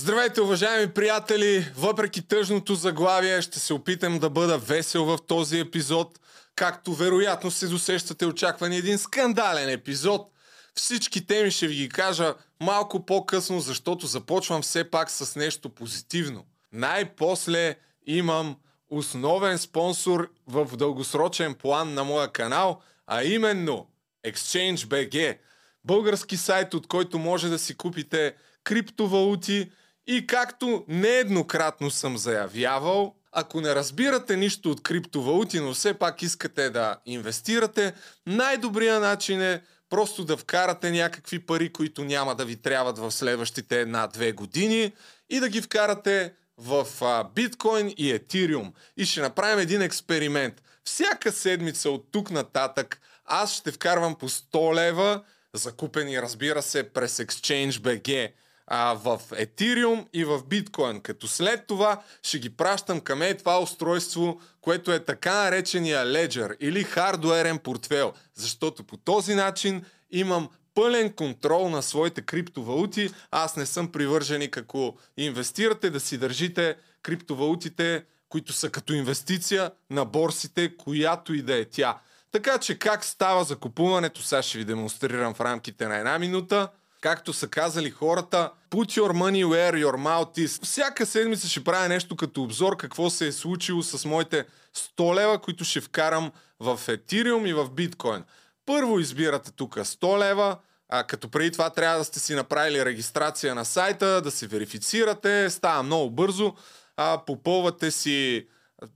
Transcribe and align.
Здравейте, 0.00 0.40
уважаеми 0.40 0.92
приятели! 0.92 1.72
Въпреки 1.76 2.22
тъжното 2.22 2.74
заглавие, 2.74 3.42
ще 3.42 3.58
се 3.58 3.74
опитам 3.74 4.18
да 4.18 4.30
бъда 4.30 4.58
весел 4.58 5.04
в 5.04 5.18
този 5.26 5.58
епизод. 5.58 6.20
Както 6.54 6.94
вероятно 6.94 7.50
се 7.50 7.66
досещате, 7.66 8.26
очаквани 8.26 8.76
един 8.76 8.98
скандален 8.98 9.68
епизод. 9.68 10.32
Всички 10.74 11.26
теми 11.26 11.50
ще 11.50 11.66
ви 11.66 11.74
ги 11.74 11.88
кажа 11.88 12.34
малко 12.60 13.06
по-късно, 13.06 13.60
защото 13.60 14.06
започвам 14.06 14.62
все 14.62 14.90
пак 14.90 15.10
с 15.10 15.36
нещо 15.36 15.68
позитивно. 15.68 16.44
Най-после 16.72 17.76
имам 18.06 18.56
основен 18.90 19.58
спонсор 19.58 20.30
в 20.46 20.76
дългосрочен 20.76 21.54
план 21.54 21.94
на 21.94 22.04
моя 22.04 22.28
канал, 22.28 22.80
а 23.06 23.24
именно 23.24 23.86
ExchangeBG. 24.26 25.38
Български 25.84 26.36
сайт, 26.36 26.74
от 26.74 26.86
който 26.86 27.18
може 27.18 27.48
да 27.48 27.58
си 27.58 27.74
купите 27.74 28.34
криптовалути 28.64 29.70
и 30.06 30.26
както 30.26 30.84
нееднократно 30.88 31.90
съм 31.90 32.18
заявявал, 32.18 33.14
ако 33.32 33.60
не 33.60 33.74
разбирате 33.74 34.36
нищо 34.36 34.70
от 34.70 34.82
криптовалути, 34.82 35.60
но 35.60 35.74
все 35.74 35.94
пак 35.94 36.22
искате 36.22 36.70
да 36.70 36.96
инвестирате, 37.06 37.94
най-добрият 38.26 39.02
начин 39.02 39.42
е 39.42 39.62
просто 39.90 40.24
да 40.24 40.36
вкарате 40.36 40.90
някакви 40.90 41.38
пари, 41.38 41.72
които 41.72 42.04
няма 42.04 42.34
да 42.34 42.44
ви 42.44 42.56
трябват 42.56 42.98
в 42.98 43.10
следващите 43.10 43.80
една-две 43.80 44.32
години 44.32 44.92
и 45.30 45.40
да 45.40 45.48
ги 45.48 45.62
вкарате 45.62 46.32
в 46.58 46.86
биткоин 47.34 47.94
и 47.96 48.10
етириум. 48.10 48.72
И 48.96 49.06
ще 49.06 49.20
направим 49.20 49.58
един 49.58 49.82
експеримент. 49.82 50.62
Всяка 50.84 51.32
седмица 51.32 51.90
от 51.90 52.08
тук 52.12 52.30
нататък 52.30 53.00
аз 53.24 53.54
ще 53.54 53.72
вкарвам 53.72 54.14
по 54.14 54.28
100 54.28 54.74
лева, 54.74 55.22
закупени 55.54 56.22
разбира 56.22 56.62
се 56.62 56.92
през 56.92 57.16
ExchangeBG 57.18 58.32
а, 58.72 58.94
в 58.94 59.20
Ethereum 59.30 60.06
и 60.12 60.24
в 60.24 60.42
биткоин. 60.46 61.00
Като 61.00 61.28
след 61.28 61.66
това 61.66 62.02
ще 62.22 62.38
ги 62.38 62.50
пращам 62.50 63.00
към 63.00 63.22
е 63.22 63.36
това 63.36 63.60
устройство, 63.60 64.40
което 64.60 64.92
е 64.92 65.04
така 65.04 65.34
наречения 65.34 66.06
Ledger 66.06 66.56
или 66.60 66.84
хардуерен 66.84 67.58
портфел. 67.58 68.12
Защото 68.34 68.84
по 68.84 68.96
този 68.96 69.34
начин 69.34 69.84
имам 70.10 70.48
пълен 70.74 71.12
контрол 71.12 71.68
на 71.68 71.82
своите 71.82 72.22
криптовалути. 72.22 73.10
Аз 73.30 73.56
не 73.56 73.66
съм 73.66 73.92
привърженик, 73.92 74.56
ако 74.56 74.98
инвестирате, 75.16 75.90
да 75.90 76.00
си 76.00 76.18
държите 76.18 76.76
криптовалутите, 77.02 78.04
които 78.28 78.52
са 78.52 78.70
като 78.70 78.92
инвестиция 78.92 79.70
на 79.90 80.04
борсите, 80.04 80.76
която 80.76 81.34
и 81.34 81.42
да 81.42 81.56
е 81.56 81.64
тя. 81.64 81.98
Така 82.32 82.58
че 82.58 82.78
как 82.78 83.04
става 83.04 83.44
закупуването, 83.44 84.22
сега 84.22 84.42
ще 84.42 84.58
ви 84.58 84.64
демонстрирам 84.64 85.34
в 85.34 85.40
рамките 85.40 85.88
на 85.88 85.96
една 85.96 86.18
минута. 86.18 86.68
Както 87.00 87.32
са 87.32 87.48
казали 87.48 87.90
хората, 87.90 88.52
put 88.70 89.00
your 89.00 89.12
money 89.12 89.44
where 89.44 89.84
your 89.84 89.96
mouth 89.96 90.46
is. 90.46 90.64
Всяка 90.64 91.06
седмица 91.06 91.48
ще 91.48 91.64
правя 91.64 91.88
нещо 91.88 92.16
като 92.16 92.42
обзор 92.42 92.76
какво 92.76 93.10
се 93.10 93.26
е 93.26 93.32
случило 93.32 93.82
с 93.82 94.04
моите 94.04 94.44
100 94.76 95.14
лева, 95.14 95.38
които 95.38 95.64
ще 95.64 95.80
вкарам 95.80 96.32
в 96.60 96.80
Ethereum 96.86 97.48
и 97.48 97.52
в 97.52 97.70
биткоин. 97.70 98.24
Първо 98.66 98.98
избирате 98.98 99.52
тук 99.52 99.76
100 99.76 100.18
лева, 100.18 100.56
а 100.88 101.04
като 101.04 101.28
преди 101.28 101.50
това 101.50 101.70
трябва 101.70 101.98
да 101.98 102.04
сте 102.04 102.20
си 102.20 102.34
направили 102.34 102.84
регистрация 102.84 103.54
на 103.54 103.64
сайта, 103.64 104.20
да 104.22 104.30
се 104.30 104.46
верифицирате, 104.46 105.50
става 105.50 105.82
много 105.82 106.10
бързо, 106.10 106.54
а, 106.96 107.24
попълвате 107.26 107.90
си 107.90 108.46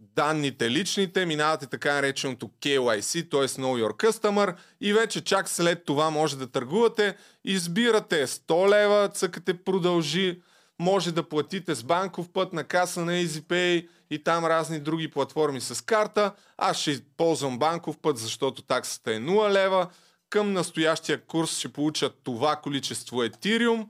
данните 0.01 0.71
личните, 0.71 1.27
минавате 1.27 1.67
така 1.67 1.95
нареченото 1.95 2.51
KYC, 2.63 3.31
т.е. 3.31 3.41
Know 3.41 3.85
Your 3.85 4.11
Customer 4.11 4.57
и 4.81 4.93
вече 4.93 5.25
чак 5.25 5.49
след 5.49 5.85
това 5.85 6.11
може 6.11 6.39
да 6.39 6.47
търгувате. 6.47 7.17
Избирате 7.45 8.27
100 8.27 8.69
лева, 8.69 9.09
цъкате 9.09 9.55
продължи, 9.55 10.41
може 10.79 11.13
да 11.13 11.29
платите 11.29 11.75
с 11.75 11.83
банков 11.83 12.29
път 12.33 12.53
на 12.53 12.65
каса 12.65 13.05
на 13.05 13.13
EasyPay 13.13 13.89
и 14.11 14.25
там 14.25 14.45
разни 14.45 14.81
други 14.81 15.11
платформи 15.11 15.61
с 15.61 15.85
карта. 15.85 16.33
Аз 16.59 16.77
ще 16.77 17.01
ползвам 17.17 17.59
банков 17.59 17.99
път, 17.99 18.19
защото 18.19 18.63
таксата 18.63 19.13
е 19.13 19.19
0 19.19 19.53
лева. 19.53 19.89
Към 20.31 20.53
настоящия 20.53 21.25
курс 21.25 21.59
ще 21.59 21.69
получат 21.69 22.21
това 22.25 22.57
количество 22.57 23.17
Ethereum. 23.17 23.87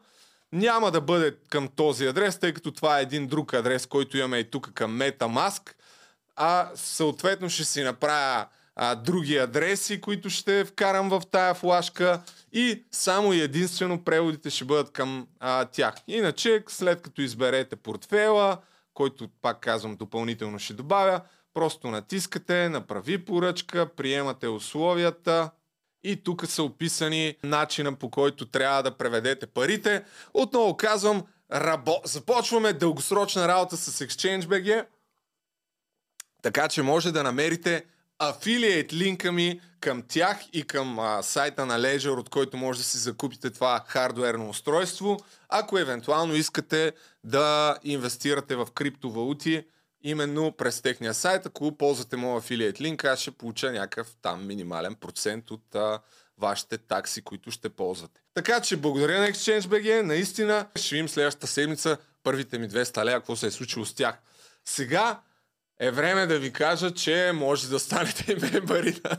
Няма 0.52 0.90
да 0.90 1.00
бъде 1.00 1.36
към 1.50 1.68
този 1.68 2.06
адрес, 2.06 2.38
тъй 2.38 2.52
като 2.52 2.72
това 2.72 2.98
е 2.98 3.02
един 3.02 3.26
друг 3.26 3.54
адрес, 3.54 3.86
който 3.86 4.18
имаме 4.18 4.38
и 4.38 4.50
тук 4.50 4.72
към 4.74 4.98
MetaMask 4.98 5.74
а 6.36 6.70
съответно 6.74 7.50
ще 7.50 7.64
си 7.64 7.82
направя 7.82 8.46
а, 8.76 8.94
други 8.94 9.36
адреси, 9.36 10.00
които 10.00 10.30
ще 10.30 10.64
вкарам 10.64 11.08
в 11.08 11.22
тая 11.30 11.54
флашка 11.54 12.22
и 12.52 12.84
само 12.92 13.32
и 13.32 13.40
единствено 13.40 14.04
преводите 14.04 14.50
ще 14.50 14.64
бъдат 14.64 14.92
към 14.92 15.26
а, 15.40 15.64
тях. 15.64 15.94
Иначе, 16.06 16.64
след 16.68 17.02
като 17.02 17.22
изберете 17.22 17.76
портфела, 17.76 18.58
който 18.94 19.28
пак 19.42 19.60
казвам 19.60 19.96
допълнително 19.96 20.58
ще 20.58 20.74
добавя, 20.74 21.20
просто 21.54 21.88
натискате, 21.90 22.68
направи 22.68 23.24
поръчка, 23.24 23.86
приемате 23.96 24.48
условията 24.48 25.50
и 26.04 26.16
тук 26.16 26.46
са 26.46 26.62
описани 26.62 27.36
начина 27.42 27.94
по 27.94 28.10
който 28.10 28.46
трябва 28.46 28.82
да 28.82 28.96
преведете 28.96 29.46
парите. 29.46 30.04
Отново 30.34 30.76
казвам, 30.76 31.22
рабо... 31.52 32.00
започваме 32.04 32.72
дългосрочна 32.72 33.48
работа 33.48 33.76
с 33.76 34.06
ExchangeBG. 34.06 34.86
Така 36.44 36.68
че 36.68 36.82
може 36.82 37.12
да 37.12 37.22
намерите 37.22 37.84
афилиейт 38.18 38.92
линка 38.92 39.32
ми 39.32 39.60
към 39.80 40.02
тях 40.08 40.38
и 40.52 40.62
към 40.62 40.98
а, 40.98 41.22
сайта 41.22 41.66
на 41.66 41.78
Ledger, 41.78 42.18
от 42.18 42.28
който 42.28 42.56
може 42.56 42.78
да 42.78 42.84
си 42.84 42.98
закупите 42.98 43.50
това 43.50 43.84
хардуерно 43.86 44.48
устройство, 44.48 45.20
ако 45.48 45.78
евентуално 45.78 46.34
искате 46.34 46.92
да 47.24 47.78
инвестирате 47.84 48.56
в 48.56 48.68
криптовалути 48.74 49.64
именно 50.02 50.52
през 50.52 50.82
техния 50.82 51.14
сайт. 51.14 51.46
Ако 51.46 51.76
ползвате 51.76 52.16
моят 52.16 52.44
афилиейт 52.44 52.80
линк, 52.80 53.04
аз 53.04 53.18
ще 53.18 53.30
получа 53.30 53.72
някакъв 53.72 54.08
там 54.22 54.46
минимален 54.46 54.94
процент 54.94 55.50
от 55.50 55.74
а, 55.74 56.00
вашите 56.38 56.78
такси, 56.78 57.22
които 57.22 57.50
ще 57.50 57.68
ползвате. 57.68 58.20
Така 58.34 58.60
че 58.60 58.76
благодаря 58.76 59.20
на 59.20 59.28
ExchangeBG, 59.28 60.02
наистина 60.02 60.66
ще 60.76 60.94
видим 60.94 61.08
следващата 61.08 61.46
седмица 61.46 61.96
първите 62.22 62.58
ми 62.58 62.68
200 62.68 63.04
лея, 63.04 63.18
какво 63.18 63.36
се 63.36 63.46
е 63.46 63.50
случило 63.50 63.84
с 63.84 63.94
тях. 63.94 64.18
Сега 64.64 65.20
е 65.84 65.90
време 65.90 66.26
да 66.26 66.38
ви 66.38 66.52
кажа, 66.52 66.90
че 66.90 67.32
може 67.34 67.68
да 67.68 67.78
станете 67.78 68.36
мембари 68.52 69.00
на, 69.04 69.18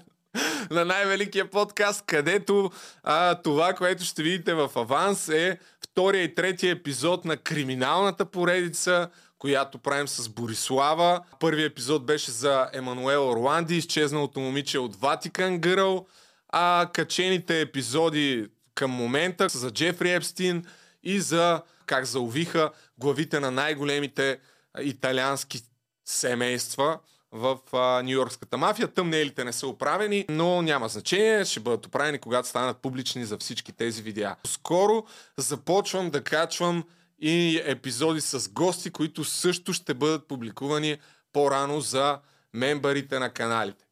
на 0.71 0.85
най-великия 0.85 1.49
подкаст, 1.49 2.03
където 2.05 2.71
а, 3.03 3.35
това, 3.35 3.73
което 3.73 4.03
ще 4.03 4.23
видите 4.23 4.53
в 4.53 4.69
аванс 4.75 5.29
е 5.29 5.59
втория 5.83 6.23
и 6.23 6.35
третия 6.35 6.71
епизод 6.71 7.25
на 7.25 7.37
криминалната 7.37 8.25
поредица, 8.25 9.09
която 9.39 9.77
правим 9.77 10.07
с 10.07 10.29
Борислава. 10.29 11.21
Първият 11.39 11.71
епизод 11.71 12.05
беше 12.05 12.31
за 12.31 12.69
Емануел 12.73 13.29
Орланди, 13.29 13.77
изчезналото 13.77 14.39
момиче 14.39 14.79
от 14.79 14.95
Ватикан 14.95 15.59
Гърл, 15.59 16.07
а 16.49 16.89
качените 16.93 17.61
епизоди 17.61 18.47
към 18.75 18.91
момента 18.91 19.49
за 19.49 19.71
Джефри 19.71 20.11
Епстин 20.11 20.65
и 21.03 21.19
за 21.19 21.61
как 21.85 22.05
заувиха 22.05 22.71
главите 22.97 23.39
на 23.39 23.51
най-големите 23.51 24.39
италиански 24.81 25.61
семейства 26.05 26.99
в 27.31 27.59
Нью-Йоркската 28.03 28.57
мафия. 28.57 28.87
Тъмнелите 28.87 29.43
не 29.43 29.53
са 29.53 29.67
оправени, 29.67 30.25
но 30.29 30.61
няма 30.61 30.89
значение. 30.89 31.45
Ще 31.45 31.59
бъдат 31.59 31.85
оправени, 31.85 32.19
когато 32.19 32.47
станат 32.47 32.77
публични 32.77 33.25
за 33.25 33.37
всички 33.37 33.71
тези 33.71 34.01
видеа. 34.01 34.35
Скоро 34.45 35.05
започвам 35.37 36.09
да 36.09 36.23
качвам 36.23 36.83
и 37.19 37.61
епизоди 37.65 38.21
с 38.21 38.49
гости, 38.49 38.91
които 38.91 39.23
също 39.23 39.73
ще 39.73 39.93
бъдат 39.93 40.27
публикувани 40.27 40.97
по-рано 41.33 41.81
за 41.81 42.19
мембарите 42.53 43.19
на 43.19 43.29
каналите. 43.29 43.85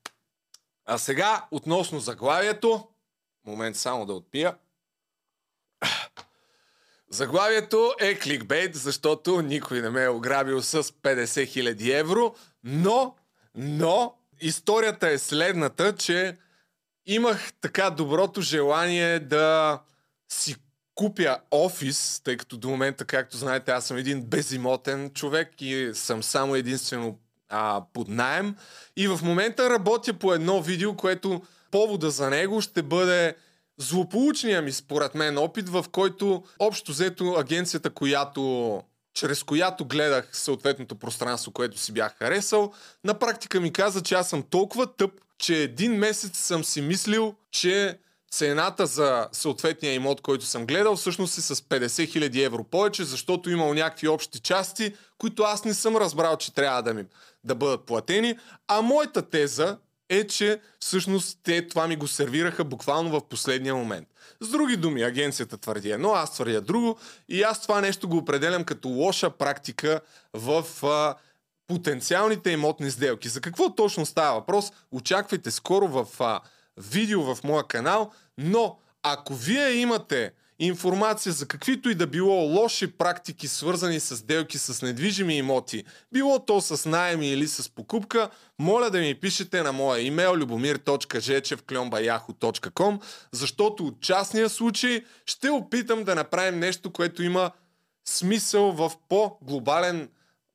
А 0.86 0.98
сега, 0.98 1.46
относно 1.52 2.00
заглавието, 2.00 2.88
момент 3.46 3.76
само 3.76 4.06
да 4.06 4.14
отпия. 4.14 4.56
Заглавието 7.14 7.94
е 8.00 8.16
кликбейт, 8.20 8.76
защото 8.76 9.42
никой 9.42 9.82
не 9.82 9.90
ме 9.90 10.04
е 10.04 10.10
ограбил 10.10 10.62
с 10.62 10.84
50 10.84 11.24
000 11.24 12.00
евро, 12.00 12.36
но, 12.64 13.16
но, 13.56 14.16
историята 14.42 15.10
е 15.10 15.18
следната, 15.18 15.96
че 15.96 16.38
имах 17.06 17.54
така 17.62 17.90
доброто 17.90 18.42
желание 18.42 19.20
да 19.20 19.80
си 20.30 20.56
купя 20.96 21.38
офис, 21.52 22.22
тъй 22.24 22.38
като 22.38 22.58
до 22.58 22.70
момента, 22.70 23.06
както 23.06 23.38
знаете, 23.38 23.72
аз 23.72 23.86
съм 23.86 23.98
един 23.98 24.22
безимотен 24.22 25.10
човек 25.10 25.52
и 25.60 25.92
съм 25.94 26.24
само 26.24 26.56
единствено 26.56 27.20
а, 27.50 27.84
под 27.94 28.08
найем. 28.08 28.56
И 28.98 29.08
в 29.08 29.20
момента 29.24 29.70
работя 29.70 30.14
по 30.14 30.34
едно 30.34 30.62
видео, 30.62 30.96
което 30.96 31.42
повода 31.72 32.10
за 32.10 32.30
него 32.30 32.62
ще 32.62 32.82
бъде 32.84 33.36
злополучния 33.78 34.62
ми, 34.62 34.72
според 34.72 35.16
мен, 35.16 35.38
опит, 35.38 35.70
в 35.70 35.86
който 35.92 36.44
общо 36.60 36.92
взето 36.92 37.34
агенцията, 37.38 37.90
която 37.90 38.84
чрез 39.14 39.44
която 39.44 39.86
гледах 39.86 40.30
съответното 40.38 40.96
пространство, 40.96 41.52
което 41.52 41.78
си 41.78 41.92
бях 41.92 42.18
харесал, 42.18 42.74
на 43.04 43.14
практика 43.14 43.60
ми 43.60 43.74
каза, 43.74 44.02
че 44.02 44.16
аз 44.16 44.30
съм 44.30 44.44
толкова 44.44 44.96
тъп, 44.96 45.12
че 45.38 45.56
един 45.56 45.96
месец 45.96 46.38
съм 46.38 46.64
си 46.64 46.82
мислил, 46.82 47.36
че 47.52 48.00
цената 48.32 48.86
за 48.86 49.28
съответния 49.32 49.94
имот, 49.94 50.22
който 50.22 50.46
съм 50.46 50.66
гледал, 50.66 50.96
всъщност 50.96 51.38
е 51.38 51.42
с 51.42 51.56
50 51.56 51.88
000 51.88 52.46
евро 52.46 52.64
повече, 52.64 53.04
защото 53.04 53.50
имал 53.50 53.74
някакви 53.74 54.08
общи 54.08 54.40
части, 54.40 54.94
които 55.18 55.44
аз 55.44 55.66
не 55.66 55.74
съм 55.74 55.98
разбрал, 55.98 56.38
че 56.38 56.54
трябва 56.54 56.84
да 56.84 56.94
ми 56.94 57.06
да 57.44 57.56
бъдат 57.56 57.86
платени. 57.86 58.38
А 58.68 58.82
моята 58.82 59.22
теза 59.22 59.78
е, 60.10 60.28
че 60.28 60.62
всъщност 60.80 61.40
те 61.44 61.68
това 61.68 61.88
ми 61.88 61.96
го 61.96 62.08
сервираха 62.08 62.64
буквално 62.64 63.10
в 63.10 63.28
последния 63.30 63.76
момент. 63.76 64.08
С 64.42 64.50
други 64.50 64.78
думи, 64.78 65.04
агенцията 65.04 65.58
твърди 65.58 65.92
едно, 65.92 66.12
аз 66.12 66.34
твърдя 66.34 66.62
друго 66.62 67.00
и 67.30 67.44
аз 67.44 67.62
това 67.62 67.82
нещо 67.82 68.10
го 68.10 68.18
определям 68.18 68.64
като 68.64 68.90
лоша 68.90 69.30
практика 69.30 70.02
в 70.34 70.66
а, 70.84 71.16
потенциалните 71.68 72.52
имотни 72.52 72.92
сделки. 72.92 73.30
За 73.30 73.42
какво 73.42 73.76
точно 73.76 74.06
става 74.06 74.40
въпрос? 74.40 74.72
Очаквайте 74.92 75.52
скоро 75.52 75.88
в 75.88 76.08
а, 76.20 76.40
видео 76.78 77.36
в 77.36 77.44
моя 77.44 77.64
канал, 77.64 78.12
но 78.38 78.80
ако 79.04 79.34
вие 79.34 79.74
имате 79.74 80.32
информация 80.68 81.34
за 81.34 81.48
каквито 81.48 81.90
и 81.90 81.96
да 81.96 82.08
било 82.08 82.34
лоши 82.34 82.92
практики, 82.92 83.48
свързани 83.48 84.00
с 84.00 84.24
делки 84.24 84.58
с 84.58 84.82
недвижими 84.82 85.38
имоти, 85.38 85.84
било 86.12 86.46
то 86.46 86.62
с 86.62 86.90
найеми 86.90 87.28
или 87.28 87.48
с 87.48 87.70
покупка, 87.70 88.30
моля 88.60 88.90
да 88.90 89.00
ми 89.00 89.16
пишете 89.16 89.64
на 89.64 89.72
моя 89.72 90.02
имейл 90.02 90.34
любомир.жечев.com, 90.34 93.02
защото 93.32 93.86
от 93.86 94.02
частния 94.02 94.50
случай 94.50 95.06
ще 95.26 95.50
опитам 95.50 96.04
да 96.04 96.16
направим 96.16 96.60
нещо, 96.60 96.92
което 96.92 97.24
има 97.24 97.52
смисъл 98.06 98.72
в 98.72 98.92
по-глобален 99.10 100.10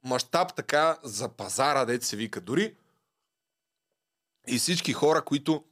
мащаб, 0.04 0.56
така 0.56 0.98
за 1.02 1.28
пазара, 1.28 1.84
дете 1.84 2.06
се 2.06 2.16
вика 2.16 2.40
дори. 2.40 2.74
И 4.46 4.58
всички 4.58 4.92
хора, 4.92 5.24
които 5.24 5.64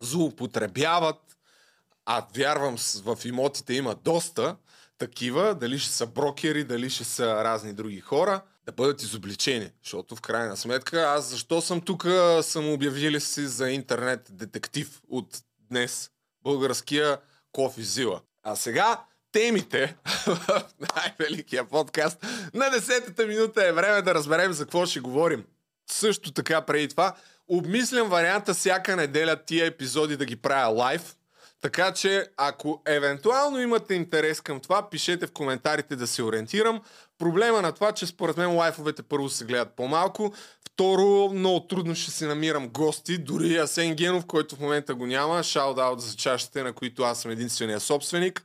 злоупотребяват 0.00 1.33
а 2.06 2.26
вярвам 2.36 2.76
в 3.04 3.18
имотите 3.24 3.74
има 3.74 3.94
доста 3.94 4.56
такива, 4.98 5.54
дали 5.54 5.78
ще 5.78 5.92
са 5.92 6.06
брокери, 6.06 6.64
дали 6.64 6.90
ще 6.90 7.04
са 7.04 7.44
разни 7.44 7.72
други 7.72 8.00
хора, 8.00 8.40
да 8.66 8.72
бъдат 8.72 9.02
изобличени. 9.02 9.70
Защото 9.82 10.16
в 10.16 10.20
крайна 10.20 10.56
сметка, 10.56 11.02
аз 11.02 11.30
защо 11.30 11.60
съм 11.60 11.80
тук, 11.80 12.06
съм 12.42 12.72
обявили 12.72 13.20
си 13.20 13.46
за 13.46 13.70
интернет 13.70 14.20
детектив 14.30 15.02
от 15.08 15.42
днес. 15.70 16.10
Българския 16.42 17.18
Кофи 17.52 17.82
Зила. 17.82 18.20
А 18.42 18.56
сега 18.56 19.04
темите 19.32 19.96
в 20.26 20.64
най-великия 20.80 21.64
подкаст. 21.64 22.26
На 22.54 22.70
десетата 22.70 23.26
минута 23.26 23.66
е 23.66 23.72
време 23.72 24.02
да 24.02 24.14
разберем 24.14 24.52
за 24.52 24.64
какво 24.64 24.86
ще 24.86 25.00
говорим. 25.00 25.44
Също 25.90 26.32
така 26.32 26.60
преди 26.60 26.88
това, 26.88 27.14
обмислям 27.48 28.08
варианта 28.08 28.54
всяка 28.54 28.96
неделя 28.96 29.36
тия 29.36 29.66
епизоди 29.66 30.16
да 30.16 30.24
ги 30.24 30.36
правя 30.36 30.68
лайв, 30.68 31.16
така 31.64 31.92
че, 31.92 32.26
ако 32.36 32.82
евентуално 32.86 33.60
имате 33.60 33.94
интерес 33.94 34.40
към 34.40 34.60
това, 34.60 34.90
пишете 34.90 35.26
в 35.26 35.32
коментарите 35.32 35.96
да 35.96 36.06
се 36.06 36.22
ориентирам. 36.22 36.80
Проблема 37.18 37.62
на 37.62 37.72
това, 37.72 37.92
че 37.92 38.06
според 38.06 38.36
мен 38.36 38.56
лайфовете 38.56 39.02
първо 39.02 39.28
се 39.28 39.44
гледат 39.44 39.76
по-малко, 39.76 40.34
второ, 40.68 41.30
много 41.34 41.66
трудно 41.66 41.94
ще 41.94 42.10
си 42.10 42.24
намирам 42.24 42.68
гости, 42.68 43.18
дори 43.18 43.56
Асен 43.56 43.94
Генов, 43.94 44.26
който 44.26 44.56
в 44.56 44.60
момента 44.60 44.94
го 44.94 45.06
няма, 45.06 45.42
шаут-аут 45.42 45.98
за 45.98 46.16
чашите, 46.16 46.62
на 46.62 46.72
които 46.72 47.02
аз 47.02 47.20
съм 47.20 47.30
единствения 47.30 47.80
собственик. 47.80 48.42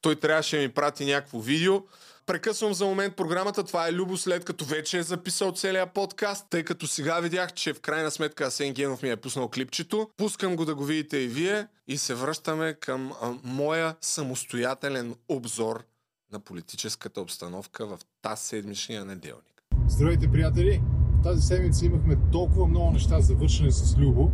Той 0.00 0.16
трябваше 0.16 0.56
да 0.56 0.62
ми 0.62 0.68
прати 0.68 1.04
някакво 1.04 1.40
видео. 1.40 1.82
Прекъсвам 2.30 2.74
за 2.74 2.86
момент 2.86 3.16
програмата. 3.16 3.64
Това 3.64 3.88
е 3.88 3.92
Любо 3.92 4.16
след 4.16 4.44
като 4.44 4.64
вече 4.64 4.98
е 4.98 5.02
записал 5.02 5.52
целия 5.52 5.86
подкаст, 5.86 6.46
тъй 6.50 6.62
като 6.62 6.86
сега 6.86 7.20
видях, 7.20 7.52
че 7.52 7.72
в 7.72 7.80
крайна 7.80 8.10
сметка 8.10 8.44
Асен 8.44 8.72
Генов 8.72 9.02
ми 9.02 9.10
е 9.10 9.16
пуснал 9.16 9.48
клипчето. 9.48 10.10
Пускам 10.16 10.56
го 10.56 10.64
да 10.64 10.74
го 10.74 10.84
видите 10.84 11.18
и 11.18 11.28
вие 11.28 11.66
и 11.88 11.98
се 11.98 12.14
връщаме 12.14 12.74
към 12.80 13.12
а, 13.22 13.32
моя 13.44 13.94
самостоятелен 14.00 15.14
обзор 15.28 15.84
на 16.32 16.40
политическата 16.40 17.20
обстановка 17.20 17.86
в 17.86 17.98
тази 18.22 18.44
седмичния 18.44 19.04
неделник. 19.04 19.62
Здравейте, 19.88 20.32
приятели! 20.32 20.82
Тази 21.22 21.42
седмица 21.42 21.86
имахме 21.86 22.16
толкова 22.32 22.66
много 22.66 22.90
неща 22.90 23.20
завършени 23.20 23.72
с 23.72 23.96
Любо, 23.98 24.30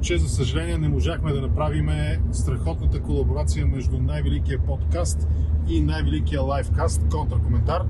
че 0.00 0.18
за 0.18 0.28
съжаление 0.28 0.78
не 0.78 0.88
можахме 0.88 1.32
да 1.32 1.40
направим 1.40 1.90
страхотната 2.32 3.00
колаборация 3.00 3.66
между 3.66 3.98
най-великия 3.98 4.58
подкаст 4.58 5.28
и 5.68 5.80
най-великия 5.80 6.42
лайфкаст, 6.42 7.08
контракоментар. 7.10 7.82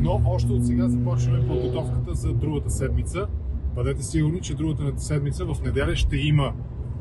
Но 0.00 0.22
още 0.24 0.52
от 0.52 0.66
сега 0.66 0.88
започваме 0.88 1.46
подготовката 1.46 2.14
за 2.14 2.32
другата 2.32 2.70
седмица. 2.70 3.26
Бъдете 3.74 4.02
сигурни, 4.02 4.40
че 4.40 4.54
другата 4.54 5.00
седмица 5.00 5.44
в 5.44 5.62
неделя 5.64 5.96
ще 5.96 6.16
има 6.16 6.52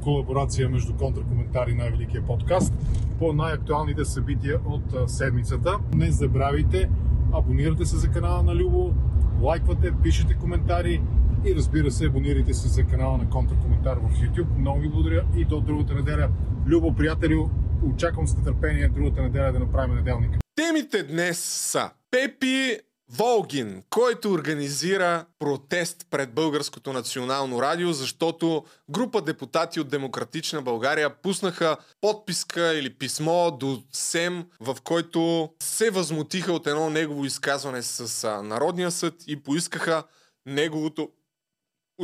колаборация 0.03 0.69
между 0.69 0.93
контракоментар 0.93 1.67
и 1.67 1.75
най-великия 1.75 2.25
подкаст 2.25 2.73
по 3.19 3.33
най-актуалните 3.33 4.05
събития 4.05 4.59
от 4.65 5.09
седмицата. 5.09 5.77
Не 5.95 6.11
забравяйте, 6.11 6.89
абонирайте 7.33 7.85
се 7.85 7.97
за 7.97 8.07
канала 8.07 8.43
на 8.43 8.55
Любо, 8.55 8.93
лайквате, 9.41 9.91
пишете 10.03 10.33
коментари, 10.33 11.01
и 11.45 11.55
разбира 11.55 11.91
се, 11.91 12.05
абонирайте 12.05 12.53
се 12.53 12.67
за 12.67 12.83
канала 12.83 13.17
на 13.17 13.29
Контракоментар 13.29 13.97
в 13.97 14.09
YouTube. 14.21 14.57
Много 14.57 14.79
ви 14.79 14.89
благодаря 14.89 15.25
и 15.37 15.45
до 15.45 15.61
другата 15.61 15.93
неделя. 15.93 16.29
Любо, 16.67 16.95
приятелю, 16.95 17.49
очаквам 17.93 18.27
с 18.27 18.37
нетърпение 18.37 18.87
другата 18.87 19.21
неделя 19.21 19.51
да 19.51 19.59
направим 19.59 19.95
неделника. 19.95 20.39
Темите 20.55 21.03
днес 21.03 21.39
са 21.39 21.89
Пепи 22.11 22.77
Волгин, 23.11 23.83
който 23.89 24.31
организира 24.31 25.25
протест 25.39 26.07
пред 26.09 26.33
Българското 26.33 26.93
национално 26.93 27.61
радио, 27.61 27.93
защото 27.93 28.63
група 28.89 29.21
депутати 29.21 29.79
от 29.79 29.89
Демократична 29.89 30.61
България 30.61 31.21
пуснаха 31.21 31.77
подписка 32.01 32.73
или 32.73 32.89
писмо 32.93 33.51
до 33.51 33.83
СЕМ, 33.91 34.45
в 34.59 34.77
който 34.83 35.49
се 35.63 35.89
възмутиха 35.89 36.53
от 36.53 36.67
едно 36.67 36.89
негово 36.89 37.25
изказване 37.25 37.81
с 37.81 38.27
Народния 38.43 38.91
съд 38.91 39.13
и 39.27 39.43
поискаха 39.43 40.03
неговото 40.45 41.09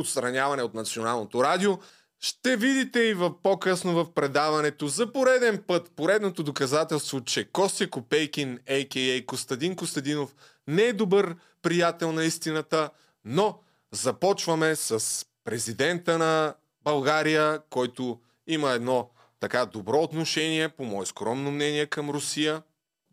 отстраняване 0.00 0.62
от 0.62 0.74
Националното 0.74 1.44
радио. 1.44 1.78
Ще 2.20 2.56
видите 2.56 3.00
и 3.00 3.14
в 3.14 3.42
по-късно 3.42 3.92
в 3.92 4.14
предаването 4.14 4.86
за 4.88 5.12
пореден 5.12 5.62
път 5.66 5.90
поредното 5.96 6.42
доказателство, 6.42 7.20
че 7.20 7.44
Костя 7.44 7.90
Копейкин, 7.90 8.58
а.к.а. 8.68 9.26
Костадин 9.26 9.76
Костадинов, 9.76 10.34
не 10.68 10.82
е 10.82 10.92
добър 10.92 11.36
приятел 11.62 12.12
на 12.12 12.24
истината, 12.24 12.90
но 13.24 13.58
започваме 13.92 14.76
с 14.76 15.26
президента 15.44 16.18
на 16.18 16.54
България, 16.82 17.60
който 17.70 18.20
има 18.46 18.70
едно 18.70 19.10
така 19.40 19.66
добро 19.66 19.98
отношение, 19.98 20.68
по 20.68 20.84
мое 20.84 21.06
скромно 21.06 21.50
мнение, 21.50 21.86
към 21.86 22.10
Русия. 22.10 22.62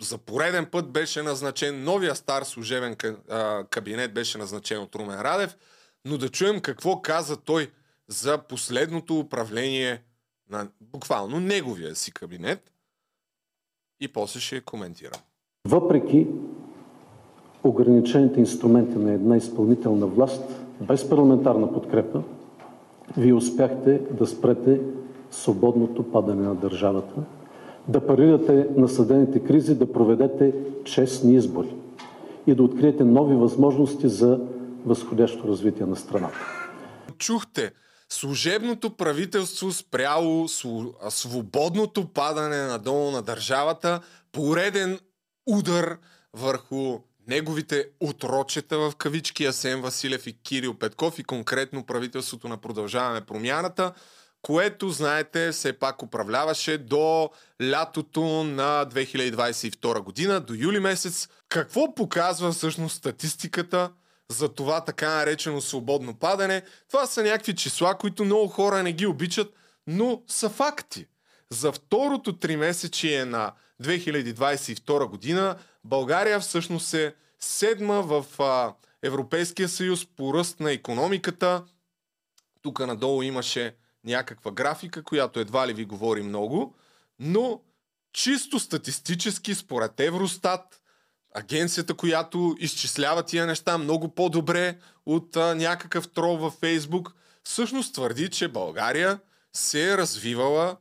За 0.02 0.18
пореден 0.18 0.66
път 0.66 0.92
беше 0.92 1.22
назначен 1.22 1.84
новия 1.84 2.16
стар 2.16 2.44
служебен 2.44 2.96
кабинет, 3.70 4.14
беше 4.14 4.38
назначен 4.38 4.82
от 4.82 4.96
Румен 4.96 5.22
Радев– 5.22 5.58
но 6.08 6.18
да 6.18 6.30
чуем 6.30 6.60
какво 6.60 7.02
каза 7.02 7.38
той 7.38 7.72
за 8.08 8.38
последното 8.38 9.20
управление 9.20 10.02
на 10.50 10.68
буквално 10.82 11.40
неговия 11.40 11.96
си 11.96 12.12
кабинет 12.12 12.72
и 14.00 14.08
после 14.08 14.40
ще 14.40 14.62
коментирам. 14.62 15.22
Въпреки 15.68 16.28
ограничените 17.64 18.40
инструменти 18.40 18.98
на 18.98 19.12
една 19.12 19.38
изпълнителна 19.38 20.08
власт, 20.08 20.44
без 20.82 21.10
парламентарна 21.10 21.74
подкрепа, 21.74 22.24
вие 23.18 23.34
успяхте 23.34 24.02
да 24.12 24.28
спрете 24.28 24.82
свободното 25.32 26.12
падане 26.12 26.44
на 26.44 26.56
държавата, 26.56 27.24
да 27.88 28.08
парирате 28.08 28.68
насъдените 28.78 29.40
кризи, 29.40 29.76
да 29.76 29.94
проведете 29.94 30.54
честни 30.84 31.36
избори 31.36 31.76
и 32.48 32.56
да 32.56 32.64
откриете 32.64 33.04
нови 33.04 33.36
възможности 33.36 34.10
за 34.10 34.40
възходящо 34.88 35.48
развитие 35.48 35.86
на 35.86 35.96
страната. 35.96 36.38
Чухте, 37.18 37.72
служебното 38.10 38.90
правителство 38.98 39.72
спряло 39.72 40.48
свободното 41.10 42.14
падане 42.14 42.58
надолу 42.58 43.12
на 43.12 43.22
държавата, 43.22 44.02
пореден 44.32 45.00
удар 45.46 45.98
върху 46.34 47.00
неговите 47.28 47.90
отрочета 48.00 48.78
в 48.78 48.94
кавички 48.98 49.46
Асен 49.46 49.82
Василев 49.82 50.28
и 50.28 50.42
Кирил 50.44 50.74
Петков 50.74 51.20
и 51.20 51.24
конкретно 51.24 51.86
правителството 51.86 52.48
на 52.48 52.58
Продължаваме 52.58 53.22
промяната, 53.22 53.94
което, 54.42 54.90
знаете, 54.90 55.52
все 55.52 55.74
пак 55.74 56.04
управляваше 56.04 56.78
до 56.78 57.30
лятото 57.64 58.44
на 58.44 58.86
2022 58.86 60.00
година, 60.00 60.40
до 60.40 60.54
юли 60.54 60.80
месец. 60.80 61.28
Какво 61.50 61.96
показва 61.96 62.52
всъщност 62.52 62.96
статистиката? 62.96 63.90
За 64.32 64.50
това 64.50 64.82
така 64.82 65.16
наречено 65.16 65.62
свободно 65.62 66.14
падане. 66.14 66.62
Това 66.88 67.06
са 67.06 67.24
някакви 67.24 67.56
числа, 67.56 67.98
които 67.98 68.26
много 68.26 68.48
хора 68.48 68.84
не 68.84 68.94
ги 68.94 69.06
обичат, 69.06 69.54
но 69.88 70.22
са 70.28 70.50
факти. 70.50 71.06
За 71.50 71.72
второто 71.72 72.38
три 72.38 72.56
месечие 72.56 73.26
на 73.26 73.54
2022 73.84 75.06
година 75.06 75.58
България 75.84 76.40
всъщност 76.40 76.94
е 76.94 77.16
седма 77.40 78.02
в 78.02 78.26
а, 78.40 78.74
Европейския 79.04 79.70
съюз 79.70 80.06
по 80.06 80.34
ръст 80.34 80.60
на 80.60 80.72
економиката. 80.72 81.64
Тук 82.62 82.80
надолу 82.80 83.22
имаше 83.22 83.76
някаква 84.04 84.52
графика, 84.52 85.04
която 85.04 85.40
едва 85.40 85.68
ли 85.68 85.74
ви 85.74 85.86
говори 85.86 86.24
много. 86.24 86.76
но 87.20 87.62
чисто 88.14 88.60
статистически, 88.60 89.56
според 89.56 90.00
Евростат, 90.00 90.82
агенцията, 91.38 91.94
която 91.94 92.56
изчислява 92.60 93.24
тия 93.24 93.46
неща 93.46 93.78
много 93.78 94.16
по-добре 94.16 94.78
от 95.06 95.36
а, 95.36 95.56
някакъв 95.56 96.08
трол 96.08 96.38
във 96.38 96.54
Фейсбук, 96.54 97.14
всъщност 97.44 97.94
твърди, 97.94 98.30
че 98.30 98.48
България 98.48 99.20
се 99.54 99.92
е 99.92 99.98
развивала 99.98 100.78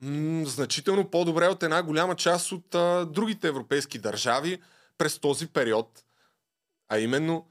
м- 0.00 0.46
значително 0.46 1.10
по-добре 1.10 1.48
от 1.48 1.62
една 1.62 1.82
голяма 1.82 2.14
част 2.14 2.52
от 2.52 2.74
а, 2.74 3.06
другите 3.06 3.48
европейски 3.48 3.98
държави 3.98 4.58
през 4.98 5.18
този 5.18 5.46
период. 5.46 6.04
А 6.88 6.98
именно 6.98 7.46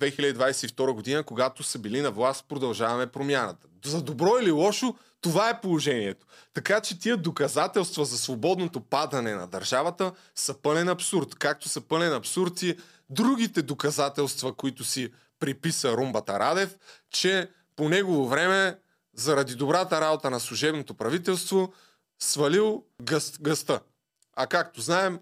2022 0.00 0.92
година, 0.92 1.22
когато 1.22 1.62
са 1.62 1.78
били 1.78 2.00
на 2.00 2.10
власт, 2.10 2.44
продължаваме 2.48 3.06
промяната. 3.06 3.66
За 3.84 4.02
добро 4.02 4.38
или 4.40 4.50
лошо, 4.50 4.94
това 5.20 5.50
е 5.50 5.60
положението. 5.60 6.26
Така 6.54 6.80
че 6.80 6.98
тия 6.98 7.16
доказателства 7.16 8.04
за 8.04 8.18
свободното 8.18 8.80
падане 8.80 9.34
на 9.34 9.46
държавата 9.46 10.12
са 10.34 10.54
пълен 10.62 10.88
абсурд. 10.88 11.34
Както 11.34 11.68
са 11.68 11.80
пълен 11.80 12.12
абсурд 12.12 12.62
и 12.62 12.76
другите 13.10 13.62
доказателства, 13.62 14.54
които 14.54 14.84
си 14.84 15.12
приписа 15.38 15.92
Румбата 15.92 16.38
Радев, 16.38 16.76
че 17.10 17.50
по 17.76 17.88
негово 17.88 18.28
време, 18.28 18.78
заради 19.14 19.54
добрата 19.54 20.00
работа 20.00 20.30
на 20.30 20.40
служебното 20.40 20.94
правителство, 20.94 21.72
свалил 22.18 22.84
гъст, 23.02 23.42
гъста. 23.42 23.80
А 24.36 24.46
както 24.46 24.80
знаем, 24.80 25.20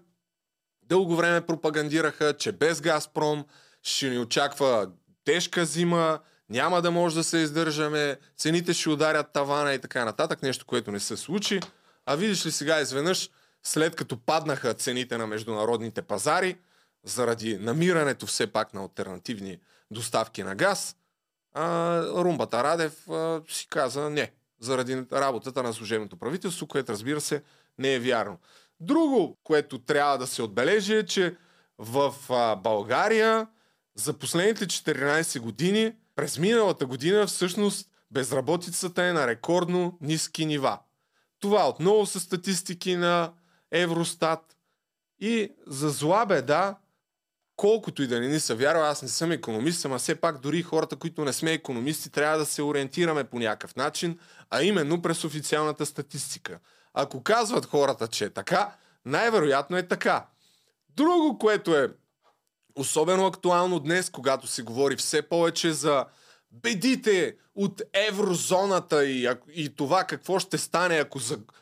дълго 0.83 1.15
време 1.15 1.41
пропагандираха, 1.41 2.37
че 2.37 2.51
без 2.51 2.81
Газпром 2.81 3.45
ще 3.83 4.09
ни 4.09 4.17
очаква 4.17 4.89
тежка 5.25 5.65
зима, 5.65 6.19
няма 6.49 6.81
да 6.81 6.91
може 6.91 7.15
да 7.15 7.23
се 7.23 7.37
издържаме, 7.37 8.17
цените 8.37 8.73
ще 8.73 8.89
ударят 8.89 9.33
тавана 9.33 9.73
и 9.73 9.79
така 9.79 10.05
нататък, 10.05 10.41
нещо, 10.43 10.65
което 10.65 10.91
не 10.91 10.99
се 10.99 11.17
случи. 11.17 11.59
А 12.05 12.15
видиш 12.15 12.45
ли 12.45 12.51
сега 12.51 12.81
изведнъж, 12.81 13.29
след 13.63 13.95
като 13.95 14.17
паднаха 14.17 14.73
цените 14.73 15.17
на 15.17 15.27
международните 15.27 16.01
пазари, 16.01 16.57
заради 17.03 17.57
намирането 17.57 18.25
все 18.25 18.47
пак 18.47 18.73
на 18.73 18.81
альтернативни 18.81 19.59
доставки 19.91 20.43
на 20.43 20.55
газ, 20.55 20.95
а, 21.53 22.01
Румбата 22.03 22.63
Радев 22.63 23.09
а, 23.09 23.41
си 23.49 23.67
каза 23.69 24.09
не, 24.09 24.31
заради 24.59 25.03
работата 25.13 25.63
на 25.63 25.73
служебното 25.73 26.17
правителство, 26.17 26.67
което 26.67 26.91
разбира 26.91 27.21
се 27.21 27.43
не 27.77 27.93
е 27.93 27.99
вярно. 27.99 28.37
Друго, 28.79 29.37
което 29.43 29.79
трябва 29.79 30.17
да 30.17 30.27
се 30.27 30.41
отбележи 30.41 30.95
е, 30.95 31.05
че 31.05 31.35
в 31.77 32.15
а, 32.29 32.55
България 32.55 33.47
за 33.95 34.13
последните 34.13 34.65
14 34.65 35.39
години, 35.39 35.93
през 36.19 36.37
миналата 36.37 36.85
година 36.85 37.27
всъщност 37.27 37.89
безработицата 38.11 39.03
е 39.03 39.13
на 39.13 39.27
рекордно 39.27 39.97
ниски 40.01 40.45
нива. 40.45 40.79
Това 41.39 41.69
отново 41.69 42.05
са 42.05 42.19
статистики 42.19 42.95
на 42.95 43.33
Евростат. 43.71 44.57
И 45.19 45.51
за 45.67 45.89
зла 45.89 46.25
беда, 46.25 46.77
колкото 47.55 48.03
и 48.03 48.07
да 48.07 48.19
не 48.19 48.27
ни 48.27 48.39
се 48.39 48.55
вярва, 48.55 48.87
аз 48.87 49.01
не 49.01 49.07
съм 49.07 49.31
економист, 49.31 49.85
ама 49.85 49.97
все 49.97 50.15
пак 50.15 50.39
дори 50.39 50.61
хората, 50.61 50.95
които 50.95 51.25
не 51.25 51.33
сме 51.33 51.53
економисти, 51.53 52.09
трябва 52.09 52.37
да 52.37 52.45
се 52.45 52.63
ориентираме 52.63 53.23
по 53.23 53.39
някакъв 53.39 53.75
начин, 53.75 54.19
а 54.49 54.63
именно 54.63 55.01
през 55.01 55.23
официалната 55.23 55.85
статистика. 55.85 56.59
Ако 56.93 57.23
казват 57.23 57.65
хората, 57.65 58.07
че 58.07 58.25
е 58.25 58.29
така, 58.29 58.75
най-вероятно 59.05 59.77
е 59.77 59.87
така. 59.87 60.25
Друго, 60.89 61.37
което 61.39 61.75
е 61.75 61.93
особено 62.79 63.25
актуално 63.25 63.79
днес, 63.79 64.09
когато 64.09 64.47
се 64.47 64.61
говори 64.61 64.95
все 64.95 65.21
повече 65.21 65.71
за 65.71 66.05
бедите 66.51 67.35
от 67.55 67.81
еврозоната 67.93 69.05
и, 69.05 69.29
и 69.53 69.75
това 69.75 70.03
какво 70.03 70.39
ще 70.39 70.57
стане, 70.57 70.95
ако, 70.95 71.19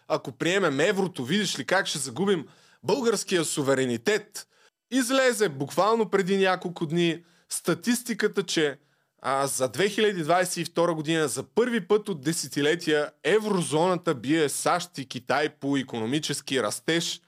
ако 0.08 0.32
приемем 0.32 0.80
еврото, 0.80 1.26
видиш 1.26 1.60
ли 1.60 1.66
как 1.66 1.88
ще 1.88 2.00
загубим 2.00 2.48
българския 2.84 3.46
суверенитет. 3.46 4.48
Излезе 4.92 5.50
буквално 5.50 6.10
преди 6.10 6.38
няколко 6.38 6.86
дни 6.86 7.24
статистиката, 7.50 8.44
че 8.44 8.78
а, 9.22 9.48
за 9.48 9.70
2022 9.70 10.94
година 10.94 11.28
за 11.28 11.44
първи 11.44 11.88
път 11.88 12.10
от 12.10 12.22
десетилетия 12.22 13.12
еврозоната 13.24 14.16
бие 14.16 14.50
САЩ 14.50 14.98
и 14.98 15.08
Китай 15.08 15.50
по 15.50 15.78
економически 15.78 16.64
растеж. 16.64 17.22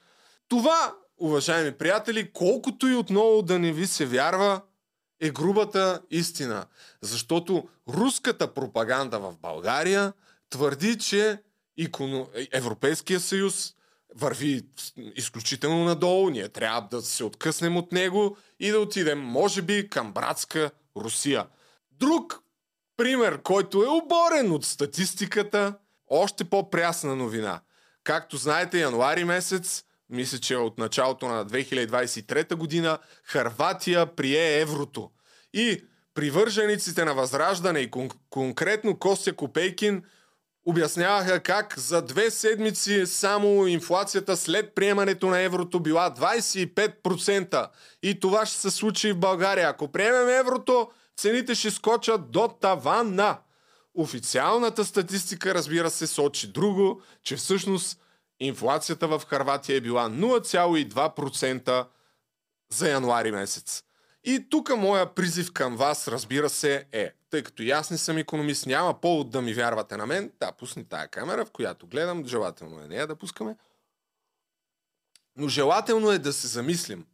Това 0.48 0.94
уважаеми 1.20 1.72
приятели, 1.72 2.32
колкото 2.32 2.88
и 2.88 2.94
отново 2.94 3.42
да 3.42 3.58
не 3.58 3.72
ви 3.72 3.86
се 3.86 4.06
вярва, 4.06 4.60
е 5.20 5.30
грубата 5.30 6.00
истина. 6.10 6.66
Защото 7.02 7.68
руската 7.88 8.54
пропаганда 8.54 9.18
в 9.18 9.34
България 9.42 10.12
твърди, 10.50 10.98
че 10.98 11.38
Европейския 12.52 13.20
съюз 13.20 13.74
върви 14.14 14.62
изключително 15.14 15.84
надолу, 15.84 16.30
ние 16.30 16.48
трябва 16.48 16.88
да 16.90 17.02
се 17.02 17.24
откъснем 17.24 17.76
от 17.76 17.92
него 17.92 18.36
и 18.60 18.70
да 18.70 18.80
отидем, 18.80 19.18
може 19.18 19.62
би, 19.62 19.88
към 19.88 20.12
братска 20.12 20.70
Русия. 20.96 21.46
Друг 21.90 22.42
пример, 22.96 23.42
който 23.42 23.82
е 23.82 23.88
оборен 23.88 24.52
от 24.52 24.64
статистиката, 24.64 25.74
още 26.08 26.44
по-прясна 26.44 27.16
новина. 27.16 27.60
Както 28.04 28.36
знаете, 28.36 28.80
януари 28.80 29.24
месец 29.24 29.84
мисля, 30.10 30.38
че 30.38 30.56
от 30.56 30.78
началото 30.78 31.28
на 31.28 31.46
2023 31.46 32.54
година, 32.54 32.98
Харватия 33.24 34.06
прие 34.06 34.60
еврото. 34.60 35.10
И 35.54 35.84
привържениците 36.14 37.04
на 37.04 37.14
Възраждане 37.14 37.80
и 37.80 37.90
кон- 37.90 38.16
конкретно 38.30 38.98
Костя 38.98 39.32
Копейкин 39.32 40.02
обясняваха 40.66 41.40
как 41.40 41.78
за 41.78 42.02
две 42.02 42.30
седмици 42.30 43.06
само 43.06 43.66
инфлацията 43.66 44.36
след 44.36 44.74
приемането 44.74 45.26
на 45.26 45.40
еврото 45.40 45.80
била 45.80 46.14
25%. 46.14 47.68
И 48.02 48.20
това 48.20 48.46
ще 48.46 48.56
се 48.56 48.70
случи 48.70 49.12
в 49.12 49.18
България. 49.18 49.68
Ако 49.68 49.88
приемем 49.88 50.28
еврото, 50.28 50.90
цените 51.16 51.54
ще 51.54 51.70
скочат 51.70 52.30
до 52.30 52.48
тавана. 52.60 53.38
Официалната 53.94 54.84
статистика, 54.84 55.54
разбира 55.54 55.90
се, 55.90 56.06
сочи 56.06 56.52
друго, 56.52 57.02
че 57.22 57.36
всъщност 57.36 57.98
инфлацията 58.40 59.08
в 59.08 59.22
Харватия 59.26 59.76
е 59.76 59.80
била 59.80 60.10
0,2% 60.10 61.86
за 62.72 62.90
януари 62.90 63.30
месец. 63.30 63.82
И 64.24 64.46
тук 64.50 64.76
моя 64.76 65.14
призив 65.14 65.52
към 65.52 65.76
вас, 65.76 66.08
разбира 66.08 66.50
се, 66.50 66.86
е, 66.92 67.12
тъй 67.30 67.42
като 67.42 67.62
и 67.62 67.70
аз 67.70 67.90
не 67.90 67.98
съм 67.98 68.16
економист, 68.16 68.66
няма 68.66 69.00
повод 69.00 69.30
да 69.30 69.42
ми 69.42 69.54
вярвате 69.54 69.96
на 69.96 70.06
мен, 70.06 70.32
да, 70.40 70.52
пусни 70.52 70.84
тая 70.84 71.08
камера, 71.08 71.44
в 71.44 71.50
която 71.50 71.86
гледам, 71.86 72.26
желателно 72.26 72.80
е 72.80 72.88
нея 72.88 73.06
да 73.06 73.16
пускаме. 73.16 73.56
Но 75.36 75.48
желателно 75.48 76.10
е 76.10 76.18
да 76.18 76.32
се 76.32 76.46
замислим. 76.46 77.06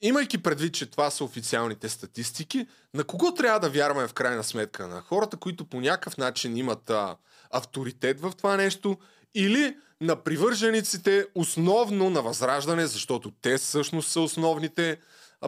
Имайки 0.00 0.42
предвид, 0.42 0.74
че 0.74 0.90
това 0.90 1.10
са 1.10 1.24
официалните 1.24 1.88
статистики, 1.88 2.66
на 2.94 3.04
кого 3.04 3.34
трябва 3.34 3.60
да 3.60 3.70
вярваме 3.70 4.08
в 4.08 4.14
крайна 4.14 4.44
сметка? 4.44 4.88
На 4.88 5.00
хората, 5.00 5.36
които 5.36 5.64
по 5.64 5.80
някакъв 5.80 6.16
начин 6.16 6.56
имат 6.56 6.90
а, 6.90 7.16
авторитет 7.50 8.20
в 8.20 8.32
това 8.36 8.56
нещо 8.56 8.98
или 9.34 9.76
на 10.00 10.16
привържениците 10.16 11.26
основно 11.34 12.10
на 12.10 12.22
Възраждане, 12.22 12.86
защото 12.86 13.32
те 13.42 13.58
всъщност 13.58 14.10
са 14.10 14.20
основните 14.20 14.98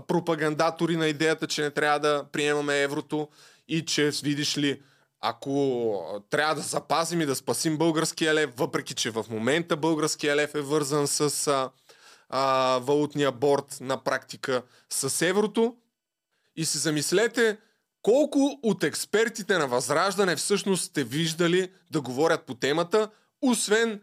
пропагандатори 0.07 0.97
на 0.97 1.07
идеята, 1.07 1.47
че 1.47 1.63
не 1.63 1.71
трябва 1.71 1.99
да 1.99 2.25
приемаме 2.33 2.83
еврото 2.83 3.29
и 3.69 3.85
че, 3.85 4.11
видиш 4.23 4.59
ли, 4.59 4.83
ако 5.21 6.23
трябва 6.31 6.55
да 6.55 6.61
запазим 6.61 7.21
и 7.21 7.27
да 7.27 7.35
спасим 7.35 7.79
българския 7.79 8.35
лев, 8.35 8.51
въпреки 8.57 8.95
че 8.95 9.11
в 9.11 9.25
момента 9.31 9.77
българския 9.77 10.37
лев 10.37 10.55
е 10.55 10.61
вързан 10.61 11.07
с 11.07 11.47
а, 11.47 11.71
а, 12.29 12.79
валутния 12.79 13.33
борт 13.33 13.79
на 13.81 14.05
практика 14.05 14.63
с 14.91 15.23
еврото, 15.27 15.75
и 16.57 16.65
се 16.65 16.79
замислете 16.79 17.59
колко 18.03 18.59
от 18.63 18.85
експертите 18.85 19.59
на 19.59 19.67
Възраждане 19.67 20.37
всъщност 20.37 20.85
сте 20.85 21.05
виждали 21.05 21.71
да 21.91 22.01
говорят 22.01 22.47
по 22.47 22.55
темата, 22.55 23.11
освен 23.43 24.03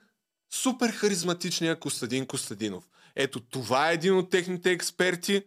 супер 0.54 0.90
харизматичния 0.90 1.80
Костадин 1.80 2.26
Костадинов. 2.26 2.84
Ето 3.16 3.40
това 3.40 3.90
е 3.90 3.94
един 3.94 4.18
от 4.18 4.30
техните 4.30 4.72
експерти. 4.72 5.44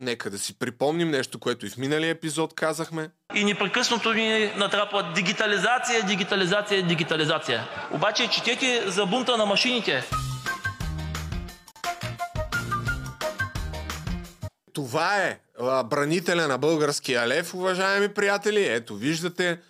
Нека 0.00 0.30
да 0.30 0.38
си 0.38 0.58
припомним 0.58 1.10
нещо, 1.10 1.38
което 1.38 1.66
и 1.66 1.70
в 1.70 1.76
миналия 1.76 2.10
епизод 2.10 2.54
казахме. 2.54 3.10
И 3.34 3.44
непрекъснато 3.44 4.12
ни 4.12 4.52
натрапва 4.56 5.12
дигитализация, 5.14 6.06
дигитализация, 6.06 6.86
дигитализация. 6.86 7.68
Обаче 7.92 8.28
четете 8.30 8.90
за 8.90 9.06
бунта 9.06 9.36
на 9.36 9.46
машините. 9.46 10.04
Това 14.72 15.16
е 15.16 15.40
бранителя 15.84 16.48
на 16.48 16.58
българския 16.58 17.28
лев, 17.28 17.54
уважаеми 17.54 18.08
приятели. 18.08 18.66
Ето, 18.66 18.96
виждате, 18.96 19.60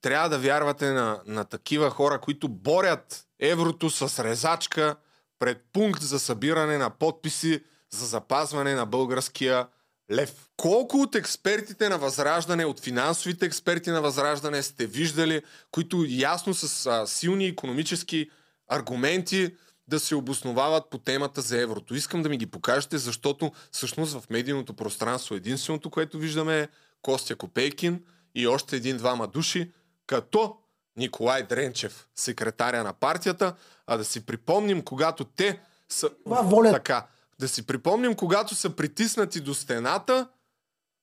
трябва 0.00 0.28
да 0.28 0.38
вярвате 0.38 0.90
на, 0.90 1.20
на 1.26 1.44
такива 1.44 1.90
хора, 1.90 2.20
които 2.20 2.48
борят 2.48 3.26
еврото 3.40 3.90
с 3.90 4.24
резачка 4.24 4.96
пред 5.38 5.58
пункт 5.72 6.02
за 6.02 6.18
събиране 6.18 6.78
на 6.78 6.90
подписи 6.90 7.64
за 7.90 8.06
запазване 8.06 8.74
на 8.74 8.86
българския 8.86 9.66
лев. 10.12 10.48
Колко 10.56 10.96
от 10.96 11.14
експертите 11.14 11.88
на 11.88 11.98
Възраждане, 11.98 12.64
от 12.64 12.80
финансовите 12.80 13.46
експерти 13.46 13.90
на 13.90 14.02
Възраждане 14.02 14.62
сте 14.62 14.86
виждали, 14.86 15.42
които 15.70 16.04
ясно 16.08 16.54
с 16.54 16.86
а, 16.86 17.06
силни 17.06 17.46
економически 17.46 18.30
аргументи 18.68 19.56
да 19.88 20.00
се 20.00 20.14
обосновават 20.14 20.90
по 20.90 20.98
темата 20.98 21.40
за 21.40 21.60
еврото. 21.60 21.94
Искам 21.94 22.22
да 22.22 22.28
ми 22.28 22.36
ги 22.36 22.46
покажете, 22.46 22.98
защото 22.98 23.52
всъщност 23.72 24.20
в 24.20 24.30
медийното 24.30 24.74
пространство 24.74 25.34
единственото, 25.34 25.90
което 25.90 26.18
виждаме 26.18 26.60
е 26.60 26.68
Костя 27.02 27.36
Копейкин 27.36 28.02
и 28.34 28.46
още 28.46 28.76
един-двама 28.76 29.26
души, 29.26 29.72
като 30.10 30.56
Николай 30.96 31.42
Дренчев, 31.42 32.08
секретаря 32.14 32.84
на 32.84 32.92
партията, 32.92 33.54
а 33.86 33.96
да 33.96 34.04
си 34.04 34.26
припомним, 34.26 34.82
когато 34.82 35.24
те 35.24 35.60
са... 35.88 36.10
Това 36.24 36.42
воля... 36.42 36.70
Така, 36.72 37.06
да 37.38 37.48
си 37.48 37.66
припомним, 37.66 38.14
когато 38.14 38.54
са 38.54 38.76
притиснати 38.76 39.40
до 39.40 39.54
стената, 39.54 40.28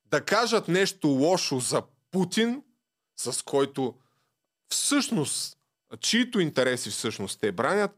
да 0.05 0.21
кажат 0.21 0.67
нещо 0.67 1.07
лошо 1.07 1.59
за 1.59 1.83
Путин, 2.11 2.63
с 3.15 3.43
който 3.45 3.95
всъщност, 4.69 5.57
чието 5.99 6.39
интереси 6.39 6.89
всъщност 6.89 7.39
те 7.39 7.51
бранят, 7.51 7.91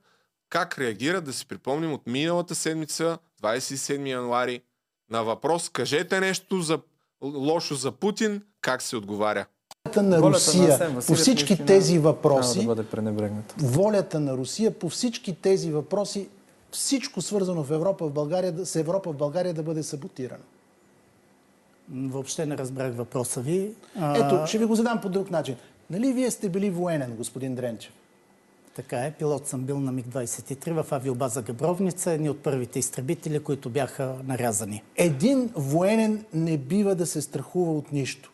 как 0.50 0.78
реагират, 0.78 1.24
да 1.24 1.34
си 1.34 1.48
припомним 1.48 1.94
от 1.94 2.08
миналата 2.08 2.56
седмица, 2.56 3.18
27 3.42 4.10
януари, 4.10 4.62
на 5.10 5.24
въпрос, 5.24 5.70
кажете 5.70 6.20
нещо 6.20 6.62
за 6.62 6.80
лошо 7.22 7.76
за 7.76 7.92
Путин, 7.92 8.44
как 8.62 8.82
се 8.82 8.98
отговаря? 8.98 9.46
Волята 9.96 10.04
на 10.04 10.22
Русия 10.22 10.68
на 10.68 10.74
Асен 10.74 10.96
по 11.08 11.16
всички 11.16 11.66
тези 11.66 12.00
въпроси, 12.00 12.68
да 12.76 12.84
волята 13.58 14.20
на 14.20 14.38
Русия 14.38 14.72
по 14.72 14.90
всички 14.90 15.36
тези 15.36 15.72
въпроси, 15.72 16.30
всичко 16.72 17.22
свързано 17.22 17.64
в 17.64 17.72
Европа, 17.72 18.08
в 18.08 18.12
България, 18.12 18.66
с 18.66 18.76
Европа 18.76 19.12
в 19.12 19.16
България 19.16 19.54
да 19.54 19.64
бъде 19.64 19.84
саботирано. 19.84 20.44
Въобще 21.94 22.46
не 22.46 22.58
разбрах 22.58 22.96
въпроса 22.96 23.42
ви. 23.42 23.72
Ето, 24.16 24.48
ще 24.48 24.58
ви 24.58 24.66
го 24.66 24.76
задам 24.76 25.02
по 25.02 25.10
друг 25.10 25.32
начин. 25.32 25.56
Нали 25.90 26.14
вие 26.14 26.32
сте 26.32 26.50
били 26.50 26.70
военен, 26.70 27.16
господин 27.18 27.56
Дренчев? 27.56 27.94
Така 28.76 28.98
е, 28.98 29.12
пилот 29.12 29.48
съм 29.48 29.62
бил 29.62 29.80
на 29.80 29.94
МиГ-23 29.94 30.84
в 30.84 30.92
авиобаза 30.92 31.42
Габровница, 31.42 32.12
едни 32.12 32.30
от 32.30 32.40
първите 32.40 32.80
изтребители, 32.80 33.40
които 33.40 33.70
бяха 33.70 34.16
нарязани. 34.28 34.84
Един 34.96 35.50
военен 35.56 36.26
не 36.34 36.58
бива 36.58 36.96
да 36.96 37.06
се 37.06 37.22
страхува 37.22 37.72
от 37.72 37.92
нищо. 37.92 38.32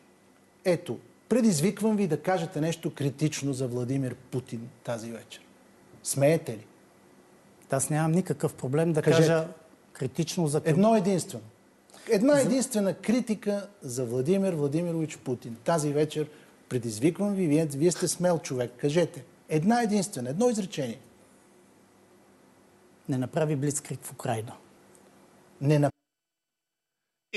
Ето, 0.65 0.97
предизвиквам 1.29 1.97
ви 1.97 2.07
да 2.07 2.21
кажете 2.21 2.61
нещо 2.61 2.93
критично 2.93 3.53
за 3.53 3.67
Владимир 3.67 4.15
Путин 4.15 4.69
тази 4.83 5.11
вечер. 5.11 5.41
Смеете 6.03 6.51
ли? 6.51 6.65
Аз 7.69 7.89
нямам 7.89 8.11
никакъв 8.11 8.53
проблем 8.53 8.93
да 8.93 9.01
Кажете. 9.01 9.27
кажа 9.27 9.47
критично 9.93 10.47
за 10.47 10.61
Едно 10.65 10.95
единствено. 10.95 11.43
Една 12.09 12.39
единствена 12.39 12.93
критика 12.93 13.67
за 13.81 14.05
Владимир 14.05 14.53
Владимирович 14.53 15.17
Путин. 15.17 15.57
Тази 15.63 15.93
вечер 15.93 16.29
предизвиквам 16.69 17.33
ви, 17.33 17.47
вие, 17.47 17.65
вие 17.65 17.91
сте 17.91 18.07
смел 18.07 18.39
човек. 18.39 18.71
Кажете. 18.77 19.23
Една 19.49 19.81
единствена, 19.81 20.29
едно 20.29 20.49
изречение. 20.49 20.99
Не 23.09 23.17
направи 23.17 23.55
блицкрик 23.55 24.03
в 24.03 24.11
Украина. 24.11 24.53
Не 25.61 25.79
на... 25.79 25.91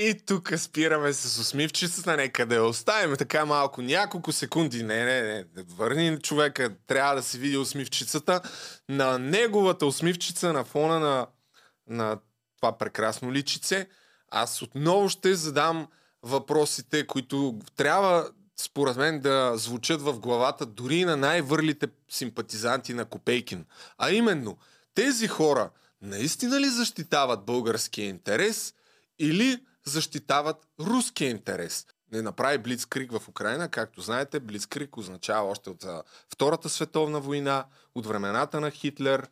И 0.01 0.13
тук 0.25 0.53
спираме 0.57 1.13
с 1.13 1.39
усмивчицата, 1.39 2.17
нека 2.17 2.45
да 2.45 2.55
я 2.55 2.63
оставим 2.63 3.15
така 3.17 3.45
малко, 3.45 3.81
няколко 3.81 4.31
секунди. 4.31 4.83
Не, 4.83 5.05
не, 5.05 5.21
не, 5.21 5.63
върни 5.75 6.19
човека, 6.19 6.75
трябва 6.87 7.15
да 7.15 7.23
се 7.23 7.37
види 7.37 7.57
усмивчицата. 7.57 8.41
На 8.89 9.17
неговата 9.17 9.85
усмивчица 9.85 10.53
на 10.53 10.63
фона 10.63 10.99
на, 10.99 11.27
на 11.87 12.17
това 12.57 12.77
прекрасно 12.77 13.33
личице, 13.33 13.87
аз 14.31 14.61
отново 14.61 15.09
ще 15.09 15.35
задам 15.35 15.87
въпросите, 16.23 17.07
които 17.07 17.59
трябва 17.75 18.29
според 18.59 18.97
мен 18.97 19.19
да 19.19 19.53
звучат 19.55 20.01
в 20.01 20.19
главата 20.19 20.65
дори 20.65 21.05
на 21.05 21.17
най-върлите 21.17 21.87
симпатизанти 22.09 22.93
на 22.93 23.05
Копейкин. 23.05 23.65
А 23.97 24.11
именно, 24.11 24.57
тези 24.95 25.27
хора 25.27 25.69
наистина 26.01 26.59
ли 26.59 26.69
защитават 26.69 27.45
българския 27.45 28.07
интерес 28.07 28.73
или 29.19 29.59
защитават 29.89 30.67
руския 30.79 31.29
интерес? 31.29 31.85
Не 32.11 32.21
направи 32.21 32.57
Блицкрик 32.57 33.11
в 33.11 33.29
Украина, 33.29 33.69
както 33.69 34.01
знаете, 34.01 34.39
Блицкрик 34.39 34.97
означава 34.97 35.49
още 35.49 35.69
от 35.69 35.85
Втората 36.29 36.69
световна 36.69 37.19
война, 37.19 37.65
от 37.95 38.05
времената 38.05 38.61
на 38.61 38.71
Хитлер, 38.71 39.27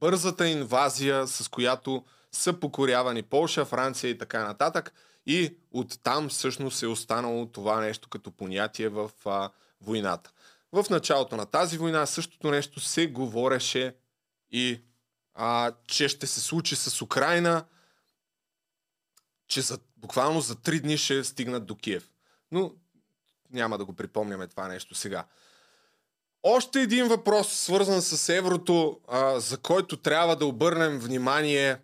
бързата 0.00 0.48
инвазия, 0.48 1.26
с 1.26 1.48
която 1.48 2.04
са 2.32 2.52
покорявани 2.52 3.22
Полша, 3.22 3.64
Франция 3.64 4.10
и 4.10 4.18
така 4.18 4.44
нататък. 4.44 4.92
И 5.26 5.56
оттам 5.72 6.28
всъщност 6.28 6.82
е 6.82 6.86
останало 6.86 7.46
това 7.46 7.80
нещо 7.80 8.08
като 8.08 8.30
понятие 8.30 8.88
в 8.88 9.10
а, 9.24 9.50
войната. 9.80 10.30
В 10.72 10.90
началото 10.90 11.36
на 11.36 11.46
тази 11.46 11.78
война 11.78 12.06
същото 12.06 12.50
нещо 12.50 12.80
се 12.80 13.06
говореше 13.06 13.96
и 14.50 14.80
а, 15.34 15.72
че 15.86 16.08
ще 16.08 16.26
се 16.26 16.40
случи 16.40 16.76
с 16.76 17.02
Украина, 17.02 17.64
че 19.48 19.60
за, 19.60 19.78
буквално 19.96 20.40
за 20.40 20.54
три 20.54 20.80
дни 20.80 20.98
ще 20.98 21.24
стигнат 21.24 21.66
до 21.66 21.76
Киев. 21.76 22.10
Но 22.52 22.72
няма 23.50 23.78
да 23.78 23.84
го 23.84 23.92
припомняме 23.92 24.46
това 24.46 24.68
нещо 24.68 24.94
сега. 24.94 25.24
Още 26.42 26.80
един 26.80 27.08
въпрос, 27.08 27.52
свързан 27.52 28.02
с 28.02 28.28
еврото, 28.28 29.00
а, 29.08 29.40
за 29.40 29.58
който 29.58 29.96
трябва 29.96 30.36
да 30.36 30.46
обърнем 30.46 30.98
внимание 30.98 31.78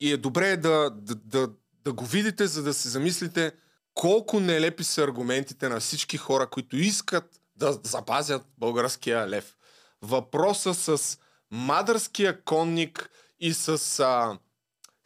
и 0.00 0.12
е 0.12 0.16
добре 0.16 0.56
да, 0.56 0.90
да, 0.90 1.14
да, 1.14 1.48
да 1.84 1.92
го 1.92 2.04
видите, 2.04 2.46
за 2.46 2.62
да 2.62 2.74
се 2.74 2.88
замислите 2.88 3.52
колко 3.94 4.40
нелепи 4.40 4.84
са 4.84 5.02
аргументите 5.02 5.68
на 5.68 5.80
всички 5.80 6.16
хора, 6.16 6.46
които 6.46 6.76
искат 6.76 7.40
да 7.56 7.72
запазят 7.72 8.46
българския 8.58 9.28
лев. 9.28 9.56
Въпроса 10.02 10.74
с 10.74 11.18
мадърския 11.50 12.42
конник 12.42 13.10
и 13.40 13.54
с 13.54 14.00
а, 14.00 14.38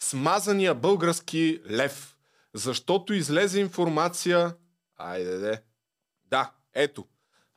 смазания 0.02 0.74
български 0.74 1.60
лев. 1.70 2.16
Защото 2.54 3.12
излезе 3.12 3.60
информация... 3.60 4.54
Айде, 4.96 5.38
де. 5.38 5.62
Да, 6.24 6.50
ето. 6.74 7.04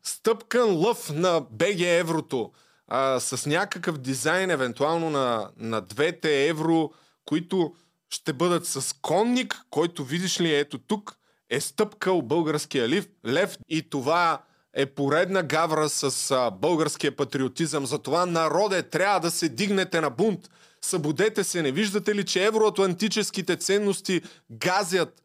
Стъпкан 0.03 0.75
лъв 0.75 1.09
на 1.13 1.41
БГ 1.51 1.79
еврото 1.79 2.51
а, 2.87 3.19
с 3.19 3.45
някакъв 3.45 3.97
дизайн, 3.97 4.51
евентуално 4.51 5.09
на, 5.09 5.49
на 5.57 5.81
двете 5.81 6.47
евро, 6.47 6.91
които 7.25 7.75
ще 8.09 8.33
бъдат 8.33 8.67
с 8.67 8.95
конник, 9.01 9.61
който 9.69 10.03
видиш 10.03 10.41
ли 10.41 10.55
ето 10.55 10.77
тук 10.77 11.15
е 11.49 11.59
стъпкал 11.59 12.21
българския 12.21 12.89
лев, 12.89 13.07
лев 13.25 13.57
и 13.69 13.89
това 13.89 14.41
е 14.73 14.85
поредна 14.85 15.43
гавра 15.43 15.89
с 15.89 16.31
а, 16.31 16.51
българския 16.51 17.15
патриотизъм. 17.15 17.85
Затова 17.85 18.25
народе 18.25 18.83
трябва 18.83 19.19
да 19.19 19.31
се 19.31 19.49
дигнете 19.49 20.01
на 20.01 20.09
бунт. 20.09 20.49
Събудете 20.81 21.43
се, 21.43 21.61
не 21.61 21.71
виждате 21.71 22.15
ли, 22.15 22.25
че 22.25 22.45
евроатлантическите 22.45 23.55
ценности 23.55 24.21
газят 24.51 25.23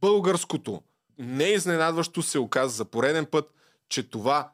българското. 0.00 0.82
Не 1.18 1.44
изненадващо 1.44 2.22
се 2.22 2.38
оказа 2.38 2.76
за 2.76 2.84
пореден 2.84 3.26
път, 3.26 3.54
че 3.88 4.02
това 4.02 4.50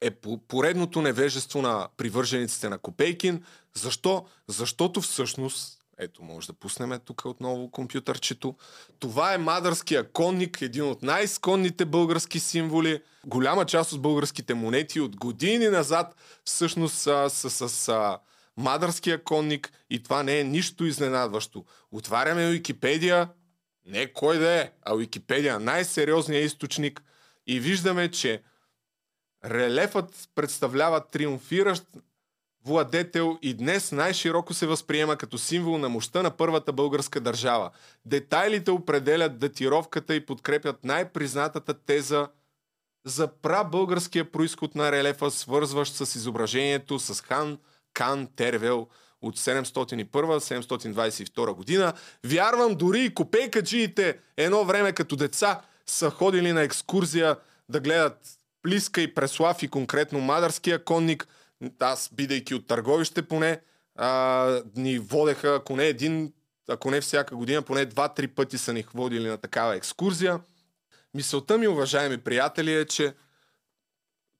е 0.00 0.10
по- 0.10 0.38
поредното 0.48 1.02
невежество 1.02 1.62
на 1.62 1.88
привържениците 1.96 2.68
на 2.68 2.78
Копейкин. 2.78 3.44
Защо? 3.74 4.26
Защото 4.48 5.00
всъщност, 5.00 5.78
ето 5.98 6.22
може 6.22 6.46
да 6.46 6.52
пуснем 6.52 7.00
тук 7.04 7.22
отново 7.24 7.70
компютърчето, 7.70 8.54
това 8.98 9.34
е 9.34 9.38
мадърския 9.38 10.12
конник, 10.12 10.62
един 10.62 10.84
от 10.84 11.02
най-сконните 11.02 11.84
български 11.84 12.40
символи. 12.40 13.02
Голяма 13.26 13.66
част 13.66 13.92
от 13.92 14.02
българските 14.02 14.54
монети 14.54 15.00
от 15.00 15.16
години 15.16 15.68
назад 15.68 16.14
всъщност 16.44 16.94
са 16.94 17.26
с, 17.30 17.50
с, 17.50 17.68
с 17.68 18.18
мадърския 18.62 19.24
конник 19.24 19.72
и 19.90 20.02
това 20.02 20.22
не 20.22 20.40
е 20.40 20.44
нищо 20.44 20.84
изненадващо. 20.84 21.64
Отваряме 21.90 22.50
Википедия, 22.50 23.28
не 23.86 24.12
кой 24.12 24.38
да 24.38 24.50
е, 24.50 24.70
а 24.82 24.94
Википедия, 24.94 25.60
най-сериозният 25.60 26.44
източник 26.44 27.02
и 27.46 27.60
виждаме, 27.60 28.10
че 28.10 28.42
релефът 29.44 30.28
представлява 30.34 31.06
триумфиращ 31.06 31.84
владетел 32.64 33.38
и 33.42 33.54
днес 33.54 33.92
най-широко 33.92 34.54
се 34.54 34.66
възприема 34.66 35.16
като 35.16 35.38
символ 35.38 35.78
на 35.78 35.88
мощта 35.88 36.22
на 36.22 36.30
първата 36.30 36.72
българска 36.72 37.20
държава. 37.20 37.70
Детайлите 38.04 38.70
определят 38.70 39.38
датировката 39.38 40.14
и 40.14 40.26
подкрепят 40.26 40.84
най-признатата 40.84 41.74
теза 41.74 42.28
за 43.04 43.28
прабългарския 43.28 44.32
происход 44.32 44.74
на 44.74 44.92
релефа, 44.92 45.30
свързващ 45.30 45.94
с 45.94 46.14
изображението 46.14 46.98
с 46.98 47.20
хан 47.20 47.58
Кан 47.94 48.28
Тервел 48.36 48.88
от 49.22 49.38
701-722 49.38 51.54
година. 51.54 51.92
Вярвам, 52.24 52.74
дори 52.74 53.04
и 53.04 53.14
копейкаджиите 53.14 54.18
едно 54.36 54.64
време 54.64 54.92
като 54.92 55.16
деца 55.16 55.60
са 55.86 56.10
ходили 56.10 56.52
на 56.52 56.62
екскурзия 56.62 57.36
да 57.68 57.80
гледат 57.80 58.18
Плиска 58.62 59.00
и 59.00 59.14
Преслав 59.14 59.62
и 59.62 59.68
конкретно 59.68 60.20
Мадърския 60.20 60.84
конник. 60.84 61.28
Аз, 61.80 62.10
бидейки 62.12 62.54
от 62.54 62.66
търговище 62.66 63.22
поне, 63.22 63.60
а, 63.96 64.62
ни 64.76 64.98
водеха, 64.98 65.54
ако 65.54 65.76
не 65.76 65.86
един, 65.86 66.32
ако 66.68 66.90
не 66.90 67.00
всяка 67.00 67.36
година, 67.36 67.62
поне 67.62 67.86
два-три 67.86 68.28
пъти 68.28 68.58
са 68.58 68.72
ни 68.72 68.84
водили 68.94 69.28
на 69.28 69.36
такава 69.36 69.76
екскурзия. 69.76 70.40
Мисълта 71.14 71.58
ми, 71.58 71.68
уважаеми 71.68 72.18
приятели, 72.18 72.74
е, 72.74 72.84
че 72.84 73.14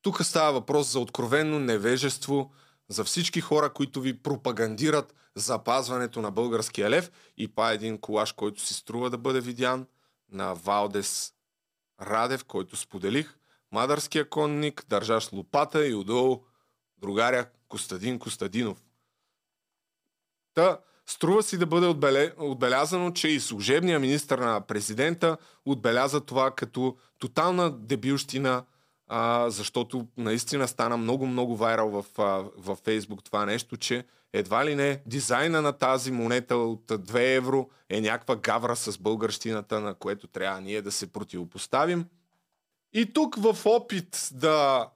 Тук 0.02 0.24
става 0.24 0.52
въпрос 0.52 0.92
за 0.92 1.00
откровенно 1.00 1.58
невежество, 1.58 2.52
за 2.92 3.04
всички 3.04 3.40
хора, 3.40 3.72
които 3.72 4.00
ви 4.00 4.22
пропагандират 4.22 5.14
запазването 5.34 6.22
на 6.22 6.30
българския 6.30 6.90
лев 6.90 7.10
и 7.36 7.48
па 7.48 7.72
един 7.72 7.98
колаж, 7.98 8.32
който 8.32 8.62
си 8.62 8.74
струва 8.74 9.10
да 9.10 9.18
бъде 9.18 9.40
видян 9.40 9.86
на 10.32 10.54
Валдес 10.54 11.32
Радев, 12.00 12.44
който 12.44 12.76
споделих. 12.76 13.36
Мадърския 13.72 14.28
конник, 14.28 14.84
държаш 14.88 15.32
лопата 15.32 15.86
и 15.86 15.94
отдолу 15.94 16.42
другаря 16.98 17.46
Костадин 17.68 18.18
Костадинов. 18.18 18.82
Та, 20.54 20.78
струва 21.06 21.42
си 21.42 21.58
да 21.58 21.66
бъде 21.66 21.86
отбелязано, 22.38 23.10
че 23.12 23.28
и 23.28 23.40
служебния 23.40 24.00
министр 24.00 24.36
на 24.36 24.60
президента 24.60 25.36
отбеляза 25.64 26.20
това 26.20 26.50
като 26.50 26.96
тотална 27.18 27.78
дебилщина, 27.78 28.64
а, 29.08 29.50
защото 29.50 30.06
наистина 30.16 30.68
стана 30.68 30.96
много-много 30.96 31.56
вайрал 31.56 31.90
в, 31.90 32.04
а, 32.18 32.44
в 32.56 32.76
Фейсбук 32.84 33.24
това 33.24 33.46
нещо, 33.46 33.76
че 33.76 34.04
едва 34.32 34.64
ли 34.64 34.74
не 34.74 35.02
дизайна 35.06 35.62
на 35.62 35.72
тази 35.72 36.12
монета 36.12 36.56
от 36.56 36.86
2 36.86 37.36
евро 37.36 37.68
е 37.88 38.00
някаква 38.00 38.36
гавра 38.36 38.76
с 38.76 38.98
българщината, 38.98 39.80
на 39.80 39.94
което 39.94 40.26
трябва 40.26 40.60
ние 40.60 40.82
да 40.82 40.92
се 40.92 41.12
противопоставим. 41.12 42.06
И 42.92 43.12
тук 43.12 43.36
в 43.36 43.56
опит 43.64 44.28
да 44.32 44.88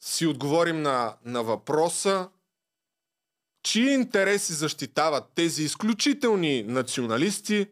си 0.00 0.26
отговорим 0.26 0.82
на, 0.82 1.16
на 1.24 1.42
въпроса, 1.42 2.28
чии 3.62 3.94
интереси 3.94 4.52
защитават 4.52 5.24
тези 5.34 5.62
изключителни 5.62 6.62
националисти, 6.62 7.66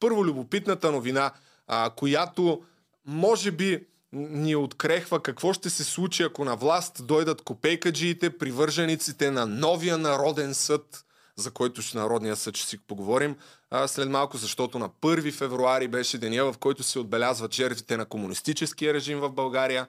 първо 0.00 0.24
любопитната 0.24 0.92
новина, 0.92 1.32
а, 1.66 1.90
която 1.90 2.62
може 3.06 3.50
би 3.50 3.86
ни 4.12 4.56
открехва 4.56 5.22
какво 5.22 5.52
ще 5.52 5.70
се 5.70 5.84
случи, 5.84 6.22
ако 6.22 6.44
на 6.44 6.56
власт 6.56 7.06
дойдат 7.06 7.42
копейкаджиите, 7.42 8.38
привържениците 8.38 9.30
на 9.30 9.46
новия 9.46 9.98
народен 9.98 10.54
съд, 10.54 11.04
за 11.36 11.50
който 11.50 11.82
ще 11.82 11.98
Народния 11.98 12.36
съд 12.36 12.56
ще 12.56 12.68
си 12.68 12.78
поговорим 12.78 13.36
а, 13.70 13.88
след 13.88 14.10
малко, 14.10 14.36
защото 14.36 14.78
на 14.78 14.88
1 14.88 15.32
февруари 15.32 15.88
беше 15.88 16.18
деня, 16.18 16.52
в 16.52 16.58
който 16.58 16.82
се 16.82 16.98
отбелязват 16.98 17.54
жертвите 17.54 17.96
на 17.96 18.06
комунистическия 18.06 18.94
режим 18.94 19.20
в 19.20 19.30
България. 19.30 19.88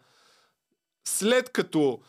След 1.07 1.49
като 1.49 1.99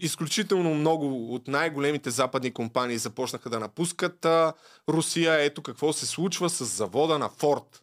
изключително 0.00 0.74
много 0.74 1.34
от 1.34 1.48
най-големите 1.48 2.10
западни 2.10 2.52
компании 2.52 2.98
започнаха 2.98 3.50
да 3.50 3.60
напускат 3.60 4.24
а, 4.24 4.52
Русия, 4.88 5.44
ето 5.44 5.62
какво 5.62 5.92
се 5.92 6.06
случва 6.06 6.50
с 6.50 6.64
завода 6.64 7.18
на 7.18 7.28
Форд. 7.28 7.82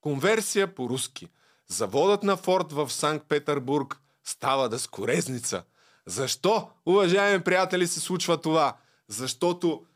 Конверсия 0.00 0.74
по 0.74 0.88
руски– 0.88 1.28
Заводът 1.68 2.22
на 2.22 2.36
Форд 2.36 2.72
в 2.72 2.90
Санкт-Петербург 2.90 4.00
става 4.24 4.68
да 4.68 4.78
скорезница. 4.78 5.62
Защо, 6.06 6.70
уважаеми 6.86 7.44
приятели, 7.44 7.86
се 7.86 8.00
случва 8.00 8.40
това? 8.40 8.76
Защото 9.08 9.86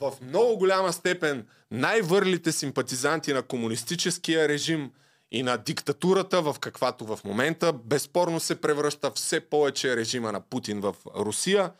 в 0.00 0.12
много 0.22 0.58
голяма 0.58 0.92
степен 0.92 1.46
най-върлите 1.70 2.52
симпатизанти 2.52 3.32
на 3.32 3.42
комунистическия 3.42 4.48
режим 4.48 4.92
и 5.30 5.42
на 5.42 5.56
диктатурата, 5.56 6.42
в 6.42 6.56
каквато 6.60 7.04
в 7.04 7.20
момента 7.24 7.72
безспорно 7.72 8.40
се 8.40 8.60
превръща 8.60 9.10
все 9.10 9.40
повече 9.40 9.96
режима 9.96 10.32
на 10.32 10.40
Путин 10.40 10.80
в 10.80 10.96
Русия, 11.16 11.72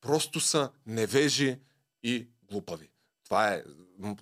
просто 0.00 0.40
са 0.40 0.70
невежи 0.86 1.58
и 2.02 2.28
глупави. 2.50 2.90
Това 3.24 3.48
е, 3.48 3.62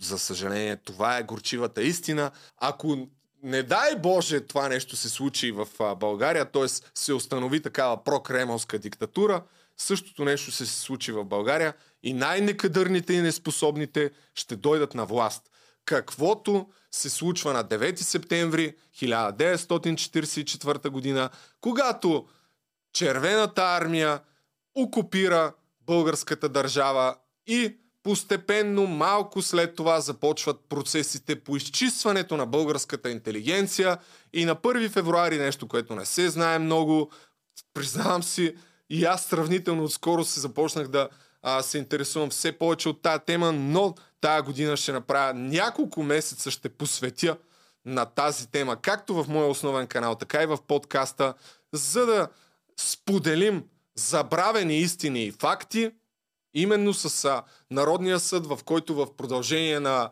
за 0.01 0.19
съжаление, 0.19 0.77
това 0.77 1.19
е 1.19 1.23
горчивата 1.23 1.83
истина. 1.83 2.31
Ако 2.59 3.09
не 3.43 3.63
дай 3.63 3.97
Боже 3.97 4.41
това 4.41 4.69
нещо 4.69 4.97
се 4.97 5.09
случи 5.09 5.53
в 5.53 5.69
България, 5.97 6.51
т.е. 6.51 6.69
се 6.95 7.13
установи 7.13 7.63
такава 7.63 8.05
прокремълска 8.05 8.79
диктатура, 8.79 9.43
същото 9.77 10.25
нещо 10.25 10.51
се 10.51 10.67
случи 10.67 11.13
в 11.13 11.25
България 11.25 11.75
и 12.03 12.15
най-некадърните 12.15 13.13
и 13.13 13.21
неспособните 13.21 14.11
ще 14.35 14.57
дойдат 14.57 14.95
на 14.95 15.07
власт. 15.07 15.51
Каквото 15.85 16.67
се 16.91 17.11
случва 17.11 17.53
на 17.53 17.65
9 17.65 17.97
септември 17.97 18.75
1944 18.97 20.89
година, 20.89 21.31
когато 21.61 22.27
Червената 22.93 23.63
армия 23.63 24.21
окупира 24.75 25.53
българската 25.81 26.49
държава 26.49 27.17
и 27.47 27.77
Постепенно, 28.03 28.87
малко 28.87 29.43
след 29.43 29.75
това 29.75 30.01
започват 30.01 30.61
процесите 30.69 31.41
по 31.41 31.57
изчистването 31.57 32.37
на 32.37 32.47
българската 32.47 33.11
интелигенция 33.11 33.99
и 34.33 34.45
на 34.45 34.57
1 34.57 34.91
февруари 34.91 35.39
нещо, 35.39 35.69
което 35.69 35.95
не 35.95 36.07
се 36.07 36.31
знае 36.31 36.59
много, 36.59 37.11
признавам 37.75 38.23
си, 38.23 38.55
и 38.91 39.05
аз 39.05 39.25
сравнително 39.25 39.85
отскоро 39.85 40.25
се 40.25 40.41
започнах 40.41 40.89
да 40.89 41.09
а, 41.43 41.63
се 41.63 41.79
интересувам 41.79 42.31
все 42.31 42.53
повече 42.53 42.89
от 42.89 43.03
тази 43.03 43.23
тема, 43.27 43.53
но 43.53 43.95
тая 44.21 44.43
година 44.43 44.77
ще 44.77 44.93
направя 44.93 45.35
няколко 45.35 46.03
месеца, 46.03 46.51
ще 46.51 46.69
посветя 46.69 47.37
на 47.85 48.05
тази 48.05 48.51
тема, 48.51 48.77
както 48.77 49.15
в 49.15 49.29
моя 49.29 49.49
основен 49.49 49.87
канал, 49.87 50.15
така 50.15 50.43
и 50.43 50.47
в 50.47 50.59
подкаста, 50.69 51.35
за 51.73 52.07
да 52.07 52.29
споделим 52.81 53.65
забравени 53.95 54.79
истини 54.79 55.25
и 55.25 55.33
факти, 55.33 55.91
Именно 56.55 56.95
с 56.95 57.43
Народния 57.71 58.21
съд, 58.21 58.47
в 58.47 58.59
който 58.65 58.95
в 58.95 59.17
продължение 59.17 59.81
на, 59.81 60.11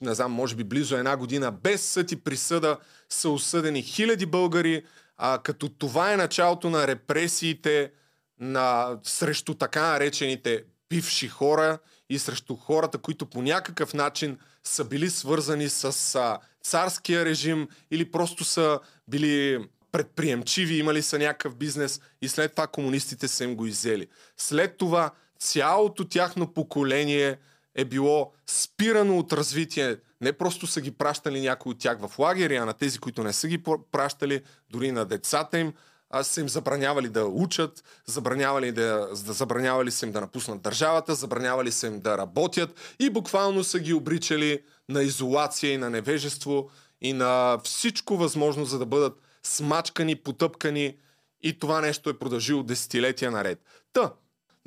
не 0.00 0.14
знам, 0.14 0.32
може 0.32 0.56
би 0.56 0.64
близо 0.64 0.96
една 0.96 1.16
година, 1.16 1.52
без 1.52 1.82
съд 1.82 2.12
и 2.12 2.16
присъда 2.16 2.78
са 3.08 3.30
осъдени 3.30 3.82
хиляди 3.82 4.26
българи, 4.26 4.82
а, 5.16 5.38
като 5.42 5.68
това 5.68 6.12
е 6.12 6.16
началото 6.16 6.70
на 6.70 6.86
репресиите 6.86 7.92
на, 8.40 8.98
срещу 9.02 9.54
така 9.54 9.82
наречените 9.82 10.64
бивши 10.88 11.28
хора 11.28 11.78
и 12.10 12.18
срещу 12.18 12.56
хората, 12.56 12.98
които 12.98 13.26
по 13.26 13.42
някакъв 13.42 13.94
начин 13.94 14.38
са 14.64 14.84
били 14.84 15.10
свързани 15.10 15.68
с 15.68 16.14
а, 16.14 16.38
царския 16.62 17.24
режим 17.24 17.68
или 17.90 18.10
просто 18.10 18.44
са 18.44 18.80
били 19.08 19.66
предприемчиви, 19.92 20.78
имали 20.78 21.02
са 21.02 21.18
някакъв 21.18 21.56
бизнес 21.56 22.00
и 22.22 22.28
след 22.28 22.50
това 22.52 22.66
комунистите 22.66 23.28
са 23.28 23.44
им 23.44 23.56
го 23.56 23.66
изели. 23.66 24.06
След 24.36 24.76
това 24.76 25.10
цялото 25.38 26.08
тяхно 26.08 26.52
поколение 26.52 27.38
е 27.74 27.84
било 27.84 28.32
спирано 28.46 29.18
от 29.18 29.32
развитие. 29.32 29.96
Не 30.20 30.32
просто 30.32 30.66
са 30.66 30.80
ги 30.80 30.90
пращали 30.90 31.40
някои 31.40 31.72
от 31.72 31.78
тях 31.78 31.98
в 32.00 32.18
лагери, 32.18 32.56
а 32.56 32.64
на 32.64 32.72
тези, 32.72 32.98
които 32.98 33.22
не 33.22 33.32
са 33.32 33.48
ги 33.48 33.62
пращали, 33.92 34.42
дори 34.70 34.92
на 34.92 35.04
децата 35.04 35.58
им, 35.58 35.72
а 36.10 36.22
са 36.22 36.40
им 36.40 36.48
забранявали 36.48 37.08
да 37.08 37.24
учат, 37.24 37.84
забранявали, 38.06 38.72
да, 38.72 39.08
забранявали 39.12 39.90
са 39.90 40.06
им 40.06 40.12
да 40.12 40.20
напуснат 40.20 40.62
държавата, 40.62 41.14
забранявали 41.14 41.72
са 41.72 41.86
им 41.86 42.00
да 42.00 42.18
работят 42.18 42.94
и 42.98 43.10
буквално 43.10 43.64
са 43.64 43.78
ги 43.78 43.92
обричали 43.92 44.62
на 44.88 45.02
изолация 45.02 45.72
и 45.72 45.76
на 45.76 45.90
невежество 45.90 46.70
и 47.00 47.12
на 47.12 47.58
всичко 47.64 48.16
възможно, 48.16 48.64
за 48.64 48.78
да 48.78 48.86
бъдат 48.86 49.20
смачкани, 49.42 50.16
потъпкани 50.16 50.96
и 51.42 51.58
това 51.58 51.80
нещо 51.80 52.10
е 52.10 52.18
продължило 52.18 52.62
десетилетия 52.62 53.30
наред. 53.30 53.58
Та, 53.92 54.12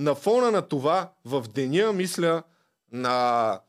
на 0.02 0.16
фона 0.16 0.52
на 0.52 0.62
това, 0.62 1.14
в 1.26 1.46
деня, 1.48 1.94
мисля, 1.94 2.44
на, 2.92 3.60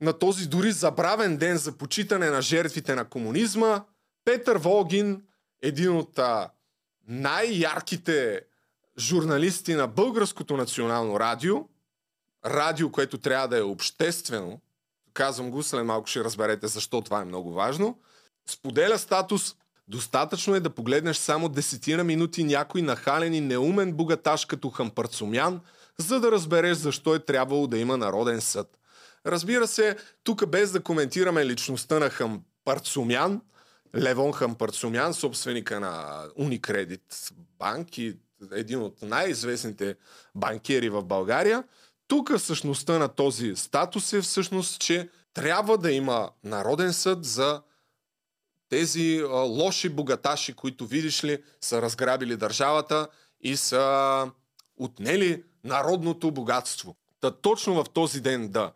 на 0.00 0.12
този 0.12 0.48
дори 0.48 0.72
забравен 0.72 1.36
ден 1.36 1.56
за 1.56 1.72
почитане 1.72 2.30
на 2.30 2.42
жертвите 2.42 2.94
на 2.94 3.04
комунизма, 3.04 3.84
Петър 4.24 4.58
Волгин, 4.58 5.22
един 5.62 5.96
от 5.96 6.18
а, 6.18 6.50
най-ярките 7.08 8.40
журналисти 8.98 9.74
на 9.74 9.86
Българското 9.86 10.56
национално 10.56 11.20
радио, 11.20 11.56
радио, 12.46 12.92
което 12.92 13.18
трябва 13.18 13.48
да 13.48 13.58
е 13.58 13.62
обществено, 13.62 14.60
казвам 15.12 15.50
го, 15.50 15.62
след 15.62 15.84
малко 15.84 16.06
ще 16.06 16.24
разберете 16.24 16.66
защо 16.66 17.00
това 17.00 17.20
е 17.20 17.24
много 17.24 17.52
важно, 17.52 17.98
споделя 18.48 18.98
статус 18.98 19.56
Достатъчно 19.88 20.54
е 20.54 20.60
да 20.60 20.70
погледнеш 20.70 21.16
само 21.16 21.48
десетина 21.48 22.04
минути 22.04 22.44
някой 22.44 22.82
нахален 22.82 23.34
и 23.34 23.40
неумен 23.40 23.92
богаташ 23.92 24.44
като 24.44 24.70
Хампарцумян, 24.70 25.60
за 25.98 26.20
да 26.20 26.32
разбереш 26.32 26.76
защо 26.76 27.14
е 27.14 27.18
трябвало 27.18 27.66
да 27.66 27.78
има 27.78 27.96
народен 27.96 28.40
съд. 28.40 28.78
Разбира 29.26 29.66
се, 29.66 29.96
тук 30.24 30.46
без 30.46 30.72
да 30.72 30.82
коментираме 30.82 31.46
личността 31.46 31.98
на 31.98 32.10
Хампарцумян, 32.10 33.40
Левон 33.96 34.32
Хампарцумян, 34.32 35.14
собственика 35.14 35.80
на 35.80 36.24
Unicredit 36.40 37.32
банк 37.58 37.98
и 37.98 38.16
един 38.52 38.82
от 38.82 39.02
най-известните 39.02 39.94
банкери 40.34 40.88
в 40.88 41.02
България, 41.02 41.64
тук 42.08 42.32
същността 42.38 42.98
на 42.98 43.08
този 43.08 43.56
статус 43.56 44.12
е 44.12 44.20
всъщност, 44.20 44.80
че 44.80 45.08
трябва 45.34 45.78
да 45.78 45.92
има 45.92 46.30
народен 46.44 46.92
съд 46.92 47.24
за 47.24 47.62
тези 48.74 49.22
а, 49.22 49.26
лоши 49.34 49.88
богаташи, 49.88 50.52
които 50.52 50.86
видиш 50.86 51.24
ли 51.24 51.38
са 51.60 51.82
разграбили 51.82 52.36
държавата 52.36 53.08
и 53.40 53.56
са 53.56 54.30
отнели 54.76 55.42
народното 55.64 56.30
богатство. 56.30 56.96
Та 57.20 57.30
точно 57.30 57.74
в 57.74 57.90
този 57.90 58.20
ден 58.20 58.48
да 58.48 58.72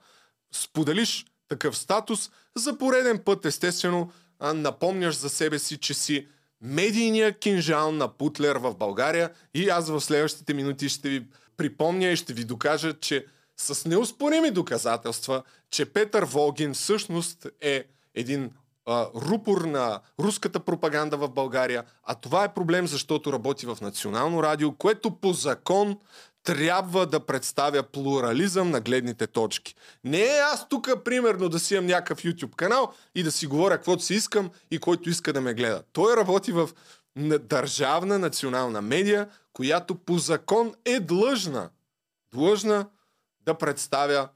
споделиш 0.53 1.27
такъв 1.49 1.79
статус, 1.79 2.31
за 2.57 2.79
пореден 2.79 3.19
път 3.19 3.45
естествено 3.45 4.13
а, 4.39 4.53
напомняш 4.53 5.15
за 5.15 5.29
себе 5.29 5.59
си, 5.59 5.79
че 5.79 5.95
си 5.95 6.27
медийния 6.61 7.39
кинжал 7.39 7.93
на 7.93 8.09
Путлер 8.09 8.57
в 8.57 8.75
България 8.75 9.31
и 9.55 9.69
аз 9.69 9.89
в 9.89 10.01
следващите 10.01 10.55
минути 10.55 10.89
ще 10.89 11.09
ви 11.09 11.27
припомня 11.57 12.07
и 12.07 12.17
ще 12.17 12.33
ви 12.33 12.45
докажа, 12.45 12.95
че 13.01 13.27
с 13.57 13.89
неуспорими 13.89 14.51
доказателства, 14.51 15.43
че 15.71 15.93
Петър 15.93 16.25
Волгин 16.25 16.75
всъщност 16.75 17.47
е 17.61 17.85
един 18.15 18.51
рупор 19.31 19.61
на 19.61 20.01
руската 20.21 20.61
пропаганда 20.61 21.17
в 21.17 21.29
България, 21.29 21.85
а 22.05 22.15
това 22.15 22.45
е 22.45 22.55
проблем, 22.55 22.87
защото 22.87 23.33
работи 23.33 23.67
в 23.67 23.79
национално 23.81 24.43
радио, 24.43 24.73
което 24.73 25.11
по 25.11 25.33
закон 25.33 25.99
трябва 26.43 27.07
да 27.07 27.21
представя 27.21 27.83
плурализъм 27.83 28.71
на 28.71 28.81
гледните 28.81 29.27
точки. 29.27 29.75
Не 30.05 30.21
е 30.21 30.39
аз 30.53 30.69
тук, 30.69 30.91
примерно, 31.05 31.49
да 31.49 31.59
си 31.59 31.75
имам 31.75 31.87
някакъв 31.87 32.23
YouTube 32.23 32.55
канал 32.55 32.93
и 33.15 33.23
да 33.23 33.33
си 33.33 33.47
говоря 33.47 33.77
каквото 33.77 34.03
си 34.03 34.15
искам 34.15 34.51
и 34.71 34.79
който 34.79 35.11
иска 35.11 35.33
да 35.33 35.41
ме 35.41 35.55
гледа. 35.55 35.83
Той 35.93 36.17
работи 36.17 36.53
в 36.53 36.71
държавна 37.41 38.19
национална 38.19 38.83
медия, 38.83 39.29
която 39.53 39.95
по 39.95 40.19
закон 40.19 40.75
е 40.85 41.01
длъжна, 41.01 41.71
длъжна 42.35 42.87
да 43.41 43.55
представя 43.55 44.29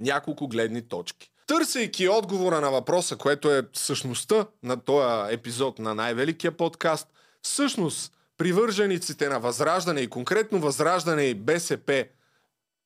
няколко 0.00 0.48
гледни 0.48 0.88
точки. 0.88 1.31
Търсейки 1.58 2.08
отговора 2.08 2.60
на 2.60 2.70
въпроса, 2.70 3.16
което 3.16 3.50
е 3.50 3.62
същността 3.72 4.46
на 4.62 4.76
този 4.76 5.34
епизод 5.34 5.78
на 5.78 5.94
най-великия 5.94 6.56
подкаст, 6.56 7.08
всъщност 7.42 8.12
привържениците 8.38 9.28
на 9.28 9.40
Възраждане 9.40 10.00
и 10.00 10.10
конкретно 10.10 10.60
Възраждане 10.60 11.22
и 11.22 11.34
БСП, 11.34 12.04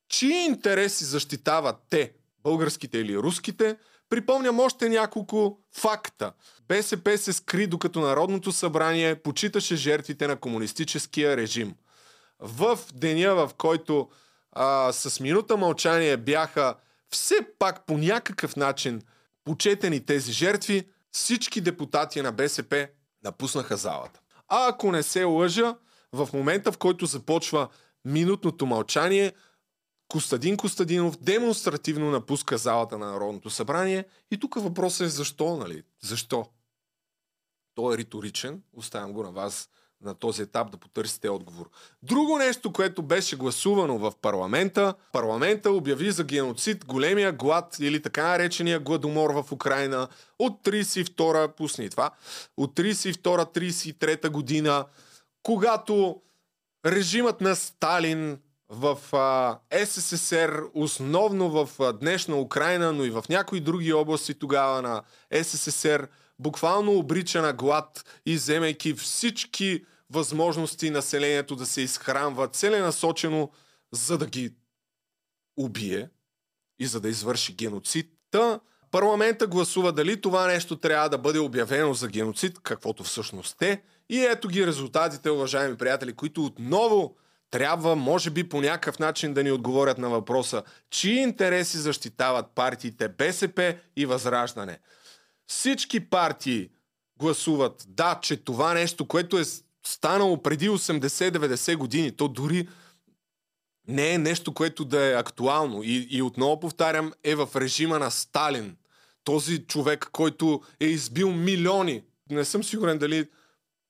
чии 0.09 0.45
интереси 0.45 1.05
защитават 1.05 1.75
те, 1.89 2.13
българските 2.43 2.97
или 2.97 3.17
руските, 3.17 3.77
припомням 4.09 4.59
още 4.59 4.89
няколко 4.89 5.59
факта. 5.75 6.31
БСП 6.67 7.17
се 7.17 7.33
скри 7.33 7.67
докато 7.67 7.99
Народното 7.99 8.51
събрание 8.51 9.15
почиташе 9.15 9.75
жертвите 9.75 10.27
на 10.27 10.35
комунистическия 10.35 11.37
режим. 11.37 11.75
В 12.39 12.79
деня, 12.93 13.35
в 13.35 13.51
който 13.57 14.09
а, 14.51 14.91
с 14.91 15.19
минута 15.19 15.57
мълчание 15.57 16.17
бяха 16.17 16.75
все 17.09 17.35
пак 17.59 17.85
по 17.85 17.97
някакъв 17.97 18.55
начин 18.55 19.01
почетени 19.43 20.05
тези 20.05 20.31
жертви, 20.31 20.89
всички 21.11 21.61
депутати 21.61 22.21
на 22.21 22.31
БСП 22.31 22.87
напуснаха 23.23 23.77
залата. 23.77 24.19
А 24.47 24.69
ако 24.69 24.91
не 24.91 25.03
се 25.03 25.23
лъжа, 25.23 25.75
в 26.13 26.29
момента 26.33 26.71
в 26.71 26.77
който 26.77 27.05
започва 27.05 27.67
минутното 28.05 28.65
мълчание, 28.65 29.33
Костадин 30.07 30.57
Костадинов 30.57 31.17
демонстративно 31.17 32.11
напуска 32.11 32.57
залата 32.57 32.97
на 32.97 33.11
Народното 33.11 33.49
събрание 33.49 34.05
и 34.31 34.39
тук 34.39 34.55
въпросът 34.55 35.07
е 35.07 35.09
защо, 35.09 35.57
нали? 35.57 35.83
Защо? 36.03 36.45
Той 37.75 37.95
е 37.95 37.97
риторичен, 37.97 38.61
оставям 38.73 39.13
го 39.13 39.23
на 39.23 39.31
вас 39.31 39.69
на 40.01 40.13
този 40.13 40.41
етап 40.41 40.71
да 40.71 40.77
потърсите 40.77 41.29
отговор. 41.29 41.69
Друго 42.03 42.37
нещо, 42.37 42.73
което 42.73 43.01
беше 43.01 43.35
гласувано 43.35 43.97
в 43.97 44.13
парламента, 44.21 44.93
парламента 45.11 45.71
обяви 45.71 46.11
за 46.11 46.23
геноцид 46.23 46.85
големия 46.85 47.31
глад 47.31 47.77
или 47.79 48.01
така 48.01 48.27
наречения 48.27 48.79
гладомор 48.79 49.29
в 49.29 49.51
Украина 49.51 50.07
от 50.39 50.63
32-а, 50.63 51.47
пусни 51.47 51.89
това, 51.89 52.11
от 52.57 52.75
32-33 52.75 54.29
година, 54.29 54.85
когато 55.43 56.21
режимът 56.85 57.41
на 57.41 57.55
Сталин 57.55 58.39
в 58.69 59.15
а, 59.15 59.59
СССР, 59.85 60.63
основно 60.73 61.49
в 61.49 61.69
а, 61.79 61.93
днешна 61.93 62.35
Украина, 62.35 62.93
но 62.93 63.03
и 63.05 63.09
в 63.09 63.23
някои 63.29 63.59
други 63.59 63.93
области 63.93 64.33
тогава 64.33 64.81
на 64.81 65.03
СССР, 65.43 66.07
буквално 66.39 66.97
обрича 66.97 67.41
на 67.41 67.53
глад 67.53 68.19
и 68.25 68.35
вземайки 68.35 68.93
всички 68.93 69.85
възможности 70.09 70.89
населението 70.89 71.55
да 71.55 71.65
се 71.65 71.81
изхранва 71.81 72.47
целенасочено, 72.47 73.51
за 73.91 74.17
да 74.17 74.25
ги 74.25 74.53
убие 75.57 76.09
и 76.79 76.85
за 76.85 76.99
да 77.01 77.09
извърши 77.09 77.55
геноцид. 77.55 78.11
Та 78.31 78.59
парламента 78.91 79.47
гласува 79.47 79.91
дали 79.91 80.21
това 80.21 80.47
нещо 80.47 80.75
трябва 80.75 81.09
да 81.09 81.17
бъде 81.17 81.39
обявено 81.39 81.93
за 81.93 82.07
геноцид, 82.07 82.59
каквото 82.63 83.03
всъщност 83.03 83.61
е. 83.61 83.83
И 84.09 84.25
ето 84.25 84.47
ги 84.47 84.67
резултатите, 84.67 85.29
уважаеми 85.29 85.77
приятели, 85.77 86.13
които 86.13 86.45
отново 86.45 87.15
трябва, 87.51 87.95
може 87.95 88.29
би 88.29 88.49
по 88.49 88.61
някакъв 88.61 88.99
начин 88.99 89.33
да 89.33 89.43
ни 89.43 89.51
отговорят 89.51 89.97
на 89.97 90.09
въпроса, 90.09 90.63
чии 90.89 91.21
интереси 91.21 91.77
защитават 91.77 92.45
партиите 92.55 93.09
БСП 93.09 93.75
и 93.95 94.05
Възраждане. 94.05 94.79
Всички 95.47 95.99
партии 95.99 96.69
гласуват 97.19 97.85
да, 97.87 98.19
че 98.21 98.37
това 98.37 98.73
нещо, 98.73 99.07
което 99.07 99.39
е 99.39 99.43
станало 99.85 100.43
преди 100.43 100.69
80-90 100.69 101.75
години, 101.75 102.11
то 102.11 102.27
дори 102.27 102.67
не 103.87 104.13
е 104.13 104.17
нещо, 104.17 104.53
което 104.53 104.85
да 104.85 105.05
е 105.05 105.13
актуално. 105.13 105.83
И, 105.83 106.07
и 106.09 106.21
отново 106.21 106.59
повтарям, 106.59 107.13
е 107.23 107.35
в 107.35 107.49
режима 107.55 107.99
на 107.99 108.11
Сталин. 108.11 108.75
Този 109.23 109.65
човек, 109.65 110.09
който 110.11 110.61
е 110.79 110.85
избил 110.85 111.31
милиони. 111.31 112.03
Не 112.31 112.45
съм 112.45 112.63
сигурен 112.63 112.97
дали 112.97 113.27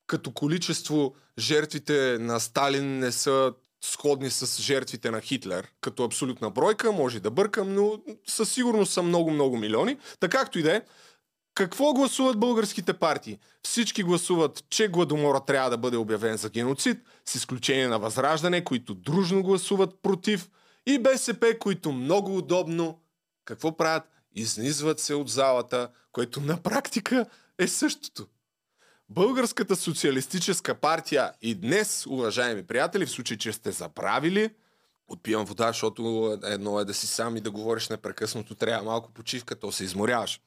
като 0.07 0.31
количество 0.31 1.15
жертвите 1.39 2.17
на 2.19 2.39
Сталин 2.39 2.99
не 2.99 3.11
са 3.11 3.53
сходни 3.81 4.29
с 4.29 4.61
жертвите 4.61 5.11
на 5.11 5.21
Хитлер. 5.21 5.67
Като 5.81 6.03
абсолютна 6.03 6.49
бройка, 6.49 6.91
може 6.91 7.19
да 7.19 7.31
бъркам, 7.31 7.73
но 7.73 7.99
със 8.27 8.51
сигурност 8.51 8.93
са 8.93 9.03
много-много 9.03 9.57
милиони. 9.57 9.97
Така 10.19 10.37
както 10.37 10.59
и 10.59 10.63
да 10.63 10.75
е, 10.75 10.81
какво 11.57 11.93
гласуват 11.93 12.39
българските 12.39 12.93
партии? 12.93 13.39
Всички 13.63 14.03
гласуват, 14.03 14.63
че 14.69 14.87
Гладомора 14.87 15.39
трябва 15.45 15.69
да 15.69 15.77
бъде 15.77 15.97
обявен 15.97 16.37
за 16.37 16.49
геноцид, 16.49 16.97
с 17.25 17.35
изключение 17.35 17.87
на 17.87 17.99
Възраждане, 17.99 18.63
които 18.63 18.93
дружно 18.93 19.43
гласуват 19.43 20.01
против, 20.01 20.49
и 20.85 20.99
БСП, 20.99 21.55
които 21.59 21.91
много 21.91 22.37
удобно 22.37 22.99
какво 23.45 23.77
правят? 23.77 24.03
Изнизват 24.35 24.99
се 24.99 25.13
от 25.13 25.29
залата, 25.29 25.89
което 26.11 26.41
на 26.41 26.57
практика 26.57 27.25
е 27.59 27.67
същото. 27.67 28.27
Българската 29.09 29.75
социалистическа 29.75 30.75
партия 30.75 31.31
и 31.41 31.55
днес, 31.55 32.05
уважаеми 32.05 32.67
приятели, 32.67 33.05
в 33.05 33.11
случай, 33.11 33.37
че 33.37 33.53
сте 33.53 33.71
забравили, 33.71 34.49
отпивам 35.07 35.45
вода, 35.45 35.67
защото 35.67 36.33
едно 36.43 36.79
е 36.79 36.85
да 36.85 36.93
си 36.93 37.07
сам 37.07 37.37
и 37.37 37.41
да 37.41 37.51
говориш 37.51 37.89
непрекъснато, 37.89 38.55
трябва 38.55 38.83
малко 38.83 39.11
почивка, 39.11 39.55
то 39.55 39.71
се 39.71 39.83
изморяваш. 39.83 40.41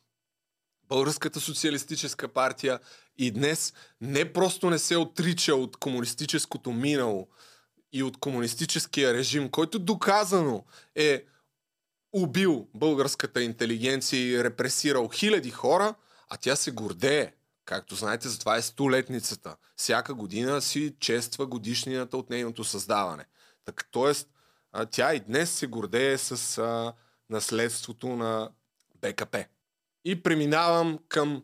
Българската 0.90 1.40
социалистическа 1.40 2.28
партия 2.28 2.80
и 3.18 3.30
днес 3.30 3.74
не 4.00 4.32
просто 4.32 4.70
не 4.70 4.78
се 4.78 4.96
отрича 4.96 5.54
от 5.54 5.76
комунистическото 5.76 6.72
минало 6.72 7.28
и 7.92 8.02
от 8.02 8.16
комунистическия 8.16 9.14
режим, 9.14 9.48
който 9.48 9.78
доказано 9.78 10.64
е 10.94 11.24
убил 12.12 12.68
българската 12.74 13.42
интелигенция 13.42 14.20
и 14.20 14.44
репресирал 14.44 15.08
хиляди 15.08 15.50
хора, 15.50 15.94
а 16.28 16.36
тя 16.36 16.56
се 16.56 16.70
гордее. 16.70 17.32
Както 17.64 17.94
знаете, 17.94 18.28
затова 18.28 18.56
е 18.56 18.62
столетницата. 18.62 19.56
Всяка 19.76 20.14
година 20.14 20.62
си 20.62 20.94
чества 21.00 21.46
годишнината 21.46 22.16
от 22.16 22.30
нейното 22.30 22.64
създаване. 22.64 23.24
Так, 23.64 23.88
тоест, 23.90 24.28
тя 24.90 25.14
и 25.14 25.20
днес 25.20 25.50
се 25.50 25.66
гордее 25.66 26.18
с 26.18 26.58
а, 26.58 26.92
наследството 27.30 28.08
на 28.08 28.50
БКП. 29.00 29.44
И 30.04 30.22
преминавам 30.22 30.98
към 31.08 31.42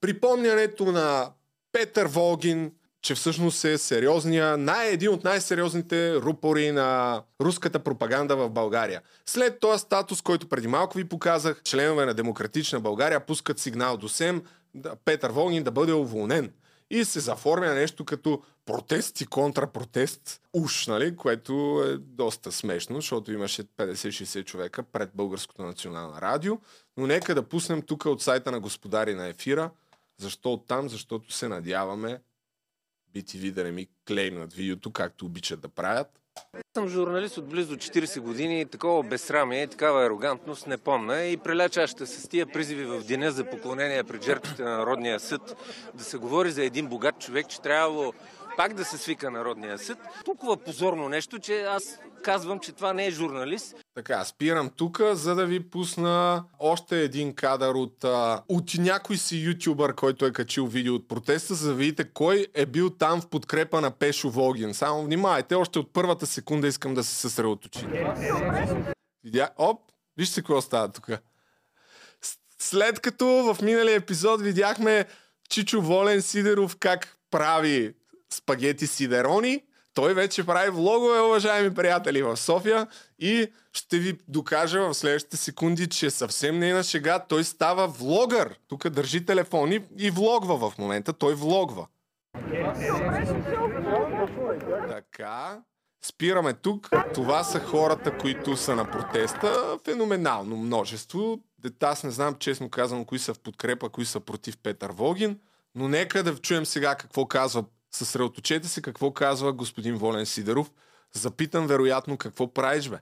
припомнянето 0.00 0.84
на 0.92 1.30
Петър 1.72 2.06
Волгин, 2.06 2.72
че 3.02 3.14
всъщност 3.14 3.64
е 3.64 3.78
сериозния, 3.78 4.56
най- 4.56 4.90
един 4.90 5.10
от 5.10 5.24
най-сериозните 5.24 6.14
рупори 6.14 6.72
на 6.72 7.22
руската 7.40 7.78
пропаганда 7.78 8.36
в 8.36 8.50
България. 8.50 9.02
След 9.26 9.60
този 9.60 9.80
статус, 9.80 10.22
който 10.22 10.48
преди 10.48 10.68
малко 10.68 10.98
ви 10.98 11.04
показах, 11.04 11.62
членове 11.62 12.06
на 12.06 12.14
Демократична 12.14 12.80
България 12.80 13.26
пускат 13.26 13.58
сигнал 13.58 13.96
до 13.96 14.08
СЕМ 14.08 14.42
Петър 15.04 15.30
Волгин 15.30 15.62
да 15.62 15.70
бъде 15.70 15.92
уволнен. 15.92 16.52
И 16.90 17.04
се 17.04 17.20
заформя 17.20 17.74
нещо 17.74 18.04
като 18.04 18.42
протест 18.64 19.20
и 19.20 19.26
контрапротест, 19.26 20.40
уж, 20.52 20.86
нали, 20.86 21.16
което 21.16 21.84
е 21.86 21.96
доста 21.98 22.52
смешно, 22.52 22.96
защото 22.96 23.32
имаше 23.32 23.64
50-60 23.64 24.44
човека 24.44 24.82
пред 24.82 25.10
Българското 25.14 25.62
национално 25.62 26.20
радио. 26.20 26.58
Но 26.96 27.06
нека 27.06 27.34
да 27.34 27.42
пуснем 27.42 27.82
тук 27.82 28.04
от 28.04 28.22
сайта 28.22 28.50
на 28.50 28.60
господари 28.60 29.14
на 29.14 29.26
ефира. 29.26 29.70
Защо 30.18 30.52
оттам? 30.52 30.88
Защото 30.88 31.32
се 31.32 31.48
надяваме 31.48 32.20
BTV 33.14 33.52
да 33.52 33.64
не 33.64 33.70
ми 33.70 33.88
клеймнат 34.08 34.52
видеото, 34.52 34.90
както 34.90 35.26
обичат 35.26 35.60
да 35.60 35.68
правят. 35.68 36.20
Съм 36.76 36.88
журналист 36.88 37.38
от 37.38 37.48
близо 37.48 37.76
40 37.76 38.20
години 38.20 38.60
и 38.60 38.66
такова 38.66 39.02
безсрамие 39.02 39.62
и 39.62 39.68
такава 39.68 40.06
арогантност 40.06 40.66
не 40.66 40.78
помна 40.78 41.22
и 41.22 41.36
прилячаща 41.36 42.06
с 42.06 42.28
тия 42.28 42.46
призиви 42.46 42.84
в 42.84 43.04
деня 43.04 43.30
за 43.30 43.44
поклонение 43.44 44.04
пред 44.04 44.24
жертвите 44.24 44.62
на 44.62 44.78
Народния 44.78 45.20
съд 45.20 45.56
да 45.94 46.04
се 46.04 46.18
говори 46.18 46.50
за 46.50 46.64
един 46.64 46.86
богат 46.86 47.18
човек, 47.18 47.48
че 47.48 47.60
трябвало 47.60 48.12
пак 48.56 48.74
да 48.74 48.84
се 48.84 48.98
свика 48.98 49.30
Народния 49.30 49.78
съд. 49.78 49.98
Толкова 50.24 50.56
позорно 50.56 51.08
нещо, 51.08 51.38
че 51.38 51.62
аз 51.62 51.98
казвам, 52.22 52.58
че 52.58 52.72
това 52.72 52.92
не 52.92 53.06
е 53.06 53.10
журналист. 53.10 53.76
Така, 53.94 54.24
спирам 54.24 54.70
тук, 54.76 55.00
за 55.12 55.34
да 55.34 55.46
ви 55.46 55.70
пусна 55.70 56.44
още 56.58 57.00
един 57.00 57.34
кадър 57.34 57.74
от, 57.74 58.04
от 58.48 58.74
някой 58.78 59.16
си 59.16 59.36
ютубър, 59.36 59.94
който 59.94 60.26
е 60.26 60.32
качил 60.32 60.66
видео 60.66 60.94
от 60.94 61.08
протеста, 61.08 61.54
за 61.54 61.68
да 61.68 61.74
видите 61.74 62.04
кой 62.04 62.46
е 62.54 62.66
бил 62.66 62.90
там 62.90 63.20
в 63.20 63.28
подкрепа 63.28 63.80
на 63.80 63.90
Пешо 63.90 64.30
Волгин. 64.30 64.74
Само 64.74 65.04
внимайте, 65.04 65.54
още 65.54 65.78
от 65.78 65.92
първата 65.92 66.26
секунда 66.26 66.68
искам 66.68 66.94
да 66.94 67.04
се 67.04 67.14
съсредоточите. 67.14 68.14
Видя... 69.24 69.50
Оп, 69.58 69.80
вижте 70.16 70.40
какво 70.40 70.60
става 70.60 70.92
тук. 70.92 71.08
След 72.58 73.00
като 73.00 73.26
в 73.26 73.62
миналия 73.62 73.96
епизод 73.96 74.42
видяхме 74.42 75.04
Чичо 75.48 75.82
Волен 75.82 76.22
Сидеров 76.22 76.76
как 76.76 77.16
прави 77.30 77.94
спагети 78.34 78.86
сидерони, 78.86 79.62
той 79.94 80.14
вече 80.14 80.46
прави 80.46 80.70
влогове, 80.70 81.20
уважаеми 81.20 81.74
приятели, 81.74 82.22
в 82.22 82.36
София 82.36 82.86
и 83.18 83.46
ще 83.72 83.98
ви 83.98 84.18
докажа 84.28 84.80
в 84.80 84.94
следващите 84.94 85.36
секунди, 85.36 85.88
че 85.88 86.10
съвсем 86.10 86.58
не 86.58 86.70
е 86.70 86.74
на 86.74 86.82
шега. 86.82 87.18
Той 87.18 87.44
става 87.44 87.86
влогър. 87.86 88.58
Тук 88.68 88.88
държи 88.88 89.26
телефон 89.26 89.72
и, 89.72 89.80
и 89.98 90.10
влогва 90.10 90.70
в 90.70 90.78
момента. 90.78 91.12
Той 91.12 91.34
влогва. 91.34 91.86
Така. 94.88 95.60
Спираме 96.04 96.52
тук. 96.52 96.90
Това 97.14 97.44
са 97.44 97.60
хората, 97.60 98.18
които 98.18 98.56
са 98.56 98.76
на 98.76 98.90
протеста. 98.90 99.78
Феноменално 99.84 100.56
множество. 100.56 101.40
Аз 101.80 102.04
не 102.04 102.10
знам, 102.10 102.36
честно 102.38 102.70
казвам, 102.70 103.04
кои 103.04 103.18
са 103.18 103.34
в 103.34 103.38
подкрепа, 103.38 103.88
кои 103.88 104.04
са 104.04 104.20
против 104.20 104.58
Петър 104.62 104.90
Вогин. 104.90 105.40
Но 105.74 105.88
нека 105.88 106.22
да 106.22 106.36
чуем 106.36 106.66
сега 106.66 106.94
какво 106.94 107.26
казва. 107.26 107.64
Съсредоточете 107.94 108.68
се 108.68 108.82
какво 108.82 109.12
казва 109.12 109.52
господин 109.52 109.96
Волен 109.96 110.26
Сидеров. 110.26 110.72
Запитам 111.12 111.66
вероятно 111.66 112.18
какво 112.18 112.52
правиш, 112.52 112.88
бе. 112.88 112.98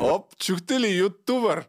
Оп, 0.00 0.36
чухте 0.36 0.80
ли 0.80 0.96
ютубър? 0.96 1.68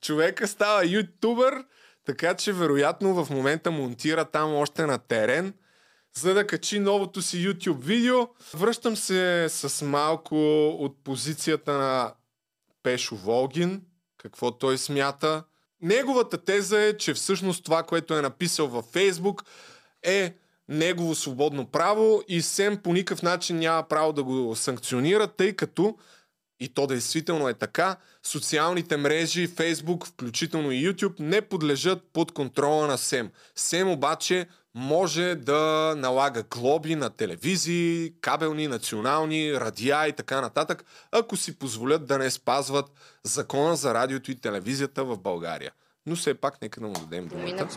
Човека 0.00 0.48
става 0.48 0.86
ютубър, 0.86 1.64
така 2.04 2.34
че 2.34 2.52
вероятно 2.52 3.24
в 3.24 3.30
момента 3.30 3.70
монтира 3.70 4.24
там 4.24 4.54
още 4.54 4.86
на 4.86 4.98
терен, 4.98 5.54
за 6.14 6.34
да 6.34 6.46
качи 6.46 6.78
новото 6.78 7.22
си 7.22 7.48
YouTube 7.48 7.80
видео. 7.80 8.28
Връщам 8.54 8.96
се 8.96 9.46
с 9.48 9.84
малко 9.84 10.68
от 10.68 11.04
позицията 11.04 11.72
на 11.72 12.14
Пешо 12.82 13.16
Волгин, 13.16 13.82
какво 14.18 14.58
той 14.58 14.78
смята. 14.78 15.44
Неговата 15.82 16.44
теза 16.44 16.80
е, 16.80 16.96
че 16.96 17.14
всъщност 17.14 17.64
това, 17.64 17.82
което 17.82 18.14
е 18.14 18.22
написал 18.22 18.68
във 18.68 18.84
Фейсбук 18.84 19.44
е 20.02 20.34
негово 20.68 21.14
свободно 21.14 21.66
право 21.66 22.22
и 22.28 22.42
СЕМ 22.42 22.76
по 22.76 22.92
никакъв 22.92 23.22
начин 23.22 23.58
няма 23.58 23.88
право 23.88 24.12
да 24.12 24.24
го 24.24 24.56
санкционира, 24.56 25.26
тъй 25.28 25.52
като 25.52 25.96
и 26.60 26.68
то 26.68 26.86
действително 26.86 27.48
е 27.48 27.54
така, 27.54 27.96
социалните 28.22 28.96
мрежи, 28.96 29.46
Фейсбук, 29.46 30.06
включително 30.06 30.72
и 30.72 30.88
YouTube, 30.88 31.20
не 31.20 31.40
подлежат 31.40 32.02
под 32.12 32.32
контрола 32.32 32.86
на 32.86 32.98
СЕМ. 32.98 33.30
СЕМ 33.54 33.88
обаче 33.90 34.46
може 34.74 35.34
да 35.34 35.94
налага 35.96 36.42
глоби 36.42 36.94
на 36.94 37.10
телевизии, 37.10 38.12
кабелни, 38.20 38.68
национални, 38.68 39.60
радиа 39.60 40.08
и 40.08 40.12
така 40.12 40.40
нататък, 40.40 40.84
ако 41.12 41.36
си 41.36 41.58
позволят 41.58 42.06
да 42.06 42.18
не 42.18 42.30
спазват 42.30 42.86
закона 43.24 43.76
за 43.76 43.94
радиото 43.94 44.30
и 44.30 44.34
телевизията 44.34 45.04
в 45.04 45.18
България. 45.18 45.72
Но 46.06 46.16
все 46.16 46.34
пак 46.34 46.62
нека 46.62 46.80
да 46.80 46.86
му 46.86 46.92
дадем 46.92 47.28
думата. 47.28 47.68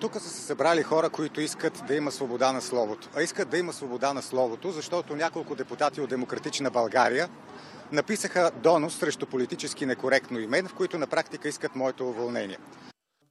Тук 0.00 0.14
са 0.14 0.30
се 0.30 0.40
събрали 0.40 0.82
хора, 0.82 1.10
които 1.10 1.40
искат 1.40 1.82
да 1.86 1.94
има 1.94 2.12
свобода 2.12 2.52
на 2.52 2.60
словото. 2.60 3.08
А 3.16 3.22
искат 3.22 3.48
да 3.48 3.58
има 3.58 3.72
свобода 3.72 4.12
на 4.12 4.22
словото, 4.22 4.70
защото 4.70 5.16
няколко 5.16 5.54
депутати 5.54 6.00
от 6.00 6.10
Демократична 6.10 6.70
България 6.70 7.28
написаха 7.92 8.50
донос 8.62 8.96
срещу 8.96 9.26
политически 9.26 9.86
некоректно 9.86 10.38
имен, 10.40 10.68
в 10.68 10.74
които 10.74 10.98
на 10.98 11.06
практика 11.06 11.48
искат 11.48 11.76
моето 11.76 12.08
уволнение. 12.08 12.58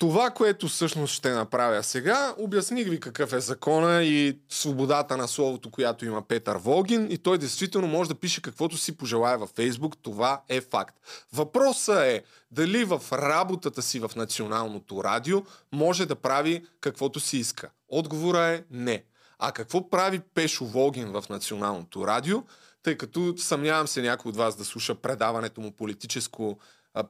Това, 0.01 0.29
което 0.29 0.67
всъщност 0.67 1.13
ще 1.13 1.29
направя 1.29 1.83
сега, 1.83 2.35
обясних 2.37 2.89
ви 2.89 2.99
какъв 2.99 3.33
е 3.33 3.39
закона 3.39 4.03
и 4.03 4.39
свободата 4.49 5.17
на 5.17 5.27
словото, 5.27 5.71
която 5.71 6.05
има 6.05 6.21
Петър 6.21 6.57
Волгин 6.57 7.07
и 7.11 7.17
той 7.17 7.37
действително 7.37 7.87
може 7.87 8.09
да 8.09 8.15
пише 8.15 8.41
каквото 8.41 8.77
си 8.77 8.97
пожелая 8.97 9.37
във 9.37 9.49
Фейсбук. 9.49 9.97
Това 10.01 10.41
е 10.49 10.61
факт. 10.61 10.95
Въпросът 11.33 11.97
е 11.97 12.23
дали 12.51 12.83
в 12.83 13.01
работата 13.11 13.81
си 13.81 13.99
в 13.99 14.11
националното 14.15 15.03
радио 15.03 15.43
може 15.71 16.05
да 16.05 16.15
прави 16.15 16.65
каквото 16.79 17.19
си 17.19 17.37
иска. 17.37 17.69
Отговора 17.89 18.47
е 18.47 18.63
не. 18.71 19.03
А 19.39 19.51
какво 19.51 19.89
прави 19.89 20.19
Пешо 20.19 20.65
Волгин 20.65 21.11
в 21.11 21.23
националното 21.29 22.07
радио? 22.07 22.43
Тъй 22.83 22.97
като 22.97 23.33
съмнявам 23.37 23.87
се 23.87 24.01
някой 24.01 24.29
от 24.29 24.35
вас 24.35 24.55
да 24.55 24.65
слуша 24.65 24.95
предаването 24.95 25.61
му 25.61 25.71
политическо 25.71 26.59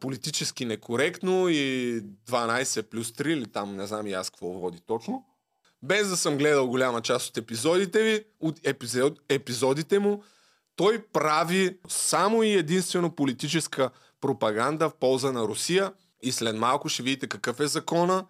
политически 0.01 0.65
некоректно 0.65 1.49
и 1.49 2.01
12 2.29 2.81
плюс 2.81 3.11
3 3.11 3.27
или 3.27 3.45
там 3.45 3.75
не 3.75 3.87
знам 3.87 4.07
и 4.07 4.13
аз 4.13 4.29
какво 4.29 4.47
води 4.47 4.79
точно. 4.87 5.25
Без 5.83 6.09
да 6.09 6.17
съм 6.17 6.37
гледал 6.37 6.67
голяма 6.67 7.01
част 7.01 7.29
от 7.29 7.37
епизодите 7.37 8.03
ви, 8.03 8.23
от 8.39 8.67
епизод, 8.67 9.19
епизодите 9.29 9.99
му, 9.99 10.23
той 10.75 11.05
прави 11.13 11.77
само 11.87 12.43
и 12.43 12.53
единствено 12.53 13.15
политическа 13.15 13.89
пропаганда 14.21 14.89
в 14.89 14.95
полза 14.95 15.31
на 15.31 15.41
Русия 15.41 15.93
и 16.21 16.31
след 16.31 16.55
малко 16.55 16.89
ще 16.89 17.03
видите 17.03 17.27
какъв 17.27 17.59
е 17.59 17.67
закона, 17.67 18.25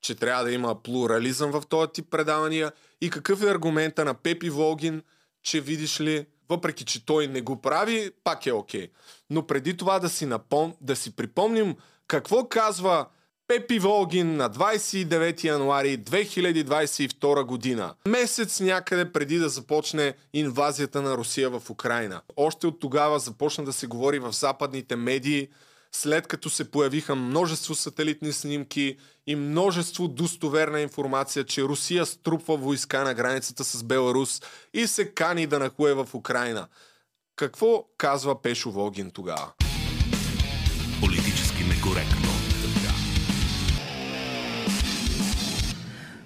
че 0.00 0.14
трябва 0.14 0.44
да 0.44 0.52
има 0.52 0.82
плурализъм 0.82 1.50
в 1.50 1.62
този 1.68 1.92
тип 1.92 2.10
предавания 2.10 2.72
и 3.00 3.10
какъв 3.10 3.42
е 3.42 3.50
аргумента 3.50 4.04
на 4.04 4.14
Пепи 4.14 4.50
Волгин, 4.50 5.02
че 5.42 5.60
видиш 5.60 6.00
ли, 6.00 6.26
въпреки 6.52 6.84
че 6.84 7.06
той 7.06 7.26
не 7.26 7.40
го 7.40 7.60
прави, 7.60 8.10
пак 8.24 8.46
е 8.46 8.52
окей. 8.52 8.86
Okay. 8.86 8.90
Но 9.30 9.46
преди 9.46 9.76
това 9.76 9.98
да 9.98 10.08
си, 10.08 10.26
напом... 10.26 10.74
да 10.80 10.96
си 10.96 11.16
припомним 11.16 11.76
какво 12.06 12.48
казва 12.48 13.06
Пепи 13.48 13.78
Волгин 13.78 14.36
на 14.36 14.50
29 14.50 15.44
януари 15.44 15.98
2022 15.98 17.44
година. 17.44 17.94
Месец 18.08 18.60
някъде 18.60 19.12
преди 19.12 19.38
да 19.38 19.48
започне 19.48 20.14
инвазията 20.32 21.02
на 21.02 21.16
Русия 21.16 21.50
в 21.50 21.70
Украина. 21.70 22.20
Още 22.36 22.66
от 22.66 22.80
тогава 22.80 23.18
започна 23.18 23.64
да 23.64 23.72
се 23.72 23.86
говори 23.86 24.18
в 24.18 24.32
западните 24.32 24.96
медии, 24.96 25.48
след 25.94 26.26
като 26.26 26.50
се 26.50 26.70
появиха 26.70 27.14
множество 27.14 27.74
сателитни 27.74 28.32
снимки 28.32 28.96
и 29.26 29.36
множество 29.36 30.08
достоверна 30.08 30.80
информация, 30.80 31.44
че 31.44 31.62
Русия 31.62 32.06
струпва 32.06 32.56
войска 32.56 33.04
на 33.04 33.14
границата 33.14 33.64
с 33.64 33.82
Беларус 33.82 34.42
и 34.74 34.86
се 34.86 35.14
кани 35.14 35.46
да 35.46 35.58
нахуе 35.58 35.94
в 35.94 36.08
Украина. 36.14 36.68
Какво 37.36 37.84
казва 37.98 38.42
Пешо 38.42 38.70
Волгин 38.70 39.10
тогава? 39.10 39.52
Политически 41.00 41.64
некоректно. 41.64 42.31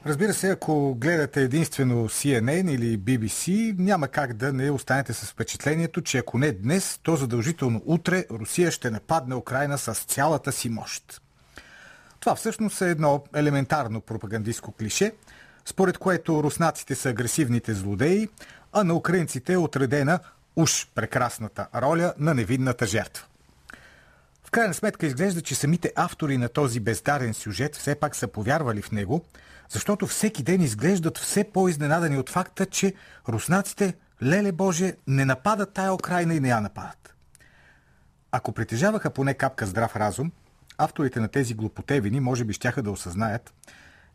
Разбира 0.07 0.35
се, 0.35 0.51
ако 0.51 0.95
гледате 0.95 1.43
единствено 1.43 2.09
CNN 2.09 2.71
или 2.71 2.99
BBC, 2.99 3.75
няма 3.79 4.09
как 4.09 4.33
да 4.33 4.53
не 4.53 4.71
останете 4.71 5.13
с 5.13 5.31
впечатлението, 5.31 6.03
че 6.03 6.19
ако 6.19 6.39
не 6.39 6.53
днес, 6.53 7.01
то 7.03 7.17
задължително 7.17 7.83
утре 7.85 8.25
Русия 8.31 8.71
ще 8.71 8.91
нападне 8.91 9.35
Украина 9.35 9.79
с 9.79 9.95
цялата 9.95 10.53
си 10.53 10.69
мощ. 10.69 11.23
Това 12.21 12.35
всъщност 12.35 12.81
е 12.81 12.91
едно 12.91 13.25
елементарно 13.35 14.01
пропагандистско 14.01 14.73
клише, 14.73 15.13
според 15.65 15.99
което 15.99 16.43
руснаците 16.43 16.95
са 16.95 17.09
агресивните 17.09 17.75
злодеи, 17.75 18.29
а 18.73 18.85
на 18.85 18.95
украинците 18.95 19.53
е 19.53 19.59
отредена 19.59 20.19
уж 20.57 20.87
прекрасната 20.95 21.67
роля 21.75 22.15
на 22.19 22.35
невинната 22.35 22.87
жертва. 22.87 23.25
В 24.45 24.51
крайна 24.51 24.75
сметка 24.75 25.07
изглежда, 25.07 25.41
че 25.41 25.55
самите 25.55 25.93
автори 25.97 26.39
на 26.39 26.49
този 26.49 26.81
бездарен 26.81 27.35
сюжет 27.35 27.77
все 27.77 27.95
пак 27.95 28.17
са 28.17 28.29
повярвали 28.29 28.83
в 28.83 28.93
него, 28.93 29.25
защото 29.69 30.07
всеки 30.07 30.43
ден 30.43 30.61
изглеждат 30.61 31.19
все 31.19 31.45
по-изненадани 31.45 32.19
от 32.19 32.31
факта, 32.31 32.67
че 32.67 32.95
руснаците, 33.29 33.95
леле 34.23 34.53
Боже, 34.53 34.95
не 35.07 35.25
нападат 35.25 35.73
тая 35.73 35.95
Украина 35.95 36.35
и 36.35 36.41
не 36.41 36.49
я 36.49 36.61
нападат. 36.61 37.15
Ако 38.33 38.53
притежаваха 38.53 39.11
поне 39.11 39.35
капка 39.35 39.67
здрав 39.67 39.97
разум, 39.97 40.33
авторите 40.79 41.21
на 41.21 41.29
тези 41.29 41.55
глупотевини 41.55 42.21
може 42.21 42.45
би 42.45 42.53
щяха 42.53 42.83
да 42.83 42.91
осъзнаят, 42.91 43.55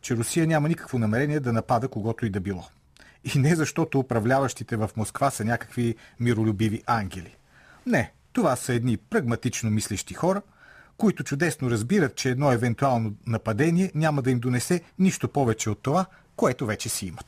че 0.00 0.16
Русия 0.16 0.46
няма 0.46 0.68
никакво 0.68 0.98
намерение 0.98 1.40
да 1.40 1.52
напада 1.52 1.88
когото 1.88 2.26
и 2.26 2.30
да 2.30 2.40
било. 2.40 2.68
И 3.34 3.38
не 3.38 3.56
защото 3.56 3.98
управляващите 3.98 4.76
в 4.76 4.90
Москва 4.96 5.30
са 5.30 5.44
някакви 5.44 5.96
миролюбиви 6.20 6.82
ангели. 6.86 7.36
Не, 7.86 8.12
това 8.32 8.56
са 8.56 8.74
едни 8.74 8.96
прагматично 8.96 9.70
мислещи 9.70 10.14
хора, 10.14 10.42
които 10.96 11.24
чудесно 11.24 11.70
разбират, 11.70 12.16
че 12.16 12.30
едно 12.30 12.52
евентуално 12.52 13.12
нападение 13.26 13.92
няма 13.94 14.22
да 14.22 14.30
им 14.30 14.40
донесе 14.40 14.80
нищо 14.98 15.28
повече 15.28 15.70
от 15.70 15.82
това, 15.82 16.06
което 16.36 16.66
вече 16.66 16.88
си 16.88 17.06
имат. 17.06 17.26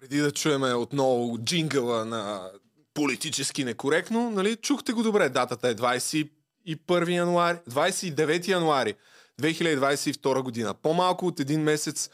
Преди 0.00 0.18
да 0.18 0.30
чуеме 0.30 0.74
отново 0.74 1.38
джингъла 1.38 2.04
на 2.04 2.50
политически 2.94 3.64
некоректно, 3.64 4.30
нали, 4.30 4.56
чухте 4.56 4.92
го 4.92 5.02
добре, 5.02 5.28
датата 5.28 5.68
е 5.68 5.74
21 5.74 7.10
януари, 7.10 7.58
29 7.70 8.48
януари 8.48 8.94
2022 9.42 10.42
година. 10.42 10.74
По-малко 10.74 11.26
от 11.26 11.40
един 11.40 11.62
месец 11.62 12.10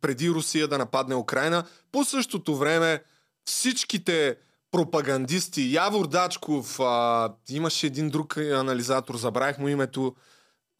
преди 0.00 0.30
Русия 0.30 0.68
да 0.68 0.78
нападне 0.78 1.14
Украина. 1.14 1.64
По 1.92 2.04
същото 2.04 2.56
време 2.56 3.02
всичките 3.44 4.36
пропагандисти, 4.74 5.72
Явор 5.74 6.06
Дачков, 6.06 6.80
а, 6.80 7.32
имаше 7.48 7.86
един 7.86 8.10
друг 8.10 8.36
анализатор, 8.36 9.16
забравих 9.16 9.58
му 9.58 9.68
името, 9.68 10.14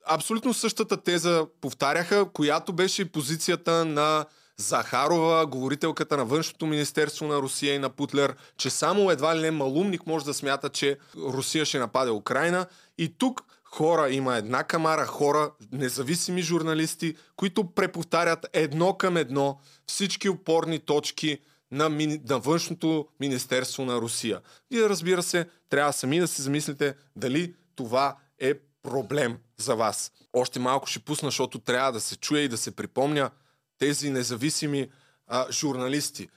абсолютно 0.06 0.54
същата 0.54 0.96
теза 0.96 1.46
повтаряха, 1.60 2.32
която 2.32 2.72
беше 2.72 3.12
позицията 3.12 3.84
на 3.84 4.24
Захарова, 4.56 5.46
говорителката 5.46 6.16
на 6.16 6.24
Външното 6.24 6.66
министерство 6.66 7.26
на 7.26 7.36
Русия 7.36 7.74
и 7.74 7.78
на 7.78 7.90
Путлер, 7.90 8.34
че 8.56 8.70
само 8.70 9.10
едва 9.10 9.36
ли 9.36 9.40
не 9.40 9.50
малумник 9.50 10.06
може 10.06 10.24
да 10.24 10.34
смята, 10.34 10.68
че 10.68 10.98
Русия 11.16 11.64
ще 11.64 11.78
нападе 11.78 12.10
Украина. 12.10 12.66
И 12.98 13.14
тук 13.18 13.42
хора, 13.64 14.10
има 14.10 14.36
една 14.36 14.64
камара 14.64 15.06
хора, 15.06 15.50
независими 15.72 16.42
журналисти, 16.42 17.16
които 17.36 17.70
преповтарят 17.74 18.46
едно 18.52 18.94
към 18.94 19.16
едно 19.16 19.58
всички 19.86 20.28
опорни 20.28 20.78
точки 20.78 21.38
на, 21.74 21.88
мини, 21.88 22.20
на 22.28 22.38
външното 22.38 23.08
министерство 23.20 23.84
на 23.84 24.00
Русия. 24.00 24.40
И 24.70 24.82
разбира 24.82 25.22
се, 25.22 25.48
трябва 25.68 25.92
сами 25.92 26.20
да 26.20 26.28
се 26.28 26.42
замислите 26.42 26.94
дали 27.16 27.54
това 27.74 28.16
е 28.38 28.54
проблем 28.82 29.38
за 29.56 29.74
вас. 29.74 30.12
Още 30.32 30.58
малко 30.58 30.86
ще 30.86 30.98
пусна, 30.98 31.26
защото 31.28 31.58
трябва 31.58 31.92
да 31.92 32.00
се 32.00 32.16
чуе 32.16 32.40
и 32.40 32.48
да 32.48 32.56
се 32.56 32.76
припомня 32.76 33.30
тези 33.78 34.10
независими 34.10 34.90
а, 35.26 35.52
журналисти. 35.52 36.28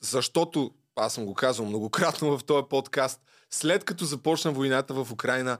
Защото, 0.00 0.70
аз 0.96 1.14
съм 1.14 1.26
го 1.26 1.34
казал 1.34 1.66
многократно 1.66 2.38
в 2.38 2.44
този 2.44 2.66
подкаст, 2.70 3.20
след 3.50 3.84
като 3.84 4.04
започна 4.04 4.52
войната 4.52 4.94
в 4.94 5.12
Украина, 5.12 5.58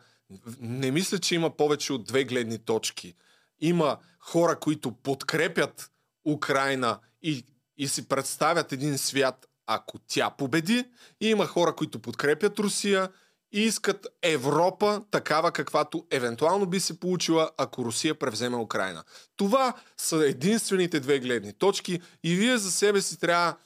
не 0.60 0.90
мисля, 0.90 1.18
че 1.18 1.34
има 1.34 1.50
повече 1.50 1.92
от 1.92 2.04
две 2.04 2.24
гледни 2.24 2.58
точки. 2.58 3.14
Има 3.60 3.98
хора, 4.20 4.58
които 4.58 4.92
подкрепят 4.92 5.90
Украина 6.24 6.98
и, 7.22 7.44
и 7.78 7.88
си 7.88 8.08
представят 8.08 8.72
един 8.72 8.98
свят, 8.98 9.48
ако 9.66 9.98
тя 9.98 10.30
победи, 10.30 10.84
и 11.20 11.28
има 11.28 11.46
хора, 11.46 11.76
които 11.76 11.98
подкрепят 11.98 12.58
Русия 12.58 13.08
и 13.52 13.60
искат 13.60 14.06
Европа 14.22 15.02
такава, 15.10 15.52
каквато 15.52 16.06
евентуално 16.10 16.66
би 16.66 16.80
се 16.80 17.00
получила, 17.00 17.50
ако 17.56 17.84
Русия 17.84 18.14
превземе 18.14 18.56
Украина. 18.56 19.04
Това 19.36 19.74
са 19.96 20.16
единствените 20.16 21.00
две 21.00 21.18
гледни 21.18 21.52
точки 21.52 22.00
и 22.24 22.34
вие 22.34 22.58
за 22.58 22.70
себе 22.70 23.00
си 23.00 23.18
трябва 23.18 23.56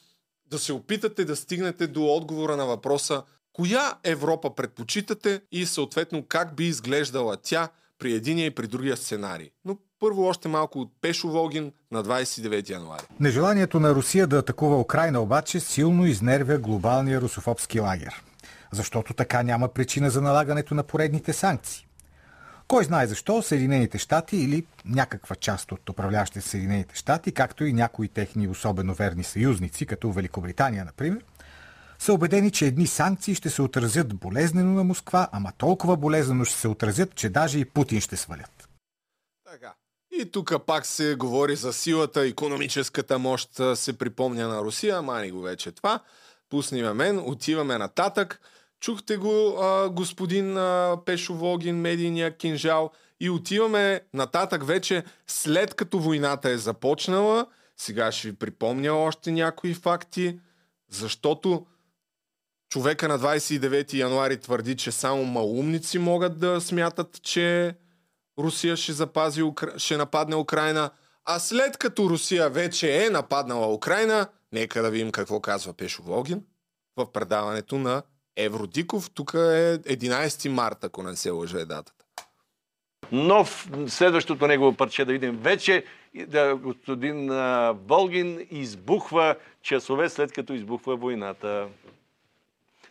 да 0.47 0.59
се 0.59 0.73
опитате 0.73 1.25
да 1.25 1.37
стигнете 1.37 1.87
до 1.87 2.07
отговора 2.07 2.57
на 2.57 2.67
въпроса 2.67 3.23
коя 3.53 3.95
Европа 4.05 4.55
предпочитате 4.55 5.43
и 5.53 5.67
съответно 5.67 6.27
как 6.29 6.57
би 6.57 6.65
изглеждала 6.65 7.37
тя 7.37 7.69
при 7.99 8.15
единия 8.15 8.47
и 8.47 8.55
при 8.55 8.67
другия 8.67 8.97
сценарий. 8.97 9.51
Но 9.65 9.79
първо 10.03 10.23
още 10.23 10.49
малко 10.49 10.79
от 10.79 10.93
Пешо 11.01 11.29
Волгин 11.29 11.73
на 11.91 12.05
29 12.05 12.71
януари. 12.71 13.03
Нежеланието 13.21 13.81
на 13.81 13.95
Русия 13.95 14.27
да 14.27 14.39
атакува 14.39 14.81
Украина 14.81 15.21
обаче 15.21 15.61
силно 15.61 16.07
изнервя 16.07 16.59
глобалния 16.59 17.21
русофобски 17.21 17.81
лагер 17.81 18.23
защото 18.73 19.15
така 19.15 19.43
няма 19.43 19.69
причина 19.69 20.11
за 20.11 20.21
налагането 20.23 20.75
на 20.75 20.83
поредните 20.83 21.33
санкции. 21.33 21.87
Кой 22.69 22.85
знае 22.85 23.07
защо 23.07 23.43
Съединените 23.43 23.99
щати 23.99 24.37
или 24.37 24.67
някаква 24.85 25.37
част 25.37 25.73
от 25.73 25.89
управляващите 25.89 26.41
Съединените 26.41 26.95
щати, 26.95 27.33
както 27.33 27.65
и 27.65 27.73
някои 27.73 28.09
техни 28.09 28.49
особено 28.49 28.95
верни 28.95 29.25
съюзници, 29.25 29.87
като 29.87 30.13
Великобритания, 30.13 30.85
например, 30.85 31.25
са 31.99 32.13
убедени, 32.13 32.51
че 32.51 32.67
едни 32.67 32.87
санкции 32.87 33.35
ще 33.35 33.51
се 33.51 33.63
отразят 33.63 34.15
болезнено 34.15 34.73
на 34.73 34.85
Москва, 34.85 35.29
ама 35.33 35.53
толкова 35.59 35.97
болезнено 35.97 36.45
ще 36.45 36.59
се 36.59 36.69
отразят, 36.69 37.15
че 37.15 37.29
даже 37.29 37.59
и 37.59 37.65
Путин 37.65 38.01
ще 38.01 38.17
свалят. 38.17 38.69
Така. 39.53 39.75
И 40.21 40.31
тук 40.31 40.55
пак 40.67 40.87
се 40.87 41.15
говори 41.15 41.57
за 41.57 41.73
силата, 41.73 42.27
економическата 42.27 43.19
мощ 43.19 43.51
се 43.75 43.99
припомня 43.99 44.49
на 44.49 44.63
Русия, 44.63 45.03
мани 45.03 45.31
го 45.31 45.41
вече 45.41 45.73
това. 45.73 46.01
Пусни 46.49 46.83
мен, 46.83 47.23
отиваме 47.27 47.79
нататък. 47.79 48.41
Чухте 48.81 49.17
го 49.17 49.59
а, 49.63 49.89
господин 49.89 50.57
а, 50.57 50.99
Пешо 51.07 51.35
Вогин, 51.35 51.77
медийния 51.77 52.37
кинжал 52.37 52.91
и 53.21 53.31
отиваме 53.31 54.01
нататък 54.15 54.67
вече 54.67 55.05
след 55.27 55.75
като 55.75 55.99
войната 55.99 56.51
е 56.51 56.59
започнала. 56.59 57.47
Сега 57.77 58.13
ще 58.13 58.29
ви 58.29 58.37
припомня 58.37 58.95
още 58.95 59.33
някои 59.33 59.75
факти, 59.75 60.39
защото 60.91 61.67
човека 62.71 63.09
на 63.09 63.19
29 63.19 63.95
януари 63.95 64.41
твърди, 64.41 64.77
че 64.77 64.93
само 64.93 65.25
малумници 65.25 65.99
могат 65.99 66.39
да 66.39 66.61
смятат, 66.61 67.23
че 67.23 67.75
Русия 68.43 68.77
ще, 68.77 68.93
запази, 68.93 69.43
ще 69.77 69.97
нападне 69.97 70.37
Украина. 70.37 70.91
А 71.25 71.39
след 71.39 71.77
като 71.77 72.11
Русия 72.11 72.51
вече 72.51 73.05
е 73.07 73.11
нападнала 73.11 73.75
Украина, 73.75 74.27
нека 74.53 74.83
да 74.83 74.91
видим 74.91 75.11
какво 75.11 75.41
казва 75.41 75.73
Пешо 75.73 76.03
Вогин 76.03 76.43
в 76.97 77.13
предаването 77.13 77.79
на 77.79 78.03
Евродиков. 78.37 79.11
Тук 79.11 79.35
е 79.35 79.79
11 79.79 80.49
марта, 80.49 80.87
ако 80.87 81.03
не 81.03 81.17
се 81.17 81.31
лъжа 81.31 81.61
е 81.61 81.65
датата. 81.65 82.05
Но 83.13 83.45
в 83.45 83.69
следващото 83.89 84.47
негово 84.47 84.77
парче 84.77 85.05
да 85.05 85.13
видим 85.13 85.37
вече 85.37 85.85
да, 86.27 86.57
господин 86.57 87.27
Волгин 87.73 88.47
избухва 88.51 89.37
часове 89.63 90.09
след 90.09 90.33
като 90.33 90.53
избухва 90.53 90.97
войната. 90.97 91.69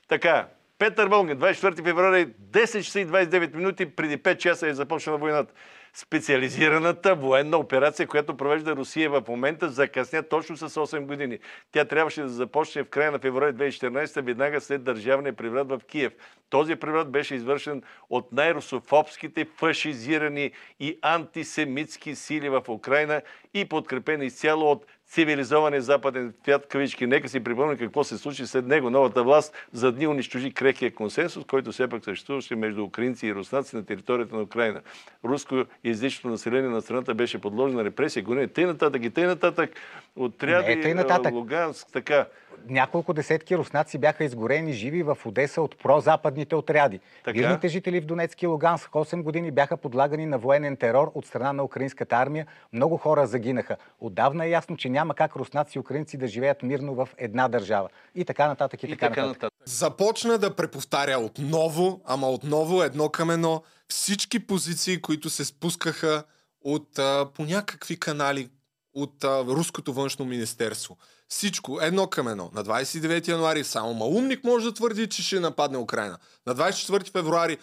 Така, 0.08 0.48
Петър 0.82 1.08
Волгин, 1.08 1.38
24 1.38 1.84
февруари, 1.84 2.28
10 2.52 2.84
часа 2.84 3.00
и 3.00 3.08
29 3.08 3.56
минути, 3.56 3.86
преди 3.86 4.18
5 4.18 4.38
часа 4.38 4.68
е 4.68 4.74
започнала 4.74 5.18
войната 5.18 5.54
специализираната 5.94 7.16
военна 7.16 7.58
операция, 7.58 8.08
която 8.08 8.38
провежда 8.38 8.76
Русия 8.76 9.10
в 9.10 9.24
момента, 9.28 9.70
закъсня 9.70 10.24
точно 10.24 10.58
с 10.58 10.70
8 10.70 11.06
години. 11.06 11.40
Тя 11.72 11.86
трябваше 11.86 12.22
да 12.22 12.30
започне 12.30 12.84
в 12.84 12.90
края 12.90 13.12
на 13.12 13.20
февруари 13.20 13.54
2014, 13.54 14.22
веднага 14.22 14.62
след 14.62 14.84
държавния 14.84 15.34
преврат 15.34 15.70
в 15.70 15.80
Киев. 15.88 16.14
Този 16.50 16.76
преврат 16.76 17.12
беше 17.12 17.36
извършен 17.36 17.84
от 18.10 18.32
най-русофобските, 18.32 19.46
фашизирани 19.46 20.52
и 20.80 21.00
антисемитски 21.02 22.16
сили 22.16 22.50
в 22.50 22.64
Украина 22.70 23.22
и 23.54 23.66
подкрепен 23.66 24.22
изцяло 24.22 24.72
от 24.72 24.86
цивилизования 25.12 25.82
западен 25.82 26.34
свят, 26.44 26.68
кавички. 26.68 27.08
Нека 27.08 27.30
си 27.30 27.44
припомним 27.44 27.78
какво 27.78 28.04
се 28.04 28.18
случи 28.18 28.48
след 28.48 28.68
него. 28.68 28.90
Новата 28.90 29.24
власт 29.24 29.54
за 29.74 29.92
дни 29.92 30.08
унищожи 30.08 30.52
крехия 30.52 30.96
консенсус, 30.96 31.46
който 31.46 31.72
все 31.72 31.88
пак 31.88 32.04
съществуваше 32.04 32.56
между 32.56 32.84
украинци 32.84 33.28
и 33.28 33.36
руснаци 33.36 33.76
на 33.76 33.86
територията 33.86 34.36
на 34.36 34.42
Украина. 34.42 34.82
Руско 35.26 35.66
езичното 35.84 36.28
население 36.28 36.70
на 36.70 36.82
страната 36.82 37.14
беше 37.14 37.42
подложено 37.42 37.80
на 37.80 37.86
репресия, 37.86 38.24
гонение. 38.24 38.48
Тъй 38.48 38.66
нататък 38.66 39.04
и 39.04 39.10
тъй 39.10 39.26
нататък. 39.26 39.70
Отряди 40.16 40.94
нататък. 40.94 41.34
Луганск, 41.34 41.88
така 41.94 42.28
няколко 42.70 43.14
десетки 43.14 43.58
руснаци 43.58 43.98
бяха 43.98 44.24
изгорени 44.24 44.74
живи 44.74 45.04
в 45.04 45.18
Одеса 45.26 45.62
от 45.62 45.78
прозападните 45.78 46.56
отряди. 46.56 47.00
Така? 47.24 47.40
Мирните 47.40 47.68
жители 47.68 48.02
в 48.02 48.06
Донецки 48.06 48.46
и 48.46 48.48
Луганск 48.48 48.92
8 48.92 49.24
години 49.24 49.52
бяха 49.52 49.78
подлагани 49.78 50.26
на 50.26 50.38
военен 50.38 50.78
терор 50.78 51.12
от 51.16 51.26
страна 51.26 51.54
на 51.54 51.64
украинската 51.64 52.16
армия. 52.16 52.48
Много 52.74 52.98
хора 52.98 53.28
загинаха. 53.28 53.78
Отдавна 54.00 54.46
е 54.46 54.50
ясно, 54.50 54.78
че 54.78 54.90
няма 54.90 55.14
как 55.14 55.36
руснаци 55.36 55.78
и 55.78 55.80
украинци 55.80 56.18
да 56.18 56.28
живеят 56.28 56.64
мирно 56.64 56.96
в 56.96 57.10
една 57.18 57.48
държава. 57.48 57.90
И 58.16 58.26
така 58.26 58.48
нататък 58.48 58.84
и, 58.84 58.86
и 58.86 58.90
така, 58.90 59.10
така 59.10 59.22
нататък. 59.22 59.44
нататък. 59.44 59.68
Започна 59.70 60.38
да 60.38 60.56
преповтаря 60.56 61.20
отново, 61.20 62.02
ама 62.06 62.30
отново 62.30 62.84
едно 62.84 63.10
към 63.10 63.30
едно 63.30 63.64
всички 63.88 64.48
позиции, 64.48 65.02
които 65.02 65.30
се 65.30 65.46
спускаха 65.46 66.24
от 66.64 67.00
а, 67.00 67.28
по 67.34 67.44
някакви 67.44 68.00
канали 68.00 68.50
от 68.94 69.24
а, 69.24 69.46
Руското 69.46 69.94
външно 69.94 70.26
министерство. 70.26 70.98
Всичко, 71.28 71.80
едно 71.82 72.08
към 72.08 72.28
едно. 72.28 72.50
На 72.54 72.64
29 72.64 73.28
януари 73.28 73.64
само 73.64 73.94
малумник 73.94 74.44
може 74.44 74.66
да 74.66 74.74
твърди, 74.74 75.08
че 75.08 75.24
ще 75.24 75.40
нападне 75.40 75.78
Украина. 75.78 76.18
На 76.48 76.56
24 76.56 77.12
февруари 77.12 77.58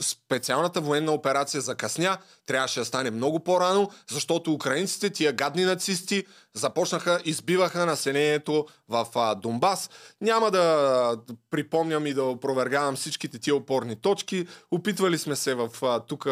специалната 0.00 0.80
военна 0.80 1.12
операция 1.12 1.60
закъсня, 1.60 2.18
трябваше 2.46 2.80
да 2.80 2.86
стане 2.86 3.10
много 3.10 3.40
по-рано, 3.40 3.90
защото 4.10 4.52
украинците, 4.52 5.10
тия 5.10 5.32
гадни 5.32 5.64
нацисти, 5.64 6.26
започнаха, 6.54 7.20
избиваха 7.24 7.86
населението 7.86 8.66
в 8.88 9.06
а, 9.14 9.34
Донбас. 9.34 9.90
Няма 10.20 10.50
да 10.50 11.16
припомням 11.50 12.06
и 12.06 12.14
да 12.14 12.24
опровергавам 12.24 12.96
всичките 12.96 13.38
тия 13.38 13.54
опорни 13.54 13.96
точки. 13.96 14.46
Опитвали 14.70 15.18
сме 15.18 15.36
се 15.36 15.54
в 15.54 15.68
тук 16.08 16.26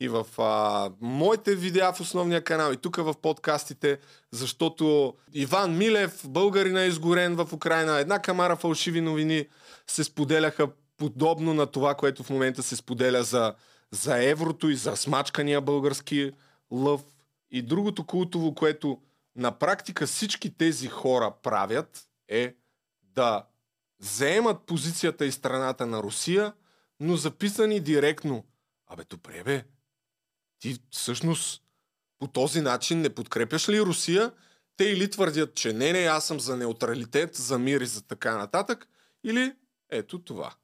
и 0.00 0.08
в 0.08 0.26
а, 0.38 0.90
моите 1.00 1.54
видеа 1.54 1.92
в 1.92 2.00
основния 2.00 2.44
канал 2.44 2.72
и 2.72 2.76
тук 2.76 2.96
в 2.96 3.14
подкастите, 3.22 3.98
защото 4.30 5.14
Иван 5.32 5.76
Милев, 5.76 6.20
българина 6.24 6.84
изгорен 6.84 7.34
в 7.34 7.52
Украина, 7.52 7.98
една 7.98 8.18
камара 8.18 8.56
фалшиви 8.56 9.00
новини 9.00 9.46
се 9.86 10.04
споделяха 10.04 10.68
подобно 10.96 11.54
на 11.54 11.66
това, 11.66 11.94
което 11.94 12.22
в 12.22 12.30
момента 12.30 12.62
се 12.62 12.76
споделя 12.76 13.22
за, 13.22 13.54
за 13.90 14.24
еврото 14.24 14.70
и 14.70 14.76
за 14.76 14.96
смачкания 14.96 15.60
български 15.60 16.32
лъв. 16.70 17.02
И 17.50 17.62
другото 17.62 18.06
култово, 18.06 18.54
което 18.54 19.00
на 19.36 19.58
практика 19.58 20.06
всички 20.06 20.56
тези 20.56 20.88
хора 20.88 21.34
правят 21.42 22.08
е 22.28 22.54
да 23.02 23.44
заемат 24.00 24.66
позицията 24.66 25.26
и 25.26 25.32
страната 25.32 25.86
на 25.86 26.02
Русия, 26.02 26.52
но 27.00 27.16
записани 27.16 27.80
директно. 27.80 28.44
Абе, 28.86 29.04
добре 29.10 29.44
бе, 29.44 29.64
ти 30.58 30.78
всъщност 30.90 31.62
по 32.18 32.26
този 32.26 32.60
начин 32.60 33.00
не 33.00 33.14
подкрепяш 33.14 33.68
ли 33.68 33.80
Русия 33.80 34.32
те 34.76 34.84
или 34.84 35.10
твърдят, 35.10 35.54
че 35.54 35.72
не, 35.72 35.92
не, 35.92 35.98
аз 35.98 36.26
съм 36.26 36.40
за 36.40 36.56
неутралитет, 36.56 37.34
за 37.34 37.58
мир 37.58 37.80
и 37.80 37.86
за 37.86 38.02
така 38.02 38.36
нататък, 38.38 38.88
или 39.24 39.52
ето 39.90 40.18
това. 40.18 40.54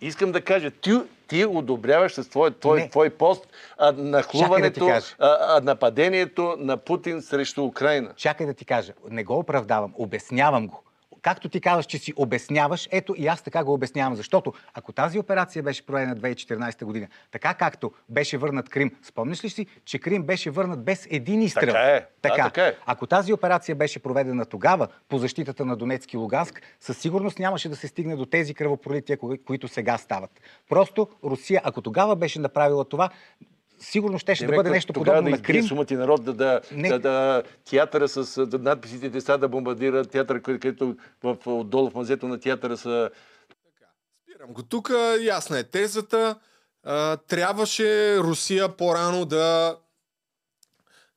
Искам 0.00 0.32
да 0.32 0.40
кажа, 0.40 0.70
ти, 0.70 0.92
ти 1.28 1.44
одобряваш 1.44 2.12
с 2.12 2.28
твой, 2.28 2.50
твой, 2.50 2.88
твой 2.88 3.10
пост 3.10 3.48
а, 3.78 3.92
нахлуването, 3.92 4.86
да 4.86 5.00
а, 5.18 5.56
а, 5.56 5.60
нападението 5.60 6.56
на 6.58 6.76
Путин 6.76 7.22
срещу 7.22 7.64
Украина. 7.64 8.12
Чакай 8.16 8.46
да 8.46 8.54
ти 8.54 8.64
кажа. 8.64 8.92
Не 9.10 9.24
го 9.24 9.38
оправдавам, 9.38 9.94
обяснявам 9.98 10.66
го 10.66 10.82
както 11.22 11.48
ти 11.48 11.60
казваш, 11.60 11.86
че 11.86 11.98
си 11.98 12.12
обясняваш, 12.16 12.88
ето 12.92 13.14
и 13.18 13.26
аз 13.26 13.42
така 13.42 13.64
го 13.64 13.72
обяснявам. 13.72 14.16
Защото 14.16 14.52
ако 14.74 14.92
тази 14.92 15.18
операция 15.18 15.62
беше 15.62 15.86
проведена 15.86 16.16
2014 16.16 16.84
година, 16.84 17.08
така 17.30 17.54
както 17.54 17.92
беше 18.08 18.38
върнат 18.38 18.68
Крим, 18.68 18.96
спомниш 19.02 19.44
ли 19.44 19.50
си, 19.50 19.66
че 19.84 19.98
Крим 19.98 20.22
беше 20.22 20.50
върнат 20.50 20.84
без 20.84 21.06
един 21.10 21.42
изстрел? 21.42 21.72
Така 21.72 21.96
е. 21.96 22.06
Така. 22.22 22.36
Да, 22.36 22.42
така 22.42 22.66
е. 22.66 22.74
Ако 22.86 23.06
тази 23.06 23.32
операция 23.32 23.74
беше 23.74 23.98
проведена 23.98 24.44
тогава 24.44 24.88
по 25.08 25.18
защитата 25.18 25.64
на 25.64 25.76
Донецки 25.76 26.16
и 26.16 26.18
Луганск, 26.18 26.62
със 26.80 26.98
сигурност 26.98 27.38
нямаше 27.38 27.68
да 27.68 27.76
се 27.76 27.88
стигне 27.88 28.16
до 28.16 28.26
тези 28.26 28.54
кръвопролития, 28.54 29.18
които 29.46 29.68
сега 29.68 29.98
стават. 29.98 30.30
Просто 30.68 31.08
Русия, 31.24 31.60
ако 31.64 31.82
тогава 31.82 32.16
беше 32.16 32.38
направила 32.40 32.84
това, 32.84 33.10
сигурно 33.80 34.18
ще, 34.18 34.34
ще 34.34 34.46
да 34.46 34.52
бъде 34.52 34.70
нещо 34.70 34.92
подобно 34.92 35.22
да 35.22 35.30
на 35.30 35.42
Крим. 35.42 35.68
Тогава 35.68 35.84
да 35.84 35.94
народ 35.94 36.24
да, 36.24 36.32
да, 36.32 36.60
да, 36.72 36.98
да, 36.98 37.42
театъра 37.70 38.08
с 38.08 38.46
да, 38.46 38.58
надписите 38.58 39.08
деца 39.08 39.38
да 39.38 39.48
бомбардира 39.48 40.04
театъра, 40.04 40.42
където 40.42 40.96
в, 41.22 41.36
отдолу 41.46 41.90
в 41.90 41.94
мазето 41.94 42.28
на 42.28 42.40
театъра 42.40 42.76
са... 42.76 43.10
Така, 43.48 43.90
спирам 44.22 44.52
го 44.52 44.62
тук. 44.62 44.90
Ясна 45.20 45.58
е 45.58 45.64
тезата. 45.64 46.36
А, 46.84 47.16
трябваше 47.16 48.18
Русия 48.18 48.68
по-рано 48.68 49.24
да 49.24 49.76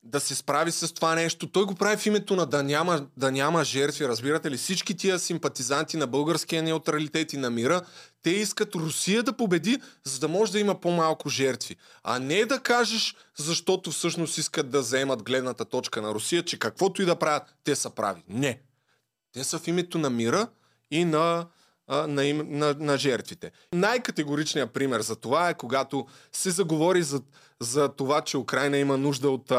да 0.03 0.19
се 0.19 0.35
справи 0.35 0.71
с 0.71 0.93
това 0.93 1.15
нещо. 1.15 1.47
Той 1.47 1.65
го 1.65 1.75
прави 1.75 1.97
в 1.97 2.05
името 2.05 2.35
на 2.35 2.45
да 2.45 2.63
няма, 2.63 3.05
да 3.17 3.31
няма 3.31 3.63
жертви. 3.63 4.07
Разбирате 4.07 4.51
ли? 4.51 4.57
Всички 4.57 4.97
тия 4.97 5.19
симпатизанти 5.19 5.97
на 5.97 6.07
българския 6.07 6.63
неутралитет 6.63 7.33
и 7.33 7.37
на 7.37 7.49
мира, 7.49 7.81
те 8.23 8.29
искат 8.29 8.75
Русия 8.75 9.23
да 9.23 9.33
победи, 9.33 9.81
за 10.03 10.19
да 10.19 10.27
може 10.27 10.51
да 10.51 10.59
има 10.59 10.79
по-малко 10.79 11.29
жертви. 11.29 11.75
А 12.03 12.19
не 12.19 12.45
да 12.45 12.59
кажеш, 12.59 13.15
защото 13.37 13.91
всъщност 13.91 14.37
искат 14.37 14.69
да 14.69 14.83
заемат 14.83 15.23
гледната 15.23 15.65
точка 15.65 16.01
на 16.01 16.13
Русия, 16.13 16.43
че 16.43 16.59
каквото 16.59 17.01
и 17.01 17.05
да 17.05 17.15
правят, 17.15 17.55
те 17.63 17.75
са 17.75 17.89
прави. 17.89 18.23
Не. 18.29 18.61
Те 19.33 19.43
са 19.43 19.59
в 19.59 19.67
името 19.67 19.97
на 19.97 20.09
мира 20.09 20.47
и 20.91 21.05
на, 21.05 21.47
на, 21.89 22.25
им, 22.25 22.47
на, 22.49 22.75
на 22.79 22.97
жертвите. 22.97 23.51
Най-категоричният 23.73 24.71
пример 24.71 25.01
за 25.01 25.15
това 25.15 25.49
е 25.49 25.57
когато 25.57 26.07
се 26.31 26.51
заговори 26.51 27.03
за, 27.03 27.21
за 27.59 27.89
това, 27.89 28.21
че 28.21 28.37
Украина 28.37 28.77
има 28.77 28.97
нужда 28.97 29.29
от 29.29 29.51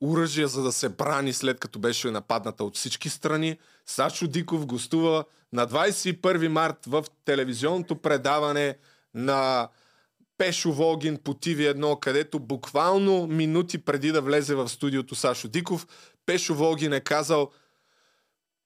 оръжие, 0.00 0.46
за 0.46 0.62
да 0.62 0.72
се 0.72 0.88
брани 0.88 1.32
след 1.32 1.60
като 1.60 1.78
беше 1.78 2.10
нападната 2.10 2.64
от 2.64 2.76
всички 2.76 3.08
страни. 3.08 3.58
Сашо 3.90 4.26
Диков 4.26 4.66
гостува 4.66 5.24
на 5.52 5.66
21 5.66 6.48
март 6.48 6.76
в 6.86 7.04
телевизионното 7.24 7.96
предаване 7.96 8.76
на 9.14 9.68
Пешо 10.38 10.72
Волгин 10.72 11.18
по 11.24 11.34
TV1, 11.34 12.00
където 12.00 12.38
буквално 12.38 13.26
минути 13.26 13.78
преди 13.78 14.12
да 14.12 14.20
влезе 14.20 14.54
в 14.54 14.68
студиото 14.68 15.14
Сашо 15.14 15.48
Диков, 15.48 15.86
Пешо 16.26 16.54
Волгин 16.54 16.92
е 16.92 17.00
казал 17.00 17.50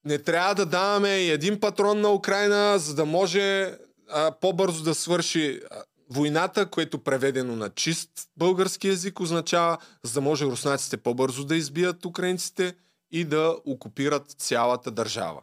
не 0.05 0.19
трябва 0.19 0.55
да 0.55 0.65
даваме 0.65 1.09
и 1.09 1.31
един 1.31 1.59
патрон 1.59 2.01
на 2.01 2.13
Украина, 2.13 2.79
за 2.79 2.95
да 2.95 3.05
може 3.05 3.73
а, 4.09 4.31
по-бързо 4.41 4.83
да 4.83 4.95
свърши 4.95 5.61
войната, 6.09 6.65
което 6.65 7.03
преведено 7.03 7.55
на 7.55 7.69
чист 7.69 8.09
български 8.37 8.87
язик 8.87 9.19
означава, 9.19 9.77
за 10.03 10.13
да 10.13 10.21
може 10.21 10.45
руснаците 10.45 10.97
по-бързо 10.97 11.45
да 11.45 11.55
избият 11.55 12.05
украинците 12.05 12.73
и 13.15 13.25
да 13.25 13.57
окупират 13.65 14.31
цялата 14.31 14.91
държава. 14.91 15.41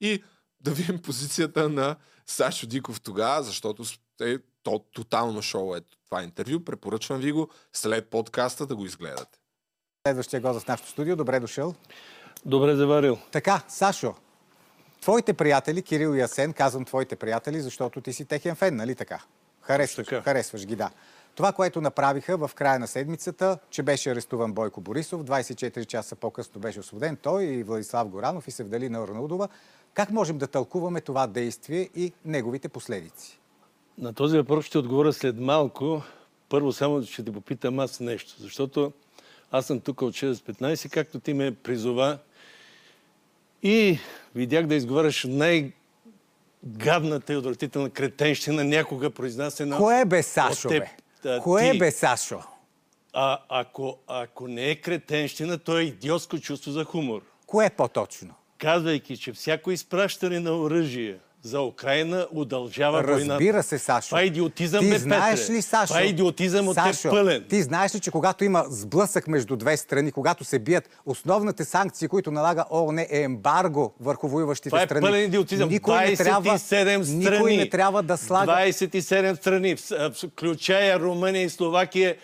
И 0.00 0.24
да 0.60 0.70
видим 0.70 0.98
позицията 1.02 1.68
на 1.68 1.96
Сашо 2.26 2.66
Диков 2.66 3.00
тогава, 3.00 3.42
защото 3.42 3.84
е 4.20 4.36
то, 4.62 4.84
тотално 4.92 5.42
шоу 5.42 5.74
е 5.74 5.80
това 6.04 6.22
интервю. 6.22 6.64
Препоръчвам 6.64 7.20
ви 7.20 7.32
го 7.32 7.48
след 7.72 8.10
подкаста 8.10 8.66
да 8.66 8.76
го 8.76 8.86
изгледате. 8.86 9.38
Следващия 10.06 10.40
гост 10.40 10.60
в 10.60 10.68
нашото 10.68 10.90
студио. 10.90 11.16
Добре 11.16 11.40
дошъл. 11.40 11.74
Добре 12.44 12.76
заварил. 12.76 13.18
Така, 13.30 13.62
Сашо, 13.68 14.14
твоите 15.00 15.32
приятели, 15.32 15.82
Кирил 15.82 16.16
и 16.16 16.20
Асен, 16.20 16.52
казвам 16.52 16.84
твоите 16.84 17.16
приятели, 17.16 17.60
защото 17.60 18.00
ти 18.00 18.12
си 18.12 18.24
техен 18.24 18.56
фен, 18.56 18.76
нали 18.76 18.94
така? 18.94 19.22
Харесваш, 19.60 20.06
харесваш 20.08 20.66
ги, 20.66 20.76
да. 20.76 20.90
Това, 21.34 21.52
което 21.52 21.80
направиха 21.80 22.36
в 22.36 22.50
края 22.54 22.78
на 22.78 22.86
седмицата, 22.86 23.58
че 23.70 23.82
беше 23.82 24.10
арестуван 24.10 24.52
Бойко 24.52 24.80
Борисов, 24.80 25.22
24 25.22 25.86
часа 25.86 26.16
по-късно 26.16 26.60
беше 26.60 26.80
освободен 26.80 27.16
той 27.16 27.44
и 27.44 27.62
Владислав 27.62 28.08
Горанов 28.08 28.48
и 28.48 28.50
Севдалина 28.50 29.02
Орнаудова. 29.02 29.48
Как 29.94 30.10
можем 30.10 30.38
да 30.38 30.46
тълкуваме 30.46 31.00
това 31.00 31.26
действие 31.26 31.88
и 31.94 32.12
неговите 32.24 32.68
последици? 32.68 33.38
На 33.98 34.12
този 34.12 34.36
въпрос 34.36 34.64
ще 34.64 34.78
отговоря 34.78 35.12
след 35.12 35.40
малко. 35.40 36.02
Първо 36.48 36.72
само 36.72 37.02
ще 37.02 37.24
те 37.24 37.32
попитам 37.32 37.78
аз 37.78 38.00
нещо, 38.00 38.34
защото 38.38 38.92
аз 39.50 39.66
съм 39.66 39.80
тук 39.80 40.02
от 40.02 40.14
6-15, 40.14 40.90
както 40.90 41.20
ти 41.20 41.34
ме 41.34 41.54
призова 41.54 42.18
и 43.62 43.98
видях 44.34 44.66
да 44.66 44.74
изговаряш 44.74 45.24
най- 45.28 45.72
гадната 46.64 47.32
и 47.32 47.36
отвратителна 47.36 47.90
кретенщина 47.90 48.64
някога 48.64 49.10
произнасена 49.10 49.76
Кое 49.76 50.04
бе 50.04 50.22
Сашо, 50.22 50.68
бе? 50.68 50.96
Кое 51.42 51.78
бе 51.78 51.90
Сашо? 51.90 52.42
А, 53.12 53.38
ако, 53.48 53.98
ако 54.06 54.48
не 54.48 54.70
е 54.70 54.76
кретенщина, 54.76 55.58
то 55.58 55.78
е 55.78 55.82
идиотско 55.82 56.38
чувство 56.38 56.70
за 56.70 56.84
хумор. 56.84 57.22
Кое 57.46 57.66
е 57.66 57.70
по-точно? 57.70 58.34
Казвайки, 58.58 59.16
че 59.16 59.32
всяко 59.32 59.70
изпращане 59.70 60.40
на 60.40 60.56
оръжие 60.56 61.18
за 61.42 61.60
Украина 61.62 62.26
удължава 62.32 63.02
войната. 63.02 63.32
Разбира 63.32 63.62
се, 63.62 63.78
Сашо. 63.78 64.08
Това 64.08 64.20
е 64.20 64.24
идиотизъм, 64.24 64.84
ти 64.84 64.90
бе, 64.90 64.98
знаеш 64.98 65.40
Петре. 65.40 65.54
ли, 65.54 65.62
Сашо? 65.62 65.86
Това 65.86 66.00
е 66.00 66.04
идиотизъм 66.04 66.68
от 66.68 66.74
Сашо, 66.74 67.02
теб 67.02 67.10
пълен. 67.10 67.44
Ти 67.48 67.62
знаеш 67.62 67.94
ли, 67.94 68.00
че 68.00 68.10
когато 68.10 68.44
има 68.44 68.64
сблъсък 68.68 69.28
между 69.28 69.56
две 69.56 69.76
страни, 69.76 70.12
когато 70.12 70.44
се 70.44 70.58
бият, 70.58 70.88
основните 71.06 71.64
санкции, 71.64 72.08
които 72.08 72.30
налага 72.30 72.64
ООН 72.70 73.06
е 73.10 73.22
ембарго 73.22 73.94
върху 74.00 74.28
воюващите 74.28 74.68
Това 74.68 74.82
е 74.82 74.86
страни. 74.86 75.00
пълен 75.00 75.24
идиотизъм. 75.24 75.68
Никой 75.68 75.94
27 75.94 76.08
не 76.10 76.16
трябва, 76.16 76.58
страни. 76.58 77.04
Никой 77.14 77.56
не 77.56 77.68
трябва 77.68 78.02
да 78.02 78.16
слага... 78.16 78.52
27 78.52 79.34
страни, 79.34 79.76
включая 80.12 81.00
Румъния 81.00 81.42
и 81.42 81.50
Словакия, 81.50 82.16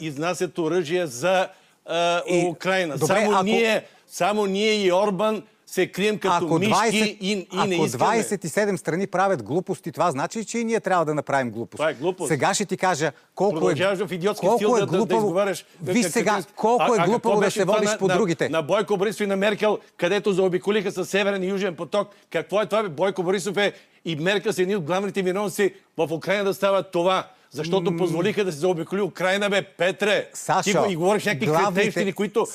изнасят 0.00 0.58
оръжие 0.58 1.06
за 1.06 1.48
а, 1.86 2.22
и... 2.28 2.46
Украина. 2.46 2.96
Добре, 2.98 3.14
само, 3.14 3.32
ако... 3.32 3.42
ние, 3.42 3.84
само 4.06 4.46
ние 4.46 4.72
и 4.72 4.92
Орбан 4.92 5.42
се 5.70 5.86
крием 5.86 6.18
като 6.18 6.46
ако 6.46 6.58
мишки 6.58 6.74
20, 6.74 7.16
и, 7.20 7.32
и 7.32 7.46
ако 7.52 7.66
не 7.66 7.74
искаме. 7.84 8.04
27 8.04 8.76
страни 8.76 9.06
правят 9.06 9.42
глупости, 9.42 9.92
това 9.92 10.10
значи, 10.10 10.44
че 10.44 10.58
и 10.58 10.64
ние 10.64 10.80
трябва 10.80 11.04
да 11.04 11.14
направим 11.14 11.50
глупост. 11.50 11.78
Това 11.78 11.90
е 11.90 11.94
глупост. 11.94 12.28
Сега 12.28 12.54
ще 12.54 12.64
ти 12.64 12.76
кажа 12.76 13.12
колко 13.34 13.70
е, 13.70 13.74
в 13.74 14.34
колко 14.40 14.56
стил 14.56 14.74
е 14.76 14.80
да, 14.80 14.86
глупаво... 14.86 15.06
да, 15.06 15.06
да 15.06 15.14
изговаряш. 15.14 15.64
Виж 15.82 16.06
сега, 16.06 16.42
колко 16.56 16.94
е 16.94 16.98
глупаво 17.04 17.40
да 17.40 17.50
се 17.50 17.64
водиш 17.64 17.90
на, 17.90 17.98
по 17.98 18.08
на, 18.08 18.14
другите. 18.14 18.48
На 18.48 18.62
Бойко 18.62 18.96
Борисов 18.96 19.20
и 19.20 19.26
на 19.26 19.36
Меркел, 19.36 19.78
където 19.96 20.32
заобиколиха 20.32 20.92
с 20.92 21.06
Северен 21.06 21.42
и 21.42 21.46
Южен 21.46 21.76
поток. 21.76 22.08
Какво 22.30 22.62
е 22.62 22.66
това? 22.66 22.82
Бе? 22.82 22.88
Бойко 22.88 23.22
Борисов 23.22 23.56
е 23.56 23.72
и 24.04 24.16
Меркел 24.16 24.52
са 24.52 24.62
едни 24.62 24.76
от 24.76 24.84
главните 24.84 25.22
виновници 25.22 25.74
в 25.96 26.08
Украина 26.12 26.44
да 26.44 26.54
става 26.54 26.82
това. 26.82 27.24
Защото 27.50 27.96
позволиха 27.96 28.44
да 28.44 28.52
се 28.52 28.58
заобиколи 28.58 29.00
Украина, 29.00 29.50
бе, 29.50 29.62
Петре. 29.62 30.28
Сашо, 30.34 30.62
Ти 30.62 30.74
го 30.74 30.86
и 30.90 30.96
говориш 30.96 31.24
някакви 31.24 31.46
главните... 31.46 32.12
които... 32.12 32.46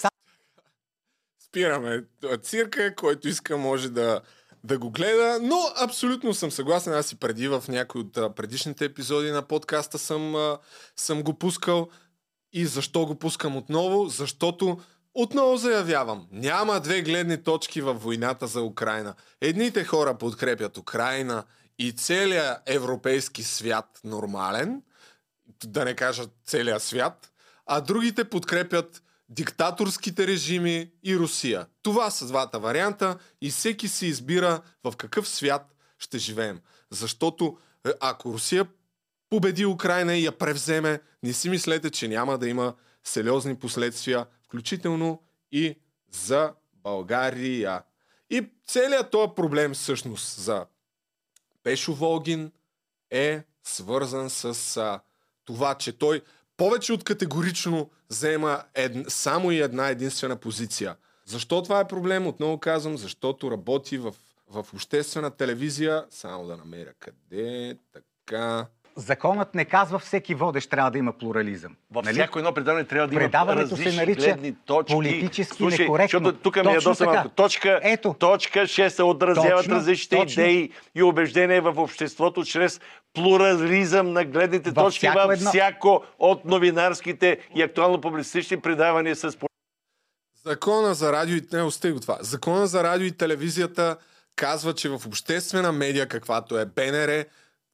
Спираме 1.53 2.03
цирка, 2.41 2.95
който 2.95 3.27
иска 3.27 3.57
може 3.57 3.89
да, 3.89 4.21
да 4.63 4.77
го 4.77 4.91
гледа, 4.91 5.39
но 5.41 5.57
абсолютно 5.75 6.33
съм 6.33 6.51
съгласен. 6.51 6.93
Аз 6.93 7.11
и 7.11 7.15
преди 7.15 7.47
в 7.47 7.63
някои 7.67 8.01
от 8.01 8.35
предишните 8.35 8.85
епизоди 8.85 9.31
на 9.31 9.41
подкаста 9.41 9.99
съм, 9.99 10.55
съм 10.95 11.23
го 11.23 11.33
пускал. 11.33 11.89
И 12.53 12.65
защо 12.65 13.05
го 13.05 13.15
пускам 13.15 13.57
отново? 13.57 14.05
Защото 14.05 14.79
отново 15.13 15.57
заявявам, 15.57 16.27
няма 16.31 16.79
две 16.79 17.01
гледни 17.01 17.43
точки 17.43 17.81
във 17.81 18.03
войната 18.03 18.47
за 18.47 18.61
Украина. 18.61 19.13
Едните 19.41 19.83
хора 19.83 20.17
подкрепят 20.17 20.77
Украина 20.77 21.43
и 21.79 21.91
целият 21.91 22.57
европейски 22.65 23.43
свят 23.43 23.99
нормален, 24.03 24.81
да 25.65 25.85
не 25.85 25.95
кажа 25.95 26.23
целият 26.45 26.83
свят, 26.83 27.31
а 27.65 27.81
другите 27.81 28.23
подкрепят 28.23 29.03
диктаторските 29.36 30.27
режими 30.27 30.91
и 31.03 31.17
Русия. 31.17 31.67
Това 31.81 32.11
са 32.11 32.27
двата 32.27 32.59
варианта 32.59 33.17
и 33.41 33.49
всеки 33.49 33.88
си 33.88 34.07
избира 34.07 34.61
в 34.84 34.93
какъв 34.97 35.27
свят 35.27 35.75
ще 35.99 36.17
живеем. 36.17 36.59
Защото 36.89 37.57
ако 37.99 38.34
Русия 38.34 38.67
победи 39.29 39.65
Украина 39.65 40.15
и 40.15 40.25
я 40.25 40.38
превземе, 40.38 40.99
не 41.23 41.34
си 41.34 41.49
мислете, 41.49 41.89
че 41.89 42.07
няма 42.07 42.38
да 42.38 42.49
има 42.49 42.73
сериозни 43.03 43.55
последствия, 43.55 44.25
включително 44.43 45.23
и 45.51 45.75
за 46.11 46.53
България. 46.73 47.84
И 48.29 48.49
целият 48.67 49.11
този 49.11 49.31
проблем 49.36 49.73
всъщност 49.73 50.39
за 50.39 50.65
Пешо 51.63 51.93
Волгин 51.93 52.51
е 53.11 53.43
свързан 53.63 54.29
с 54.29 54.77
а, 54.77 54.99
това, 55.45 55.75
че 55.75 55.97
той 55.97 56.21
повече 56.57 56.93
от 56.93 57.03
категорично 57.03 57.89
взема 58.09 58.63
ед... 58.73 58.95
само 59.07 59.51
и 59.51 59.59
една 59.59 59.89
единствена 59.89 60.35
позиция. 60.35 60.95
Защо 61.25 61.63
това 61.63 61.79
е 61.79 61.87
проблем? 61.87 62.27
Отново 62.27 62.57
казвам, 62.57 62.97
защото 62.97 63.51
работи 63.51 63.97
в, 63.97 64.13
в 64.49 64.65
обществена 64.73 65.31
телевизия. 65.31 66.05
Само 66.09 66.47
да 66.47 66.57
намеря 66.57 66.93
къде. 66.99 67.77
Така. 67.93 68.67
Законът 68.95 69.55
не 69.55 69.65
казва 69.65 69.99
всеки 69.99 70.35
водещ 70.35 70.69
трябва 70.69 70.91
да 70.91 70.97
има 70.97 71.13
плурализъм. 71.13 71.75
Във 71.91 72.05
нали? 72.05 72.13
всяко 72.13 72.39
едно 72.39 72.53
предаване 72.53 72.85
трябва 72.85 73.07
да 73.07 73.13
има 73.13 73.21
Предаването 73.21 73.77
се 73.77 73.91
нарича 73.91 74.21
гледни 74.21 74.55
точки. 74.65 74.93
политически 74.93 75.57
Слушай, 75.57 75.79
некоректно. 75.79 76.19
Защото 76.19 76.39
тук 76.39 76.55
ми 76.55 76.71
е 76.71 76.77
доста 76.77 77.05
малко. 77.05 77.29
Точка, 77.29 77.79
Ето. 77.83 78.15
точка 78.19 78.59
6 78.59 78.87
се 78.87 79.03
отразяват 79.03 79.57
Точно, 79.57 79.75
различните 79.75 80.15
точно. 80.17 80.43
идеи 80.43 80.71
и 80.95 81.03
убеждения 81.03 81.61
в 81.61 81.77
обществото 81.77 82.43
чрез 82.43 82.81
плурализъм 83.13 84.13
на 84.13 84.25
гледните 84.25 84.71
Във 84.71 84.85
точки 84.85 84.99
всяко 84.99 85.19
във 85.19 85.31
едно- 85.33 85.49
всяко 85.49 86.03
от 86.19 86.45
новинарските 86.45 87.37
и 87.55 87.61
актуално-публицистични 87.61 88.57
предавания 88.57 89.15
с 89.15 89.37
Закона 90.45 90.93
за 90.93 91.13
радио 91.13 91.35
и... 91.35 91.41
Не, 91.53 91.61
остави 91.61 91.93
го 91.93 91.99
това. 91.99 92.17
Закона 92.21 92.67
за 92.67 92.83
радио 92.83 93.07
и 93.07 93.11
телевизията 93.11 93.97
казва, 94.35 94.73
че 94.73 94.89
в 94.89 95.01
обществена 95.07 95.71
медия, 95.71 96.07
каквато 96.07 96.59
е 96.59 96.65
БНР, 96.65 97.25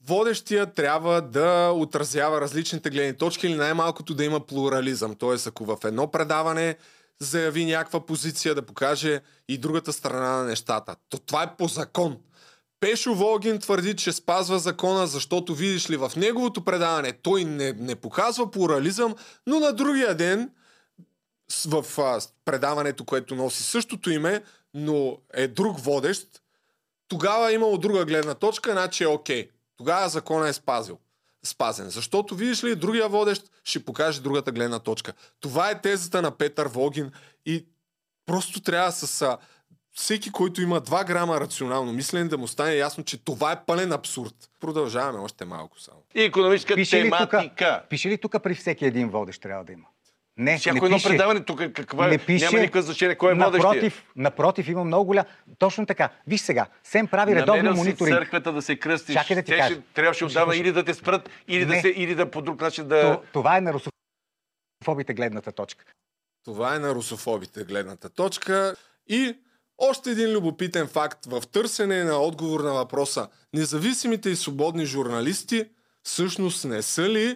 водещия 0.08 0.66
трябва 0.66 1.22
да 1.22 1.72
отразява 1.76 2.42
различните 2.42 2.90
гледни 2.90 3.18
точки 3.18 3.48
или 3.48 3.56
най-малкото 3.56 4.14
да 4.14 4.26
има 4.26 4.40
плурализъм. 4.40 5.16
Тоест, 5.16 5.48
ако 5.48 5.66
в 5.66 5.78
едно 5.84 6.12
предаване 6.12 6.78
заяви 7.20 7.66
някаква 7.66 8.06
позиция 8.06 8.56
да 8.56 8.62
покаже 8.62 9.22
и 9.48 9.58
другата 9.58 9.94
страна 9.94 10.38
на 10.38 10.44
нещата. 10.44 10.96
То 11.10 11.18
това 11.18 11.44
е 11.44 11.56
по 11.58 11.68
закон. 11.68 12.18
Пешо 12.80 13.16
Волгин 13.16 13.60
твърди, 13.60 13.96
че 13.96 14.12
спазва 14.12 14.60
закона, 14.60 15.08
защото 15.08 15.56
видиш 15.56 15.90
ли 15.90 15.98
в 15.98 16.12
неговото 16.18 16.66
предаване 16.66 17.14
той 17.14 17.44
не, 17.44 17.74
не 17.74 17.96
показва 17.96 18.52
плурализъм, 18.52 19.16
но 19.48 19.60
на 19.60 19.74
другия 19.74 20.16
ден 20.16 20.50
в 21.66 21.86
а, 21.98 22.22
предаването, 22.46 23.06
което 23.06 23.36
носи 23.36 23.64
същото 23.64 24.10
име, 24.10 24.44
но 24.74 25.18
е 25.34 25.48
друг 25.48 25.80
водещ, 25.80 26.28
тогава 27.08 27.52
е 27.52 27.54
имало 27.54 27.78
друга 27.78 28.06
гледна 28.06 28.34
точка, 28.34 28.72
значи 28.72 29.04
е 29.04 29.08
окей. 29.08 29.50
Тогава 29.80 30.10
закона 30.10 30.50
е 30.50 30.54
спазил. 30.54 30.98
Спазен. 31.44 31.90
Защото, 31.90 32.36
видиш 32.36 32.64
ли, 32.64 32.76
другия 32.76 33.08
водещ 33.08 33.52
ще 33.64 33.86
покаже 33.86 34.22
другата 34.22 34.52
гледна 34.52 34.80
точка. 34.80 35.14
Това 35.40 35.70
е 35.70 35.82
тезата 35.82 36.22
на 36.22 36.32
Петър 36.32 36.68
Волгин 36.68 37.12
и 37.46 37.66
просто 38.26 38.62
трябва 38.62 38.92
с 38.92 39.38
всеки, 39.94 40.32
който 40.32 40.62
има 40.62 40.82
2 40.82 41.06
грама 41.06 41.40
рационално 41.40 41.94
мислене, 41.94 42.30
да 42.30 42.38
му 42.38 42.48
стане 42.48 42.76
ясно, 42.76 43.04
че 43.04 43.24
това 43.24 43.52
е 43.52 43.66
пълен 43.66 43.92
абсурд. 43.92 44.36
Продължаваме 44.60 45.20
още 45.20 45.46
малко 45.46 45.80
само. 45.80 46.02
И 46.16 46.22
економическа 46.22 46.76
Пише 46.76 47.04
ли 47.06 47.10
тук, 47.12 47.30
тематика. 47.30 47.84
пише 47.90 48.10
ли 48.10 48.18
тук 48.18 48.44
при 48.44 48.56
всеки 48.56 48.86
един 48.86 49.10
водещ 49.10 49.42
трябва 49.42 49.64
да 49.64 49.74
има? 49.74 49.86
Не, 50.40 50.58
Всяко 50.58 50.74
не 50.76 50.86
едно 50.86 50.98
пише. 50.98 51.08
предаване 51.10 51.40
тук 51.40 51.62
каква 51.74 52.08
не 52.08 52.16
е? 52.16 52.18
пише. 52.18 52.46
Няма 52.46 52.60
никакво 52.60 52.82
значение 52.82 53.16
кой 53.16 53.32
е 53.32 53.36
водещия. 53.36 53.60
напротив, 53.64 54.06
напротив, 54.16 54.68
има 54.68 54.84
много 54.84 55.06
голям. 55.06 55.26
Точно 55.58 55.86
така. 55.86 56.10
Виж 56.28 56.42
сега, 56.42 56.68
СЕМ 56.84 57.08
прави 57.08 57.36
редовно 57.36 57.56
Намерил 57.56 57.74
си 57.74 57.80
мониторинг. 57.80 58.18
църквата 58.18 58.54
да 58.54 58.62
се 58.62 58.76
кръстиш. 58.76 59.16
Чакай 59.16 59.36
да 59.36 59.42
ти 59.44 59.52
Те 59.52 59.58
кажа. 59.58 59.82
трябваше 59.94 60.26
отдавна 60.26 60.56
или 60.56 60.72
да 60.72 60.86
те 60.86 60.94
спрат, 60.94 61.30
или 61.48 61.66
да, 61.66 61.74
Не. 61.74 61.82
се, 61.82 61.88
или 61.88 62.16
да 62.16 62.32
по 62.32 62.42
друг 62.42 62.62
начин 62.62 62.88
да... 62.88 63.02
То- 63.04 63.22
Това 63.34 63.58
е 63.58 63.62
на 63.62 63.74
русофобите 63.74 65.14
гледната 65.14 65.52
точка. 65.52 65.86
Това 66.46 66.76
е 66.76 66.80
на 66.80 66.96
русофобите 66.96 67.64
гледната 67.64 68.10
точка. 68.10 68.76
И 69.08 69.38
още 69.78 70.12
един 70.12 70.32
любопитен 70.32 70.88
факт 70.88 71.26
в 71.26 71.44
търсене 71.44 72.04
на 72.04 72.16
отговор 72.16 72.60
на 72.60 72.74
въпроса. 72.74 73.28
Независимите 73.54 74.30
и 74.30 74.36
свободни 74.36 74.86
журналисти 74.86 75.66
всъщност 76.04 76.66
не 76.66 76.82
са 76.82 77.02
ли 77.04 77.36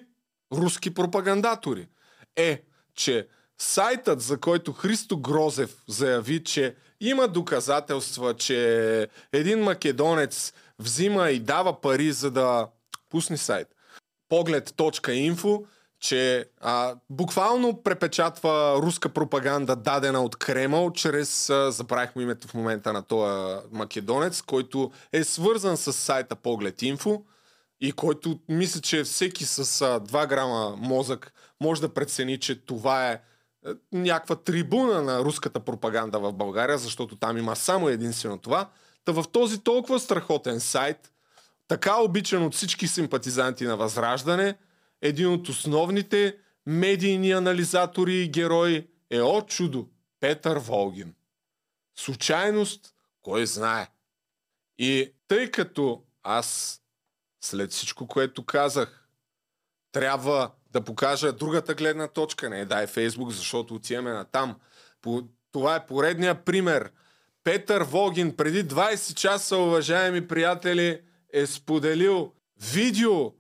руски 0.54 0.94
пропагандатори? 0.94 1.88
Е, 2.36 2.62
че 2.96 3.28
сайтът, 3.58 4.22
за 4.22 4.40
който 4.40 4.74
Христо 4.74 5.18
Грозев 5.18 5.84
заяви, 5.88 6.44
че 6.44 6.76
има 7.02 7.28
доказателства, 7.28 8.34
че 8.34 9.08
един 9.34 9.60
македонец 9.60 10.54
взима 10.80 11.30
и 11.30 11.40
дава 11.40 11.82
пари, 11.82 12.12
за 12.12 12.32
да 12.32 12.68
пусни 13.10 13.38
сайт. 13.38 13.68
Поглед.инфо, 14.30 15.64
че 16.00 16.46
а, 16.62 16.96
буквално 17.10 17.84
препечатва 17.84 18.76
руска 18.82 19.10
пропаганда, 19.10 19.76
дадена 19.76 20.24
от 20.24 20.36
Кремъл, 20.36 20.92
чрез, 20.92 21.50
а, 21.50 21.72
забравих 21.72 22.16
му 22.16 22.22
името 22.22 22.48
в 22.48 22.54
момента 22.54 22.94
на 22.94 23.02
този 23.02 23.68
македонец, 23.72 24.42
който 24.42 24.92
е 25.14 25.24
свързан 25.24 25.78
с 25.78 25.94
сайта 25.94 26.36
Поглед 26.36 26.82
Инфо 26.82 27.24
и 27.84 27.92
който 27.92 28.40
мисля, 28.50 28.82
че 28.82 29.04
всеки 29.04 29.46
с 29.46 29.60
а, 29.60 30.00
2 30.00 30.28
грама 30.28 30.76
мозък 30.78 31.34
може 31.62 31.82
да 31.82 31.94
прецени, 31.94 32.40
че 32.40 32.66
това 32.66 33.12
е 33.12 33.22
а, 33.66 33.76
някаква 33.92 34.36
трибуна 34.36 35.02
на 35.02 35.20
руската 35.20 35.60
пропаганда 35.60 36.20
в 36.20 36.34
България, 36.34 36.78
защото 36.78 37.16
там 37.16 37.38
има 37.38 37.56
само 37.56 37.90
единствено 37.90 38.38
това. 38.38 38.70
Та 39.06 39.12
в 39.12 39.26
този 39.32 39.64
толкова 39.64 40.00
страхотен 40.00 40.60
сайт, 40.60 41.12
така 41.68 42.02
обичан 42.02 42.44
от 42.44 42.54
всички 42.54 42.88
симпатизанти 42.88 43.66
на 43.66 43.78
Възраждане, 43.78 44.56
един 45.02 45.28
от 45.28 45.50
основните 45.50 46.38
медийни 46.66 47.32
анализатори 47.32 48.16
и 48.16 48.30
герои 48.30 48.88
е 49.10 49.22
о 49.22 49.42
чудо 49.42 49.88
Петър 50.20 50.58
Волгин. 50.58 51.14
Случайност, 51.96 52.94
кой 53.22 53.46
знае. 53.46 53.88
И 54.78 55.14
тъй 55.28 55.52
като 55.52 56.04
аз 56.24 56.80
след 57.44 57.72
всичко, 57.72 58.08
което 58.08 58.46
казах, 58.46 59.08
трябва 59.92 60.52
да 60.72 60.82
покажа 60.82 61.34
другата 61.34 61.74
гледна 61.74 62.08
точка, 62.08 62.50
не 62.50 62.66
дай 62.66 62.88
Фейсбук, 62.88 63.32
защото 63.32 63.76
отиваме 63.76 64.12
на 64.12 64.26
там. 64.26 64.56
По, 65.02 65.24
това 65.52 65.76
е 65.76 65.86
поредния 65.86 66.44
пример. 66.44 66.92
Петър 67.44 67.84
Волгин 67.84 68.36
преди 68.36 68.66
20 68.66 69.14
часа, 69.14 69.58
уважаеми 69.58 70.28
приятели, 70.28 71.02
е 71.34 71.46
споделил 71.46 72.32
видео 72.74 73.32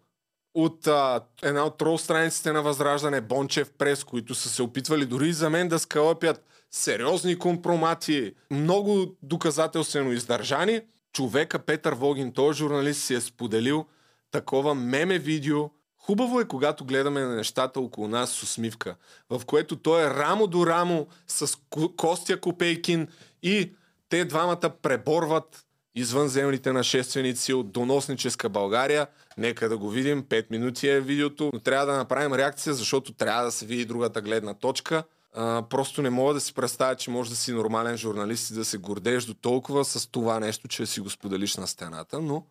от 0.54 0.88
а, 0.88 1.22
една 1.44 1.66
от 1.66 1.78
трол 1.78 1.98
страниците 1.98 2.52
на 2.52 2.62
Възраждане, 2.62 3.22
Бончев 3.22 3.72
Прес, 3.78 4.04
които 4.04 4.36
са 4.36 4.50
се 4.50 4.64
опитвали 4.64 5.06
дори 5.06 5.34
за 5.34 5.50
мен 5.50 5.68
да 5.68 5.80
скалъпят 5.80 6.46
сериозни 6.72 7.40
компромати, 7.40 8.34
много 8.52 9.18
доказателствено 9.22 10.12
издържани. 10.12 10.82
Човека 11.14 11.60
Петър 11.60 11.94
Волгин, 11.94 12.32
този 12.32 12.58
журналист, 12.58 13.02
си 13.02 13.14
е 13.14 13.22
споделил 13.22 13.86
такова 14.32 14.76
меме 14.76 15.20
видео. 15.20 15.70
Хубаво 15.98 16.40
е, 16.40 16.48
когато 16.48 16.86
гледаме 16.86 17.22
на 17.22 17.36
нещата 17.36 17.80
около 17.80 18.08
нас 18.08 18.32
с 18.32 18.44
усмивка, 18.44 18.96
в 19.30 19.42
което 19.46 19.76
той 19.76 20.04
е 20.04 20.10
рамо 20.10 20.48
до 20.48 20.68
рамо 20.68 21.08
с 21.28 21.48
Ко- 21.48 21.96
Костя 21.96 22.40
Копейкин 22.40 23.08
и 23.44 23.74
те 24.10 24.26
двамата 24.26 24.70
преборват 24.82 25.66
извънземните 25.96 26.72
нашественици 26.72 27.54
от 27.54 27.72
доносническа 27.72 28.50
България. 28.50 29.08
Нека 29.38 29.70
да 29.70 29.78
го 29.78 29.90
видим. 29.90 30.24
Пет 30.30 30.50
минути 30.50 30.88
е 30.88 31.02
видеото, 31.02 31.50
но 31.54 31.60
трябва 31.60 31.86
да 31.86 31.98
направим 31.98 32.34
реакция, 32.34 32.74
защото 32.74 33.14
трябва 33.14 33.44
да 33.44 33.52
се 33.52 33.66
види 33.66 33.86
другата 33.86 34.22
гледна 34.22 34.54
точка. 34.54 35.04
А, 35.36 35.64
просто 35.70 36.02
не 36.02 36.10
мога 36.10 36.34
да 36.34 36.42
си 36.42 36.54
представя, 36.54 36.96
че 36.96 37.12
може 37.12 37.30
да 37.30 37.36
си 37.36 37.52
нормален 37.52 37.98
журналист 37.98 38.50
и 38.50 38.54
да 38.54 38.66
се 38.66 38.78
гордееш 38.78 39.26
до 39.26 39.34
толкова 39.34 39.86
с 39.86 40.08
това 40.12 40.40
нещо, 40.40 40.68
че 40.68 40.86
си 40.86 41.00
го 41.00 41.10
споделиш 41.10 41.58
на 41.58 41.68
стената, 41.68 42.22
но... 42.22 42.46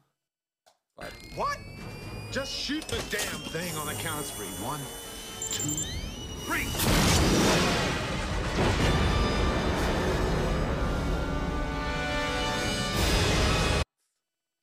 What? 1.37 1.59
Just 2.33 2.53
shoot 2.65 2.85
the 2.95 3.01
damn 3.15 3.43
thing 3.55 3.73
on 3.81 3.87
the 3.93 3.99
count 4.07 4.27
three. 4.35 4.53
One, 4.73 4.83
two, 5.55 5.73
three. 6.47 6.67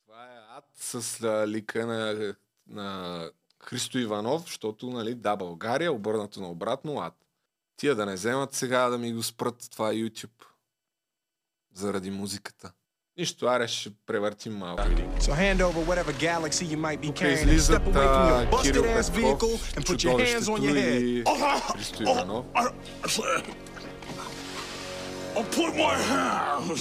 Това 0.06 0.24
е 0.24 0.58
ад 0.58 0.64
с 0.74 1.20
лика 1.48 1.86
на, 1.86 2.34
на 2.68 3.30
Христо 3.62 3.98
Иванов, 3.98 4.42
защото, 4.42 4.90
нали, 4.90 5.14
да, 5.14 5.36
България, 5.36 5.92
обърнато 5.92 6.40
на 6.40 6.48
обратно 6.50 7.00
ад. 7.00 7.14
Тия 7.80 7.94
да 7.94 8.06
не 8.06 8.14
вземат 8.14 8.54
сега 8.54 8.88
да 8.88 8.98
ми 8.98 9.12
го 9.12 9.22
спрат, 9.22 9.68
това 9.70 9.90
е 9.90 9.94
YouTube. 9.94 10.44
Заради 11.74 12.10
музиката. 12.10 12.72
Нищо, 13.18 13.46
аре 13.46 13.68
ще 13.68 13.90
превъртим 14.06 14.56
малко. 14.56 14.82
So 15.20 15.32
hand 15.32 15.60
over 15.60 15.80
whatever 15.90 16.12
galaxy 16.12 16.64
you 16.64 16.76
might 16.76 17.00
be 17.00 17.10
carrying 17.20 17.48
and 17.48 17.60
step 17.60 17.86
away 17.86 18.06
from 18.14 18.24
your 18.30 18.46
busted 18.54 18.86
ass 18.98 19.08
vehicle 19.20 19.54
and 19.76 19.82
put 19.90 19.98
your 20.04 20.18
hands 20.26 20.46
on 20.54 20.58
your 20.66 20.76
head. 20.82 21.24
Христо 21.72 22.02
Иванов. 22.02 22.44
I'll 25.36 25.50
put 25.60 25.72
my 25.84 25.96
hands 26.12 26.80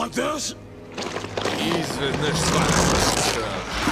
like 0.00 0.12
this. 0.22 0.54
И 1.60 1.68
изведнъж 1.80 2.38
сваля 2.38 3.87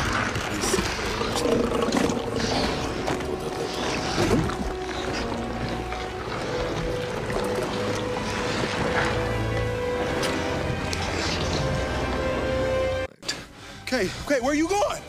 Okay, 14.35 14.35
okay, 14.35 14.45
where 14.45 14.53
you 14.53 14.67
going? 14.67 15.01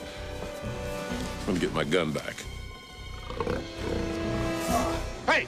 I'm 1.40 1.46
gonna 1.46 1.58
get 1.58 1.72
my 1.74 1.84
gun 1.84 2.12
back. 2.12 2.34
Hey, 5.26 5.46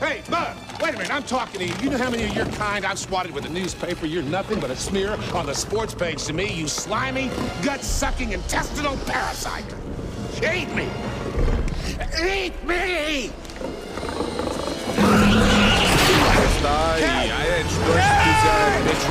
hey, 0.00 0.22
Bud, 0.30 0.56
Wait 0.80 0.94
a 0.94 0.98
minute, 0.98 1.12
I'm 1.12 1.24
talking 1.24 1.60
to 1.60 1.66
you. 1.66 1.74
You 1.82 1.90
know 1.90 1.98
how 1.98 2.08
many 2.08 2.22
of 2.24 2.34
your 2.34 2.46
kind 2.46 2.86
I've 2.86 3.00
swatted 3.00 3.32
with 3.32 3.44
a 3.46 3.48
newspaper? 3.48 4.06
You're 4.06 4.22
nothing 4.22 4.60
but 4.60 4.70
a 4.70 4.76
smear 4.76 5.18
on 5.34 5.46
the 5.46 5.54
sports 5.54 5.92
page 5.92 6.22
to 6.24 6.32
me, 6.32 6.52
you 6.52 6.68
slimy, 6.68 7.30
gut-sucking, 7.62 8.30
intestinal 8.30 8.96
parasite. 9.06 9.64
Eat 10.36 10.72
me! 10.74 10.88
Eat 12.22 12.64
me! 12.64 13.32
Stai, 16.58 17.02
айде, 17.02 17.64
чудо, 17.68 17.92
ще 17.92 18.14
ти 18.24 18.30
вземе 18.38 18.80
вече 18.84 19.08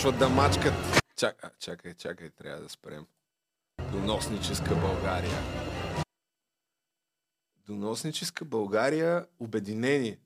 Почват 0.00 0.18
да 0.18 0.28
мачкат. 0.28 0.74
Чакай, 1.16 1.50
чакай, 1.58 1.94
чакай, 1.94 2.30
трябва 2.30 2.60
да 2.60 2.68
спрем. 2.68 3.06
Доносническа 3.92 4.74
България. 4.74 5.38
Доносническа 7.66 8.44
България, 8.44 9.26
обединени. 9.40 10.18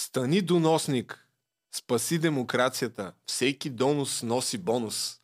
Стани 0.00 0.42
доносник. 0.42 1.28
Спаси 1.76 2.18
демокрацията. 2.18 3.12
Всеки 3.26 3.70
донос 3.70 4.22
носи 4.22 4.58
бонус. 4.58 5.20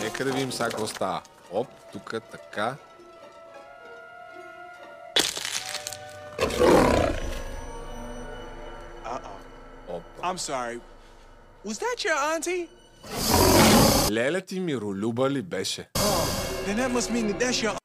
Нека 0.00 0.24
да 0.24 0.32
видим 0.32 0.52
сега 0.52 0.68
какво 0.68 0.86
става. 0.86 1.22
Оп, 1.50 1.68
тук 1.92 2.10
така. 2.10 2.76
I'm 10.22 10.38
sorry. 10.38 10.80
Was 11.64 11.78
that 11.78 12.04
your 12.04 12.18
auntie? 12.34 12.68
Леля 14.10 14.40
ти 14.40 14.60
миролюба 14.60 15.30
ли 15.30 15.42
беше? 15.42 15.90
Then 16.66 16.76
that 16.76 16.92
must 16.92 17.10
mean 17.10 17.32
that 17.32 17.38
that's 17.40 17.68
your 17.68 17.76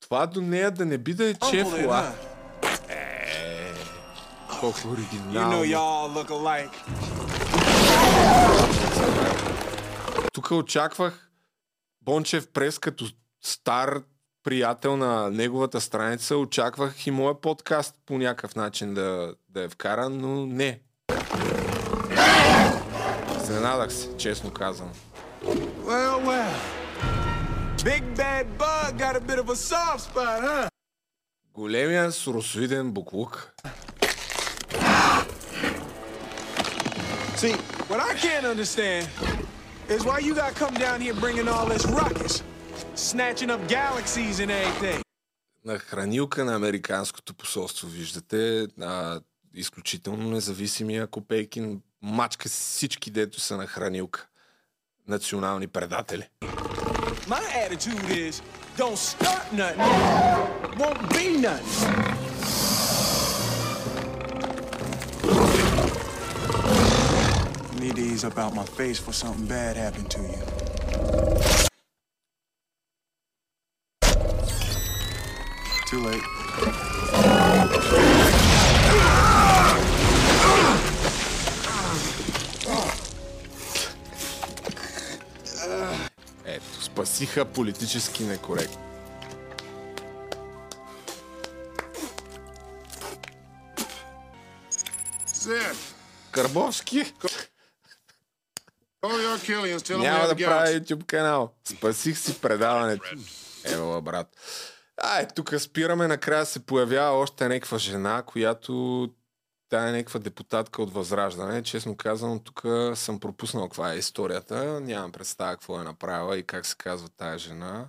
Това 0.00 0.26
до 0.26 0.40
нея 0.40 0.70
да 0.70 0.86
не 0.86 0.98
би 0.98 1.14
да 1.14 1.30
е 1.30 1.34
чефла. 1.34 2.12
Е, 2.88 3.72
колко 4.60 4.78
You 4.78 4.84
know 4.84 4.92
оригинално. 4.92 5.64
look 6.14 6.28
alike. 6.28 6.74
Тук 10.32 10.50
очаквах 10.50 11.30
Бончев 12.00 12.48
прес 12.48 12.78
като 12.78 13.06
стар 13.42 14.02
приятел 14.42 14.96
на 14.96 15.30
неговата 15.30 15.80
страница. 15.80 16.36
Очаквах 16.36 17.06
и 17.06 17.10
моя 17.10 17.40
подкаст 17.40 17.94
по 18.06 18.18
някакъв 18.18 18.56
начин 18.56 18.94
да, 18.94 19.34
да 19.48 19.62
е 19.62 19.68
вкаран, 19.68 20.18
но 20.18 20.46
не. 20.46 20.80
Изненадах 23.52 23.92
се, 23.92 24.16
честно 24.16 24.50
казвам. 24.50 24.92
Well, 25.86 26.16
well. 26.28 26.54
Big 27.84 28.02
bad 28.16 28.46
bug 28.58 28.90
got 28.98 29.14
a 29.16 29.20
bit 29.20 29.38
of 29.38 29.48
a 29.50 29.56
soft 29.56 30.00
spot, 30.08 30.40
huh? 30.48 30.68
Големия 31.54 32.12
соросоиден 32.12 32.92
буклук. 32.92 33.52
See, 37.36 37.54
what 37.90 38.00
I 38.10 38.14
can't 38.24 38.46
understand 38.54 39.06
is 39.94 40.00
why 40.08 40.18
you 40.26 40.34
got 40.34 40.52
come 40.62 40.74
down 40.86 40.98
here 41.04 41.16
bringing 41.24 41.48
all 41.54 41.66
this 41.74 41.84
ruckus, 42.00 42.34
snatching 42.94 43.50
up 43.54 43.60
galaxies 43.68 44.40
and 44.40 44.50
everything. 44.50 45.02
на 45.64 45.78
хранилка 45.78 46.44
на 46.44 46.56
Американското 46.56 47.34
посолство, 47.34 47.88
виждате. 47.88 48.66
А, 48.80 49.20
изключително 49.54 50.30
независимия 50.30 51.06
Копейкин 51.06 51.82
мачка 52.02 52.48
всички, 52.48 53.10
дето 53.10 53.40
са 53.40 53.56
на 53.56 53.66
хранилка. 53.66 54.26
Национални 55.08 55.66
предатели. 55.66 56.28
My 57.28 57.42
attitude 57.64 58.08
is, 58.10 58.42
don't 58.76 58.98
start 59.12 59.44
nothing, 59.52 59.78
won't 60.80 61.02
be 61.14 61.26
nothing. 61.48 62.22
Need 67.80 67.94
to 67.96 68.02
ease 68.10 68.24
up 68.28 68.38
out 68.38 68.54
my 68.54 68.66
face 68.78 68.98
for 69.04 69.12
something 69.22 69.46
bad 69.46 69.76
happened 69.76 70.10
to 70.16 70.20
you. 70.32 70.42
Too 75.90 76.00
late. 76.08 76.41
Спасиха 86.92 87.44
политически 87.44 88.24
некоректно. 88.24 88.80
Карбовски 96.30 97.04
we 99.02 99.96
няма 99.96 100.26
да 100.26 100.36
правя. 100.36 100.66
YouTube 100.66 101.04
канал. 101.06 101.52
Спасих 101.64 102.18
си 102.18 102.40
предаването. 102.40 103.04
Ева, 103.64 104.02
брат. 104.02 104.28
Ай, 105.02 105.28
тук 105.34 105.54
спираме, 105.58 106.06
накрая 106.06 106.46
се 106.46 106.66
появява 106.66 107.18
още 107.18 107.48
някаква 107.48 107.78
жена, 107.78 108.22
която 108.26 109.08
тя 109.72 109.88
е 109.88 109.92
някаква 109.92 110.20
депутатка 110.20 110.82
от 110.82 110.92
Възраждане. 110.92 111.62
Честно 111.62 111.96
казвам, 111.96 112.40
тук 112.40 112.62
съм 112.94 113.20
пропуснал 113.20 113.68
каква 113.68 113.92
е 113.92 113.98
историята. 113.98 114.80
Нямам 114.80 115.12
представа 115.12 115.52
какво 115.52 115.80
е 115.80 115.84
направила 115.84 116.38
и 116.38 116.42
как 116.42 116.66
се 116.66 116.76
казва 116.76 117.08
тая 117.08 117.38
жена. 117.38 117.88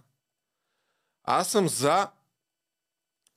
Аз 1.23 1.51
съм 1.51 1.69
за 1.69 2.07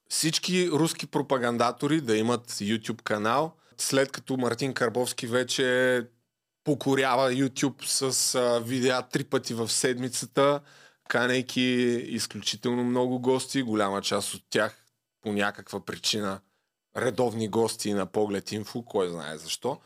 всички 0.09 0.71
руски 0.71 1.07
пропагандатори 1.07 2.01
да 2.01 2.17
имат 2.17 2.51
YouTube 2.51 3.03
канал. 3.03 3.57
След 3.79 4.13
като 4.13 4.37
Мартин 4.37 4.75
Карбовски 4.75 5.27
вече 5.27 6.07
покорява 6.65 7.31
YouTube 7.33 7.85
с 7.85 8.61
видеа 8.65 9.03
три 9.03 9.25
пъти 9.25 9.55
в 9.55 9.69
седмицата, 9.69 10.61
канейки 11.09 11.63
изключително 12.09 12.85
много 12.85 13.21
гости, 13.21 13.63
голяма 13.63 14.03
част 14.03 14.35
от 14.35 14.43
тях 14.51 14.85
по 15.23 15.33
някаква 15.33 15.85
причина 15.85 16.41
редовни 16.97 17.49
гости 17.49 17.95
на 17.95 18.07
Поглед 18.07 18.53
Инфо, 18.53 18.83
кой 18.83 19.09
знае 19.09 19.39
защо. 19.39 19.79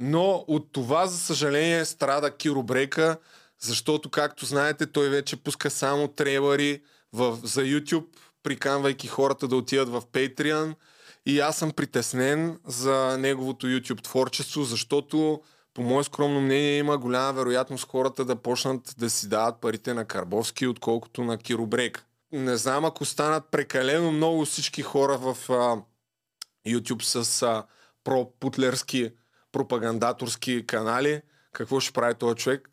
Но 0.00 0.44
от 0.48 0.72
това, 0.72 1.06
за 1.06 1.18
съжаление, 1.18 1.84
страда 1.84 2.36
Киро 2.36 2.62
Брейка, 2.62 3.18
защото, 3.58 4.10
както 4.10 4.46
знаете, 4.46 4.86
той 4.86 5.08
вече 5.08 5.36
пуска 5.36 5.70
само 5.70 6.08
трейлери 6.08 6.82
в, 7.12 7.38
за 7.42 7.62
YouTube, 7.62 8.06
приканвайки 8.42 9.06
хората 9.06 9.48
да 9.48 9.56
отидат 9.56 9.88
в 9.88 10.02
Patreon. 10.12 10.74
И 11.26 11.40
аз 11.40 11.56
съм 11.56 11.72
притеснен 11.72 12.60
за 12.66 13.16
неговото 13.18 13.66
YouTube 13.66 14.02
творчество, 14.02 14.64
защото, 14.64 15.42
по 15.74 15.82
мое 15.82 16.04
скромно 16.04 16.40
мнение, 16.40 16.78
има 16.78 16.98
голяма 16.98 17.32
вероятност 17.32 17.88
хората 17.88 18.24
да 18.24 18.36
почнат 18.36 18.94
да 18.98 19.10
си 19.10 19.28
дават 19.28 19.60
парите 19.60 19.94
на 19.94 20.04
Карбовски, 20.04 20.66
отколкото 20.66 21.24
на 21.24 21.38
Киро 21.38 21.66
Брейка. 21.66 22.04
Не 22.32 22.56
знам, 22.56 22.84
ако 22.84 23.04
станат 23.04 23.50
прекалено 23.50 24.12
много 24.12 24.44
всички 24.44 24.82
хора 24.82 25.18
в 25.18 25.36
а, 25.50 25.82
YouTube 26.66 27.02
с 27.02 27.42
а, 27.42 27.66
пропутлерски 28.04 29.10
пропагандаторски 29.52 30.66
канали, 30.66 31.22
какво 31.52 31.80
ще 31.80 31.92
прави 31.92 32.14
този 32.14 32.36
човек? 32.36 32.70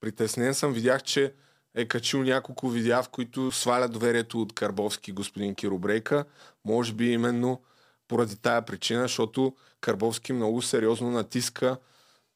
Притеснен 0.00 0.54
съм. 0.54 0.72
Видях, 0.72 1.02
че 1.02 1.34
е 1.74 1.88
качил 1.88 2.22
няколко 2.22 2.68
видеа, 2.68 3.02
в 3.02 3.08
които 3.08 3.52
сваля 3.52 3.88
доверието 3.88 4.42
от 4.42 4.52
Карбовски 4.52 5.12
господин 5.12 5.54
Киробрейка. 5.54 6.24
Може 6.64 6.92
би 6.92 7.12
именно 7.12 7.62
поради 8.08 8.36
тая 8.36 8.62
причина, 8.62 9.02
защото 9.02 9.56
Карбовски 9.80 10.32
много 10.32 10.62
сериозно 10.62 11.10
натиска 11.10 11.76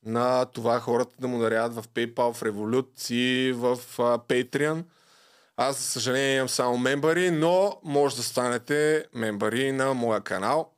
на 0.05 0.45
това 0.45 0.81
хората 0.81 1.15
да 1.21 1.29
му 1.29 1.39
даряват 1.39 1.75
в 1.75 1.89
PayPal, 1.89 2.33
в 2.33 2.41
Revolut 2.41 3.15
и 3.15 3.53
в 3.53 3.79
Patreon. 3.99 4.85
Аз, 5.57 5.77
за 5.77 5.83
съжаление, 5.83 6.37
имам 6.37 6.49
само 6.49 6.79
мембари, 6.79 7.31
но 7.31 7.81
може 7.85 8.17
да 8.17 8.23
станете 8.23 9.07
мембари 9.15 9.73
на 9.73 9.95
моя 9.95 10.21
канал. 10.21 10.71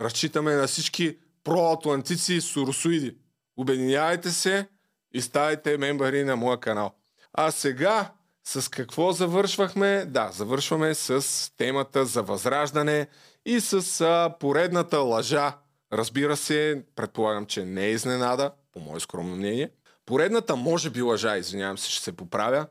Разчитаме 0.00 0.54
на 0.54 0.66
всички 0.66 1.18
проатлантици 1.44 2.34
и 2.34 2.40
суросоиди. 2.40 3.16
Обединявайте 3.56 4.30
се 4.30 4.68
и 5.12 5.20
ставайте 5.20 5.78
мембари 5.78 6.24
на 6.24 6.36
моя 6.36 6.60
канал. 6.60 6.94
А 7.32 7.50
сега 7.50 8.12
с 8.44 8.70
какво 8.70 9.12
завършвахме? 9.12 10.04
Да, 10.08 10.30
завършваме 10.32 10.94
с 10.94 11.52
темата 11.56 12.04
за 12.04 12.22
възраждане 12.22 13.06
и 13.46 13.60
с 13.60 14.00
а, 14.00 14.34
поредната 14.40 14.98
лъжа. 14.98 15.58
Разбира 15.92 16.36
се, 16.36 16.82
предполагам, 16.96 17.46
че 17.46 17.64
не 17.64 17.84
е 17.84 17.90
изненада, 17.90 18.52
по 18.72 18.80
мое 18.80 19.00
скромно 19.00 19.36
мнение. 19.36 19.70
Поредната 20.06 20.56
може 20.56 20.90
би 20.90 21.02
лъжа, 21.02 21.36
извинявам 21.36 21.78
се, 21.78 21.90
ще 21.90 22.04
се 22.04 22.16
поправя, 22.16 22.66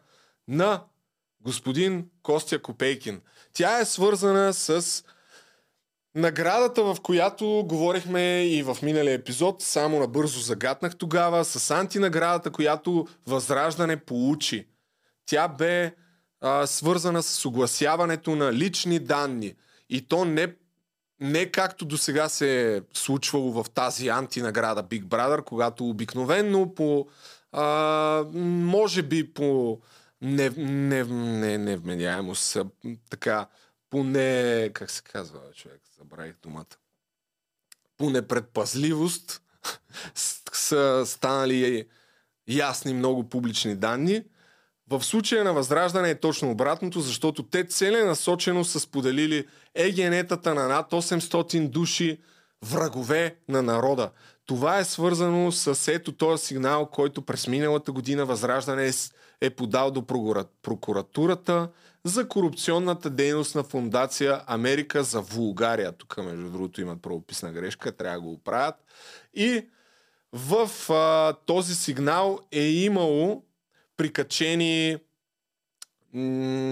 на 0.47 0.83
господин 1.43 2.05
Костя 2.23 2.61
Копейкин. 2.61 3.21
Тя 3.53 3.79
е 3.79 3.85
свързана 3.85 4.53
с 4.53 5.03
Наградата, 6.15 6.83
в 6.83 6.97
която 7.03 7.65
говорихме 7.67 8.45
и 8.45 8.63
в 8.63 8.77
миналия 8.83 9.13
епизод, 9.13 9.61
само 9.61 9.99
набързо 9.99 10.39
загатнах 10.39 10.95
тогава, 10.95 11.45
с 11.45 11.71
антинаградата, 11.71 12.51
която 12.51 13.07
Възраждане 13.27 13.97
получи. 13.97 14.67
Тя 15.25 15.47
бе 15.47 15.95
а, 16.41 16.67
свързана 16.67 17.23
с 17.23 17.45
огласяването 17.45 18.35
на 18.35 18.53
лични 18.53 18.99
данни. 18.99 19.53
И 19.89 20.07
то 20.07 20.25
не, 20.25 20.55
не 21.19 21.45
както 21.45 21.85
до 21.85 21.97
сега 21.97 22.29
се 22.29 22.75
е 22.75 22.81
случвало 22.93 23.63
в 23.63 23.69
тази 23.69 24.07
антинаграда 24.07 24.83
Big 24.83 25.03
Brother, 25.03 25.43
когато 25.43 25.89
обикновенно 25.89 26.75
по 26.75 27.07
а, 27.51 28.25
може 28.33 29.03
би 29.03 29.33
по 29.33 29.79
не, 30.21 30.49
не, 30.49 31.57
не, 31.57 31.79
така, 33.09 33.47
по 33.89 34.03
не, 34.03 34.69
как 34.73 34.91
се 34.91 35.01
казва 35.01 35.39
човек, 35.55 35.81
забравих 35.99 36.35
думата, 36.43 36.65
по 37.97 38.09
непредпазливост 38.09 39.41
са 40.53 41.03
станали 41.05 41.87
ясни 42.47 42.93
много 42.93 43.29
публични 43.29 43.75
данни. 43.75 44.23
В 44.87 45.03
случая 45.03 45.43
на 45.43 45.53
Възраждане 45.53 46.09
е 46.09 46.19
точно 46.19 46.51
обратното, 46.51 47.01
защото 47.01 47.43
те 47.43 47.67
целенасочено 47.67 48.65
са 48.65 48.79
споделили 48.79 49.47
егенетата 49.75 50.53
на 50.53 50.67
над 50.67 50.91
800 50.91 51.69
души 51.69 52.19
врагове 52.65 53.35
на 53.47 53.61
народа. 53.61 54.11
Това 54.49 54.79
е 54.79 54.85
свързано 54.85 55.51
с 55.51 55.91
ето 55.93 56.11
този 56.11 56.45
сигнал, 56.45 56.85
който 56.85 57.21
през 57.21 57.47
миналата 57.47 57.91
година 57.91 58.25
Възраждане 58.25 58.91
е, 59.41 59.49
подал 59.49 59.91
до 59.91 60.05
прокуратурата 60.61 61.69
за 62.03 62.27
корупционната 62.27 63.09
дейност 63.09 63.55
на 63.55 63.63
фундация 63.63 64.41
Америка 64.47 65.03
за 65.03 65.21
Вулгария. 65.21 65.91
Тук, 65.91 66.17
между 66.17 66.49
другото, 66.49 66.81
имат 66.81 67.01
правописна 67.01 67.51
грешка, 67.51 67.91
трябва 67.91 68.17
да 68.17 68.21
го 68.21 68.31
оправят. 68.31 68.75
И 69.33 69.65
в 70.33 70.69
а, 70.89 71.33
този 71.45 71.75
сигнал 71.75 72.39
е 72.51 72.63
имало 72.63 73.43
прикачени 73.97 74.97
м- 76.13 76.21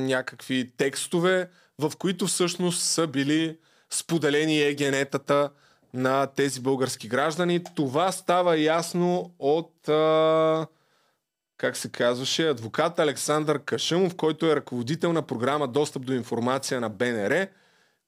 някакви 0.07 0.71
текстове, 0.78 1.49
в 1.80 1.91
които 1.97 2.28
всъщност 2.28 2.84
са 2.84 3.07
били 3.07 3.57
споделени 3.89 4.61
егенетата 4.61 5.49
на 5.98 6.28
тези 6.28 6.60
български 6.60 7.08
граждани. 7.08 7.64
Това 7.64 8.12
става 8.12 8.58
ясно 8.58 9.32
от, 9.39 9.89
а, 9.89 10.68
как 11.58 11.78
се 11.78 11.89
казваше, 11.89 12.50
адвокат 12.50 13.00
Александър 13.00 13.60
Кашъмов, 13.60 14.16
който 14.16 14.45
е 14.45 14.56
ръководител 14.56 15.14
на 15.14 15.22
програма 15.22 15.68
Достъп 15.68 16.06
до 16.06 16.14
информация 16.14 16.82
на 16.82 16.89
БНР, 16.89 17.48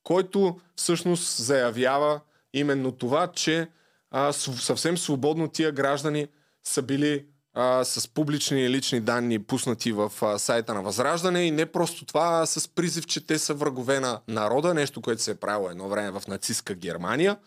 който 0.03 0.59
всъщност 0.75 1.37
заявява 1.37 2.19
именно 2.53 2.91
това, 2.91 3.27
че 3.27 3.67
а, 4.11 4.33
съвсем 4.33 4.97
свободно 4.97 5.47
тия 5.47 5.71
граждани 5.71 6.27
са 6.63 6.81
били 6.81 7.25
а, 7.53 7.83
с 7.83 8.07
публични 8.07 8.61
и 8.61 8.69
лични 8.69 8.99
данни 8.99 9.43
пуснати 9.43 9.91
в 9.91 10.11
а, 10.21 10.39
сайта 10.39 10.73
на 10.73 10.81
Възраждане 10.81 11.43
и 11.43 11.51
не 11.51 11.65
просто 11.65 12.05
това, 12.05 12.39
а 12.41 12.45
с 12.45 12.67
призив, 12.67 13.05
че 13.05 13.27
те 13.27 13.39
са 13.39 13.53
врагове 13.53 13.99
на 13.99 14.19
народа, 14.27 14.73
нещо, 14.73 15.01
което 15.01 15.21
се 15.21 15.31
е 15.31 15.35
правило 15.35 15.69
едно 15.69 15.87
време 15.87 16.11
в 16.11 16.27
нацистска 16.27 16.73
Германия. 16.73 17.37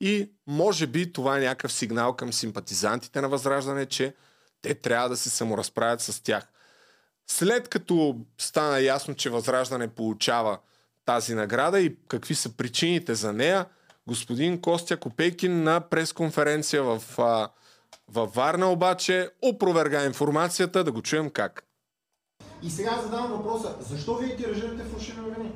И 0.00 0.30
може 0.46 0.86
би 0.86 1.12
това 1.12 1.36
е 1.36 1.40
някакъв 1.40 1.72
сигнал 1.72 2.12
към 2.12 2.32
симпатизантите 2.32 3.20
на 3.20 3.28
Възраждане, 3.28 3.86
че 3.86 4.14
те 4.62 4.74
трябва 4.74 5.08
да 5.08 5.16
се 5.16 5.30
саморазправят 5.30 6.00
с 6.00 6.22
тях. 6.22 6.48
След 7.26 7.68
като 7.68 8.16
стана 8.38 8.80
ясно, 8.80 9.14
че 9.14 9.30
Възраждане 9.30 9.88
получава 9.88 10.58
тази 11.04 11.34
награда 11.34 11.80
и 11.80 11.96
какви 12.08 12.34
са 12.34 12.56
причините 12.56 13.14
за 13.14 13.32
нея, 13.32 13.66
господин 14.06 14.60
Костя 14.60 14.96
Копейкин 14.96 15.62
на 15.62 15.80
пресконференция 15.80 16.82
в, 16.82 17.02
във 18.08 18.34
Варна 18.34 18.70
обаче 18.70 19.30
опроверга 19.42 20.04
информацията, 20.04 20.84
да 20.84 20.92
го 20.92 21.02
чуем 21.02 21.30
как. 21.30 21.62
И 22.62 22.70
сега 22.70 23.00
задавам 23.02 23.32
въпроса, 23.32 23.74
защо 23.80 24.14
вие 24.14 24.36
тиражирате 24.36 24.84
фалшиви 24.84 25.20
новини? 25.20 25.52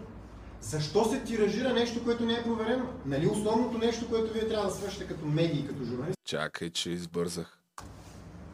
Защо 0.61 1.05
се 1.05 1.21
тиражира 1.21 1.73
нещо, 1.73 2.05
което 2.05 2.25
не 2.25 2.35
е 2.35 2.43
проверено? 2.43 2.85
Нали 3.07 3.27
основното 3.27 3.79
нещо, 3.79 4.09
което 4.09 4.33
вие 4.33 4.49
трябва 4.49 4.69
да 4.69 4.75
свършите 4.75 5.07
като 5.07 5.27
медии, 5.27 5.67
като 5.67 5.85
журналист? 5.85 6.19
Чакай, 6.25 6.71
че 6.71 6.91
избързах. 6.91 7.59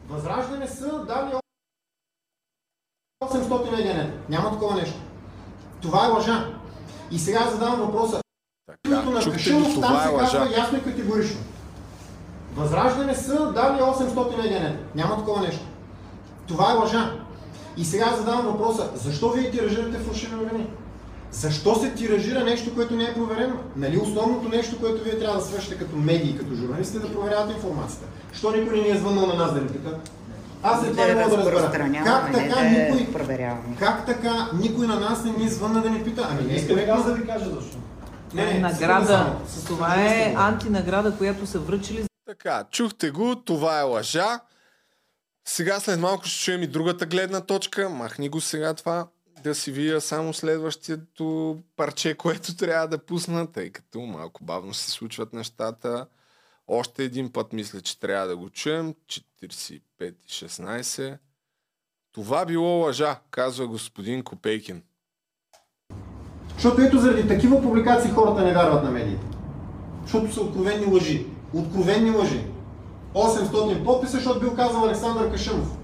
Възраждане 0.07 0.67
са 0.67 1.05
дали 1.05 1.33
800 3.23 3.79
ЕГН. 3.79 4.11
Няма 4.29 4.51
такова 4.51 4.75
нещо. 4.75 4.99
Това 5.81 6.05
е 6.05 6.09
лъжа. 6.09 6.59
И 7.11 7.19
сега 7.19 7.49
задавам 7.51 7.79
въпроса. 7.79 8.21
Така, 8.83 9.01
на 9.01 9.21
чухте 9.21 9.49
ли, 9.49 9.73
това 9.73 10.03
е 10.03 10.07
се 10.07 10.13
лъжа. 10.13 10.37
казва 10.39 10.57
ясно 10.57 10.77
и 10.77 10.83
категорично. 10.83 11.39
Възраждане 12.55 13.15
са 13.15 13.51
дали 13.51 13.81
800 13.81 14.45
ЕГН. 14.45 14.77
Няма 14.95 15.17
такова 15.17 15.41
нещо. 15.41 15.65
Това 16.47 16.71
е 16.71 16.75
лъжа. 16.75 17.13
И 17.77 17.85
сега 17.85 18.15
задавам 18.17 18.45
въпроса. 18.45 18.91
Защо 18.95 19.29
вие 19.29 19.51
тиражирате 19.51 19.97
фалшиви 19.97 20.35
новини? 20.35 20.67
Защо 21.31 21.75
се 21.75 21.93
тиражира 21.93 22.43
нещо, 22.43 22.75
което 22.75 22.95
не 22.95 23.03
е 23.03 23.13
проверено? 23.13 23.55
Нали 23.75 23.97
основното 23.97 24.49
нещо, 24.49 24.79
което 24.79 25.03
вие 25.03 25.19
трябва 25.19 25.39
да 25.39 25.45
свършите 25.45 25.77
като 25.77 25.95
медии, 25.95 26.37
като 26.37 26.55
журналисти, 26.55 26.97
е 26.97 26.99
да 26.99 27.13
проверявате 27.13 27.53
информацията. 27.53 28.05
Що 28.33 28.51
никой 28.51 28.77
не 28.77 28.83
ни 28.83 28.89
е 28.89 28.97
звъннал 28.97 29.27
на 29.27 29.33
нас 29.33 29.53
да 29.53 29.61
ни 29.61 29.67
пита? 29.67 29.99
Аз 30.63 30.81
след 30.81 30.91
това 30.91 31.07
не 31.07 31.15
мога 31.15 31.37
да 31.37 31.51
разбера. 31.51 32.03
Как 32.05 32.33
така 32.33 32.63
никой, 32.63 33.07
как 33.79 34.05
така 34.05 34.49
никой 34.53 34.87
на 34.87 34.99
нас 34.99 35.23
не 35.23 35.31
ни 35.31 35.49
звънна 35.49 35.81
да 35.81 35.89
ни 35.89 36.03
пита? 36.03 36.27
Ами 36.31 36.43
не 36.43 36.55
е 36.55 36.67
коректно 36.67 37.03
да 37.03 37.13
ви 37.13 37.27
кажа 37.27 37.45
защо. 37.45 37.77
Не, 38.33 38.45
не, 38.45 38.59
награда. 38.59 39.35
Това 39.67 39.95
е 39.95 40.33
антинаграда, 40.37 41.17
която 41.17 41.47
са 41.47 41.59
връчили. 41.59 42.03
Така, 42.25 42.63
чухте 42.71 43.11
го, 43.11 43.35
това 43.35 43.79
е 43.79 43.83
лъжа. 43.83 44.39
Сега 45.47 45.79
след 45.79 45.99
малко 45.99 46.25
ще 46.25 46.43
чуем 46.43 46.63
и 46.63 46.67
другата 46.67 47.05
гледна 47.05 47.41
точка. 47.41 47.89
Махни 47.89 48.29
го 48.29 48.41
сега 48.41 48.73
това 48.73 49.07
да 49.47 49.55
си 49.55 49.71
вия 49.71 50.01
само 50.01 50.33
следващото 50.33 51.57
парче, 51.75 52.13
което 52.17 52.55
трябва 52.57 52.87
да 52.87 53.05
пусна, 53.05 53.51
тъй 53.51 53.69
като 53.69 53.99
малко 53.99 54.43
бавно 54.43 54.73
се 54.73 54.91
случват 54.91 55.33
нещата. 55.33 56.07
Още 56.67 57.03
един 57.03 57.31
път 57.31 57.53
мисля, 57.53 57.81
че 57.81 57.99
трябва 57.99 58.27
да 58.27 58.37
го 58.37 58.49
чуем. 58.49 58.93
45 59.09 59.81
и 59.99 60.13
16. 60.27 61.17
Това 62.11 62.45
било 62.45 62.67
лъжа, 62.67 63.19
казва 63.31 63.67
господин 63.67 64.23
Копейкин. 64.23 64.83
Защото 66.53 66.81
ето 66.81 66.99
заради 66.99 67.27
такива 67.27 67.61
публикации 67.61 68.11
хората 68.11 68.43
не 68.43 68.53
вярват 68.53 68.83
на 68.83 68.91
медиите. 68.91 69.25
Защото 70.03 70.33
са 70.33 70.41
откровенни 70.41 70.85
лъжи. 70.85 71.25
Откровенни 71.53 72.09
лъжи. 72.09 72.45
800 73.13 73.83
подписа, 73.83 74.11
защото 74.17 74.39
бил 74.39 74.55
казал 74.55 74.85
Александър 74.85 75.31
Кашъмов. 75.31 75.77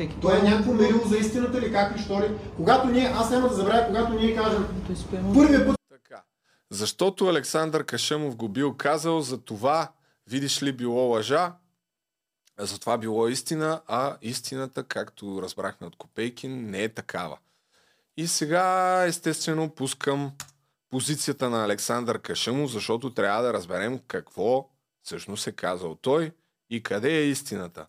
Всеки 0.00 0.20
Той 0.20 0.38
е 0.38 0.42
някакво 0.42 0.72
мерило 0.72 1.04
за 1.06 1.16
истината 1.16 1.60
ли, 1.60 1.72
как 1.72 1.96
ли, 1.96 2.02
що 2.02 2.20
ли? 2.20 2.38
Когато 2.56 2.88
ние, 2.88 3.12
аз 3.14 3.30
няма 3.30 3.48
да 3.48 3.54
забравя, 3.54 3.86
когато 3.86 4.12
ние 4.12 4.36
кажем, 4.36 4.66
първият 5.34 5.66
път 5.66 5.76
Така. 5.88 6.22
Защото 6.70 7.26
Александър 7.26 7.84
Кашъмов 7.84 8.36
го 8.36 8.48
бил 8.48 8.74
казал, 8.76 9.20
за 9.20 9.38
това, 9.38 9.92
видиш 10.26 10.62
ли, 10.62 10.72
било 10.72 11.00
лъжа, 11.00 11.52
за 12.58 12.80
това 12.80 12.98
било 12.98 13.28
истина, 13.28 13.80
а 13.86 14.16
истината, 14.22 14.84
както 14.84 15.42
разбрахме 15.42 15.86
от 15.86 15.96
Копейкин, 15.96 16.70
не 16.70 16.82
е 16.82 16.88
такава. 16.88 17.38
И 18.16 18.26
сега, 18.26 19.04
естествено, 19.06 19.70
пускам 19.70 20.32
позицията 20.90 21.50
на 21.50 21.64
Александър 21.64 22.18
Кашъмов, 22.18 22.70
защото 22.70 23.14
трябва 23.14 23.42
да 23.42 23.52
разберем 23.52 24.00
какво 24.08 24.68
всъщност 25.02 25.46
е 25.46 25.52
казал 25.52 25.94
той 25.94 26.30
и 26.70 26.82
къде 26.82 27.12
е 27.12 27.26
истината. 27.26 27.86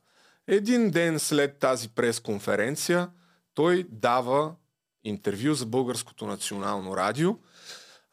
Един 0.51 0.91
ден 0.91 1.19
след 1.19 1.57
тази 1.59 1.89
пресконференция 1.89 3.09
той 3.53 3.87
дава 3.89 4.55
интервю 5.03 5.53
за 5.53 5.65
Българското 5.65 6.25
национално 6.25 6.97
радио, 6.97 7.37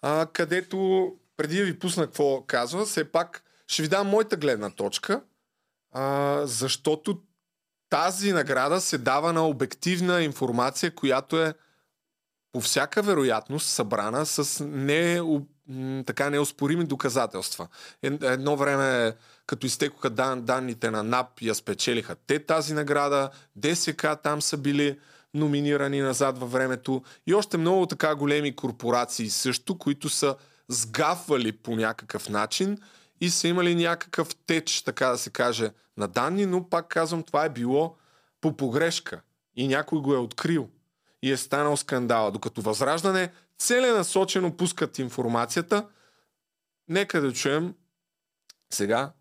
а, 0.03 0.27
където 0.33 1.09
преди 1.37 1.59
да 1.59 1.65
ви 1.65 1.79
пусна 1.79 2.07
какво 2.07 2.43
казва, 2.47 2.85
все 2.87 3.13
пак 3.13 3.43
ще 3.67 3.83
ви 3.83 3.89
дам 3.89 4.09
моята 4.09 4.37
гледна 4.37 4.71
точка, 4.71 5.23
а, 5.93 6.41
защото 6.47 7.23
тази 7.91 8.33
награда 8.33 8.81
се 8.81 8.99
дава 8.99 9.33
на 9.33 9.47
обективна 9.47 10.23
информация, 10.23 10.95
която 10.95 11.43
е 11.43 11.55
по 12.53 12.61
всяка 12.61 13.03
вероятност 13.03 13.67
събрана 13.69 14.27
с 14.27 14.65
не, 14.65 15.21
така 16.07 16.31
неоспорими 16.31 16.85
доказателства. 16.85 17.69
Ед- 18.03 18.23
Едно 18.23 18.57
време, 18.57 19.13
като 19.49 19.67
изтекоха 19.67 20.11
дан, 20.11 20.43
данните 20.43 20.91
на 20.91 21.03
НАП, 21.03 21.41
я 21.43 21.55
спечелиха 21.55 22.17
те 22.27 22.39
тази 22.39 22.75
награда, 22.75 23.31
ДСК 23.57 24.07
там 24.23 24.43
са 24.43 24.57
били 24.57 24.99
номинирани 25.35 26.01
назад 26.01 26.39
във 26.39 26.53
времето 26.53 27.03
и 27.27 27.35
още 27.35 27.59
много 27.59 27.87
така 27.87 28.15
големи 28.15 28.57
корпорации 28.57 29.31
също, 29.31 29.79
които 29.79 30.09
са 30.09 30.37
сгафвали 30.69 31.53
по 31.53 31.77
някакъв 31.77 32.29
начин 32.29 32.79
и 33.21 33.31
са 33.31 33.49
имали 33.49 33.75
някакъв 33.75 34.29
теч, 34.47 34.83
така 34.83 35.07
да 35.07 35.19
се 35.19 35.31
каже, 35.31 35.71
на 35.97 36.09
данни, 36.09 36.47
но 36.47 36.69
пак 36.69 36.89
казвам, 36.89 37.23
това 37.23 37.45
е 37.45 37.49
било 37.49 37.97
по 38.41 38.57
погрешка 38.57 39.21
и 39.57 39.69
някой 39.69 40.01
го 40.01 40.15
е 40.15 40.19
открил. 40.19 40.69
и 41.23 41.33
е 41.33 41.37
станал 41.37 41.77
скандала. 41.77 42.33
Докато 42.33 42.63
Възраждане 42.63 43.33
целенасочено 43.59 44.57
пускат 44.57 44.99
информацията, 44.99 45.89
нека 46.89 47.21
да 47.21 47.33
чуем 47.33 47.75
сега 48.73 49.13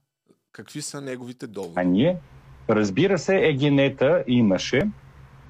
какви 0.58 0.82
са 0.82 1.02
неговите 1.02 1.48
доводи. 1.48 2.16
Разбира 2.70 3.18
се, 3.18 3.36
егенета 3.36 4.24
имаше. 4.28 4.90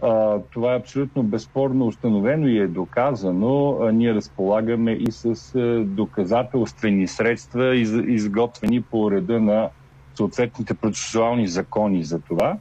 А, 0.01 0.39
това 0.51 0.73
е 0.73 0.77
абсолютно 0.77 1.23
безспорно 1.23 1.87
установено 1.87 2.47
и 2.47 2.57
е 2.57 2.67
доказано. 2.67 3.79
А, 3.81 3.91
ние 3.91 4.13
разполагаме 4.13 4.91
и 4.91 5.11
с 5.11 5.55
а, 5.55 5.83
доказателствени 5.85 7.07
средства, 7.07 7.75
из, 7.75 7.91
изготвени 8.07 8.81
по 8.81 9.11
реда 9.11 9.39
на 9.39 9.69
съответните 10.15 10.73
процесуални 10.73 11.47
закони 11.47 12.03
за 12.03 12.19
това. 12.19 12.57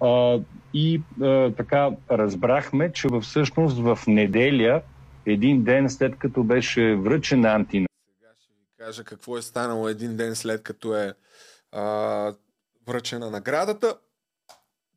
А, 0.00 0.38
и 0.74 1.02
а, 1.22 1.52
така 1.52 1.90
разбрахме, 2.10 2.92
че 2.92 3.08
всъщност 3.22 3.78
в 3.78 3.98
неделя, 4.06 4.82
един 5.26 5.64
ден 5.64 5.90
след 5.90 6.16
като 6.18 6.44
беше 6.44 6.94
връчена 6.94 7.48
антина. 7.48 7.86
Сега 8.18 8.32
ще 8.40 8.52
ви 8.52 8.84
кажа 8.84 9.04
какво 9.04 9.38
е 9.38 9.42
станало 9.42 9.88
един 9.88 10.16
ден 10.16 10.34
след 10.36 10.62
като 10.62 10.96
е 10.96 11.14
а, 11.72 12.34
връчена 12.86 13.30
наградата. 13.30 13.96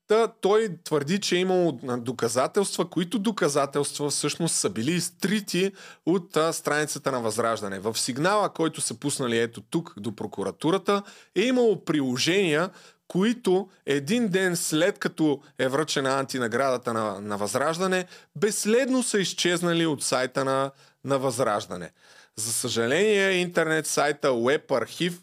Та, 0.07 0.28
той 0.28 0.70
твърди, 0.84 1.20
че 1.20 1.36
е 1.36 1.39
имало 1.39 1.80
доказателства, 1.97 2.89
които 2.89 3.20
доказателства 3.20 4.09
всъщност 4.09 4.55
са 4.55 4.70
били 4.70 4.91
изтрити 4.91 5.72
от 6.05 6.38
а, 6.38 6.53
страницата 6.53 7.11
на 7.11 7.22
Възраждане. 7.22 7.80
В 7.80 7.97
сигнала, 7.97 8.53
който 8.53 8.82
са 8.82 8.99
пуснали 8.99 9.39
ето 9.39 9.61
тук 9.61 9.93
до 9.97 10.15
прокуратурата, 10.15 11.03
е 11.36 11.41
имало 11.41 11.86
приложения, 11.86 12.70
които 13.07 13.70
един 13.86 14.28
ден 14.28 14.55
след 14.55 14.99
като 14.99 15.41
е 15.59 15.67
връчена 15.67 16.20
антинаградата 16.20 16.93
на, 16.93 17.22
на 17.22 17.38
Възраждане, 17.38 18.05
безследно 18.36 19.03
са 19.03 19.20
изчезнали 19.20 19.86
от 19.86 20.03
сайта 20.03 20.45
на, 20.45 20.72
на 21.03 21.20
Възраждане. 21.20 21.91
За 22.36 22.53
съжаление, 22.53 23.32
интернет 23.32 23.88
сайта 23.88 24.28
Web 24.28 24.67
Archive 24.67 25.20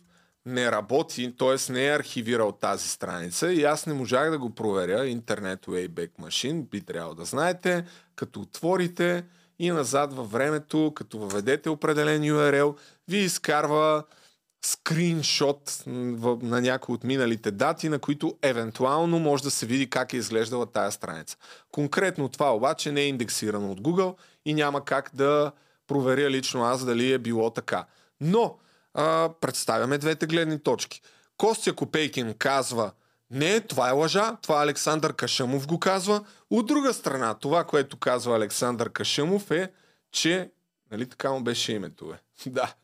не 0.47 0.72
работи, 0.72 1.34
т.е. 1.38 1.72
не 1.72 1.86
е 1.86 1.97
архивирал 1.97 2.53
тази 2.53 2.88
страница 2.88 3.53
и 3.53 3.64
аз 3.64 3.86
не 3.86 3.94
можах 3.94 4.30
да 4.30 4.38
го 4.38 4.51
проверя. 4.51 5.07
Интернет 5.07 5.66
Wayback 5.66 6.11
Machine 6.20 6.68
би 6.68 6.80
трябвало 6.80 7.14
да 7.14 7.24
знаете, 7.24 7.84
като 8.16 8.40
отворите 8.40 9.24
и 9.59 9.70
назад 9.70 10.12
във 10.14 10.30
времето, 10.32 10.92
като 10.94 11.18
въведете 11.18 11.70
определен 11.70 12.22
URL, 12.22 12.76
ви 13.09 13.18
изкарва 13.18 14.05
скриншот 14.64 15.82
на 15.86 16.61
някои 16.61 16.94
от 16.94 17.05
миналите 17.05 17.51
дати, 17.51 17.88
на 17.88 17.99
които 17.99 18.36
евентуално 18.42 19.18
може 19.18 19.42
да 19.42 19.51
се 19.51 19.66
види 19.66 19.90
как 19.90 20.12
е 20.12 20.16
изглеждала 20.16 20.66
тая 20.66 20.92
страница. 20.92 21.36
Конкретно 21.72 22.28
това 22.28 22.55
обаче 22.55 22.92
не 22.92 23.01
е 23.01 23.09
индексирано 23.09 23.72
от 23.72 23.80
Google 23.80 24.14
и 24.44 24.55
няма 24.55 24.84
как 24.84 25.11
да 25.14 25.53
проверя 25.86 26.30
лично 26.30 26.64
аз 26.64 26.84
дали 26.84 27.12
е 27.12 27.18
било 27.18 27.51
така. 27.51 27.84
Но 28.20 28.57
а, 28.97 29.30
представяме 29.40 29.99
двете 29.99 30.26
гледни 30.26 30.59
точки. 30.59 31.03
Костя 31.36 31.72
Копейкин 31.72 32.34
казва, 32.34 32.92
не, 33.30 33.61
това 33.61 33.88
е 33.88 33.92
лъжа, 33.92 34.36
това 34.42 34.62
Александър 34.62 35.12
Кашамов 35.12 35.66
го 35.66 35.80
казва. 35.80 36.24
От 36.51 36.66
друга 36.66 36.94
страна, 36.94 37.34
това, 37.34 37.64
което 37.64 37.97
казва 37.97 38.36
Александър 38.36 38.90
Кашамов 38.92 39.51
е, 39.51 39.72
че, 40.12 40.51
нали 40.90 41.09
така 41.09 41.30
му 41.30 41.40
беше 41.40 41.72
името, 41.72 42.07
бе? 42.07 42.14
да. 42.51 42.74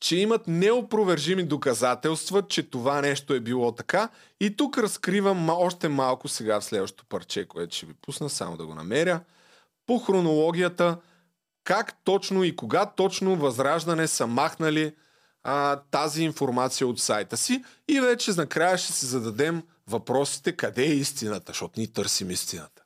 че 0.00 0.16
имат 0.16 0.46
неопровержими 0.46 1.42
доказателства, 1.42 2.42
че 2.48 2.70
това 2.70 3.00
нещо 3.00 3.34
е 3.34 3.40
било 3.40 3.72
така. 3.72 4.08
И 4.40 4.56
тук 4.56 4.78
разкривам 4.78 5.50
още 5.50 5.88
малко 5.88 6.28
сега 6.28 6.60
в 6.60 6.64
следващото 6.64 7.04
парче, 7.08 7.48
което 7.48 7.76
ще 7.76 7.86
ви 7.86 7.94
пусна, 7.94 8.28
само 8.30 8.56
да 8.56 8.66
го 8.66 8.74
намеря. 8.74 9.20
По 9.86 9.98
хронологията, 9.98 10.98
как 11.66 11.94
точно 12.04 12.44
и 12.44 12.56
кога 12.56 12.86
точно 12.86 13.36
Възраждане 13.36 14.06
са 14.06 14.26
махнали 14.26 14.92
а, 15.44 15.76
тази 15.90 16.24
информация 16.24 16.86
от 16.86 16.98
сайта 16.98 17.36
си 17.36 17.62
и 17.88 18.00
вече 18.00 18.30
накрая 18.36 18.78
ще 18.78 18.92
си 18.92 19.06
зададем 19.06 19.62
въпросите 19.90 20.52
къде 20.52 20.82
е 20.82 20.94
истината, 20.94 21.44
защото 21.46 21.80
ни 21.80 21.92
търсим 21.92 22.30
истината. 22.30 22.82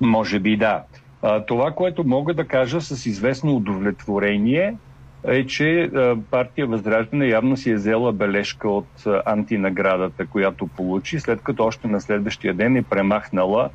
Може 0.00 0.38
би 0.38 0.56
да. 0.56 0.82
А, 1.22 1.46
това, 1.46 1.70
което 1.70 2.04
мога 2.04 2.34
да 2.34 2.48
кажа 2.48 2.80
с 2.80 3.06
известно 3.06 3.56
удовлетворение 3.56 4.76
е, 5.24 5.46
че 5.46 5.82
а, 5.82 6.16
партия 6.30 6.66
Възраждане 6.66 7.26
явно 7.26 7.56
си 7.56 7.70
е 7.70 7.74
взела 7.74 8.12
бележка 8.12 8.68
от 8.68 9.06
а, 9.06 9.22
антинаградата, 9.26 10.26
която 10.26 10.66
получи, 10.66 11.20
след 11.20 11.42
като 11.42 11.64
още 11.64 11.88
на 11.88 12.00
следващия 12.00 12.54
ден 12.54 12.76
е 12.76 12.82
премахнала 12.82 13.70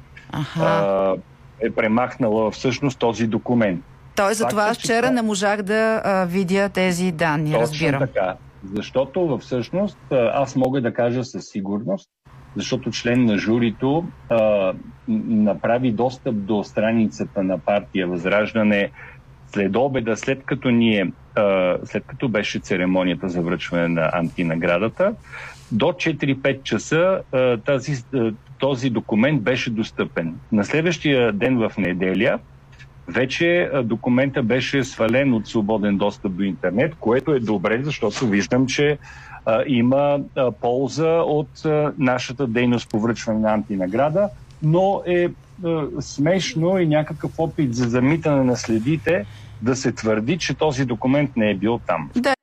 а, 0.60 1.16
е 1.60 1.72
премахнала 1.72 2.52
всъщност 2.52 3.00
този 3.00 3.28
документ. 3.28 3.84
Той 4.16 4.34
за 4.34 4.48
това 4.48 4.64
аз 4.64 4.78
вчера 4.78 5.12
не 5.12 5.22
можах 5.22 5.62
да 5.62 6.02
а, 6.04 6.26
видя 6.26 6.70
тези 6.70 7.12
данни, 7.12 7.52
Точно 7.52 7.62
разбирам. 7.62 8.00
така. 8.00 8.36
Защото 8.74 9.38
всъщност 9.42 9.98
аз 10.12 10.56
мога 10.56 10.82
да 10.82 10.94
кажа 10.94 11.24
със 11.24 11.46
сигурност, 11.46 12.10
защото 12.56 12.92
член 12.92 13.26
на 13.26 13.38
журито 13.38 14.06
а, 14.30 14.74
направи 15.28 15.92
достъп 15.92 16.36
до 16.36 16.64
страницата 16.64 17.44
на 17.44 17.58
партия 17.58 18.08
Възраждане 18.08 18.92
след 19.54 19.76
обеда, 19.76 20.18
след 20.18 20.44
като 20.44 20.70
ние, 20.70 21.12
а, 21.36 21.78
след 21.84 22.04
като 22.08 22.30
беше 22.30 22.60
церемонията 22.60 23.30
за 23.30 23.42
връчване 23.42 23.88
на 23.88 24.10
антинаградата, 24.14 25.14
до 25.72 25.86
4-5 25.86 26.64
часа 26.64 27.22
а, 27.32 27.58
тази, 27.58 28.04
този 28.60 28.90
документ 28.90 29.42
беше 29.42 29.70
достъпен. 29.70 30.36
На 30.52 30.64
следващия 30.64 31.34
ден 31.34 31.58
в 31.58 31.72
неделя 31.78 32.40
вече 33.08 33.70
документа 33.84 34.44
беше 34.44 34.84
свален 34.84 35.34
от 35.34 35.48
свободен 35.48 35.98
достъп 35.98 36.32
до 36.32 36.44
интернет, 36.44 36.96
което 37.00 37.32
е 37.32 37.40
добре, 37.40 37.84
защото 37.84 38.28
виждам, 38.28 38.68
че 38.68 38.98
а, 39.46 39.64
има 39.68 40.20
а, 40.36 40.52
полза 40.52 41.10
от 41.10 41.66
а, 41.66 41.94
нашата 41.98 42.48
дейност 42.48 42.90
по 42.90 43.00
връчване 43.00 43.40
на 43.40 43.54
антинаграда, 43.54 44.30
но 44.64 45.02
е 45.06 45.30
а, 45.64 45.86
смешно 46.00 46.80
и 46.80 46.88
някакъв 46.88 47.32
опит 47.38 47.76
за 47.76 47.90
замитане 47.90 48.44
на 48.44 48.56
следите 48.56 49.26
да 49.62 49.76
се 49.76 49.92
твърди, 49.92 50.38
че 50.38 50.54
този 50.54 50.86
документ 50.86 51.32
не 51.36 51.50
е 51.50 51.56
бил 51.56 51.80
там. 51.88 52.10
Да. 52.16 52.37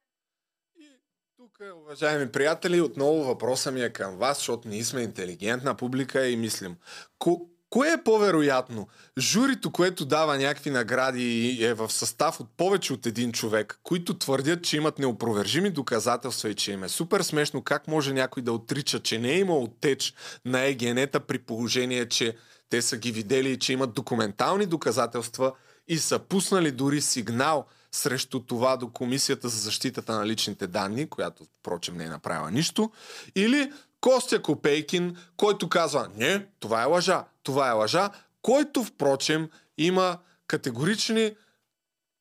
Уважаеми 1.95 2.32
приятели, 2.32 2.80
отново 2.80 3.24
въпросът 3.24 3.74
ми 3.74 3.82
е 3.82 3.90
към 3.90 4.16
вас, 4.16 4.38
защото 4.38 4.68
ние 4.68 4.84
сме 4.84 5.03
интелигентна 5.03 5.74
публика 5.74 6.26
и 6.26 6.36
мислим. 6.36 6.76
Ко- 7.18 7.47
Кое 7.70 7.92
е 7.92 8.03
по-вероятно? 8.05 8.88
Журито, 9.18 9.72
което 9.72 10.05
дава 10.05 10.38
някакви 10.38 10.70
награди 10.70 11.59
е 11.64 11.74
в 11.74 11.92
състав 11.92 12.40
от 12.40 12.57
повече 12.57 12.92
от 12.92 13.07
един 13.07 13.32
човек, 13.32 13.80
които 13.82 14.18
твърдят, 14.18 14.64
че 14.64 14.76
имат 14.76 14.99
неопровержими 14.99 15.70
доказателства 15.70 16.49
и 16.49 16.55
че 16.55 16.72
им 16.72 16.84
е 16.84 16.88
супер 16.88 17.22
смешно 17.22 17.62
как 17.62 17.88
може 17.88 18.12
някой 18.12 18.42
да 18.42 18.53
отрича, 18.53 19.01
че 19.01 19.18
не 19.18 19.30
е 19.30 19.38
имал 19.38 19.68
теч 19.80 20.14
на 20.45 20.62
егенета 20.62 21.20
при 21.20 21.38
положение, 21.38 22.09
че 22.09 22.36
те 22.68 22.82
са 22.82 22.97
ги 22.97 23.12
видели 23.12 23.51
и 23.51 23.59
че 23.59 23.72
имат 23.72 23.95
документални 23.95 24.66
доказателства 24.66 25.53
и 25.88 25.99
са 25.99 26.18
пуснали 26.18 26.70
дори 26.70 27.01
сигнал 27.01 27.66
срещу 27.95 28.40
това 28.40 28.76
до 28.76 28.88
Комисията 28.88 29.49
за 29.49 29.59
защитата 29.59 30.12
на 30.12 30.26
личните 30.26 30.66
данни, 30.66 31.09
която, 31.09 31.45
впрочем, 31.61 31.97
не 31.97 32.05
е 32.05 32.09
направила 32.09 32.51
нищо, 32.51 32.90
или 33.34 33.72
Костя 34.01 34.42
Копейкин, 34.42 35.16
който 35.36 35.68
казва, 35.68 36.09
не, 36.16 36.47
това 36.61 36.82
е 36.82 36.86
лъжа, 36.86 37.24
това 37.42 37.68
е 37.68 37.72
лъжа, 37.72 38.11
който, 38.42 38.84
впрочем, 38.84 39.51
има 39.78 40.18
категорични 40.47 41.34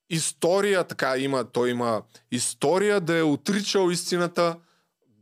история, 0.10 0.84
така 0.84 1.18
има, 1.18 1.44
той 1.44 1.70
има 1.70 2.02
история 2.32 3.02
да 3.02 3.18
е 3.18 3.24
отричал 3.24 3.92
истината, 3.92 4.56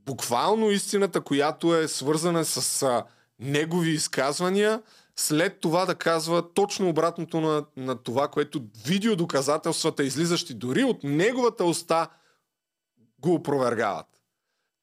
буквално 0.06 0.72
истината, 0.72 1.22
която 1.22 1.76
е 1.76 1.88
свързана 1.88 2.46
с 2.46 2.84
а, 2.84 3.04
негови 3.40 3.92
изказвания, 3.92 4.82
след 5.16 5.60
това 5.60 5.86
да 5.86 5.96
казва 5.96 6.54
точно 6.54 6.90
обратното 6.90 7.42
на, 7.42 7.66
на 7.78 7.96
това, 7.96 8.28
което 8.28 8.62
видеодоказателствата, 8.86 10.04
излизащи 10.04 10.54
дори 10.54 10.84
от 10.84 11.04
неговата 11.04 11.64
уста, 11.66 12.10
го 13.20 13.34
опровергават. 13.34 14.08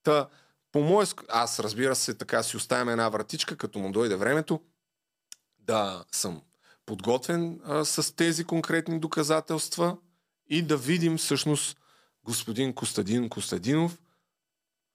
Та, 0.03 0.29
по 0.73 0.81
мое... 0.81 1.07
Аз, 1.29 1.61
разбира 1.61 1.95
се, 1.95 2.15
така 2.15 2.43
си 2.43 2.57
оставям 2.57 2.89
една 2.89 3.09
вратичка, 3.09 3.57
като 3.57 3.79
му 3.79 3.93
дойде 3.93 4.17
времето, 4.17 4.61
да 5.59 6.05
съм 6.13 6.43
подготвен 6.87 7.61
а, 7.65 7.85
с 7.85 8.17
тези 8.17 8.45
конкретни 8.45 9.01
доказателства 9.01 9.97
и 10.51 10.63
да 10.63 10.77
видим 10.77 11.19
всъщност 11.19 11.79
господин 12.25 12.75
Костадин 12.75 13.29
Костадинов, 13.29 13.99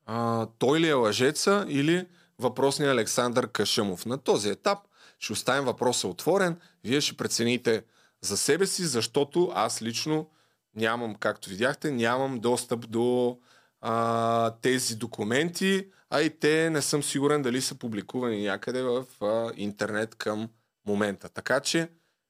а, 0.05 0.47
той 0.59 0.79
ли 0.79 0.87
е 0.87 0.93
лъжеца 0.93 1.65
или 1.67 2.07
въпросният 2.39 2.93
Александър 2.93 3.51
Кашъмов. 3.51 4.05
На 4.05 4.17
този 4.17 4.49
етап 4.49 4.79
ще 5.23 5.33
оставим 5.33 5.65
въпроса 5.65 6.07
отворен. 6.07 6.59
Вие 6.83 7.01
ще 7.01 7.17
прецените 7.17 7.83
за 8.21 8.37
себе 8.37 8.65
си, 8.65 8.85
защото 8.85 9.51
аз 9.55 9.81
лично 9.81 10.29
нямам, 10.75 11.15
както 11.15 11.49
видяхте, 11.49 11.91
нямам 11.91 12.39
достъп 12.39 12.89
до 12.89 13.39
а, 13.81 14.55
тези 14.61 14.95
документи, 14.95 15.87
а 16.09 16.21
и 16.21 16.39
те 16.39 16.69
не 16.69 16.81
съм 16.81 17.03
сигурен 17.03 17.41
дали 17.41 17.61
са 17.61 17.75
публикувани 17.75 18.43
някъде 18.43 18.81
в 18.83 19.05
а, 19.21 19.51
интернет 19.55 20.15
към 20.15 20.49
момента. 20.85 21.29
Така 21.29 21.59
че, 21.59 21.89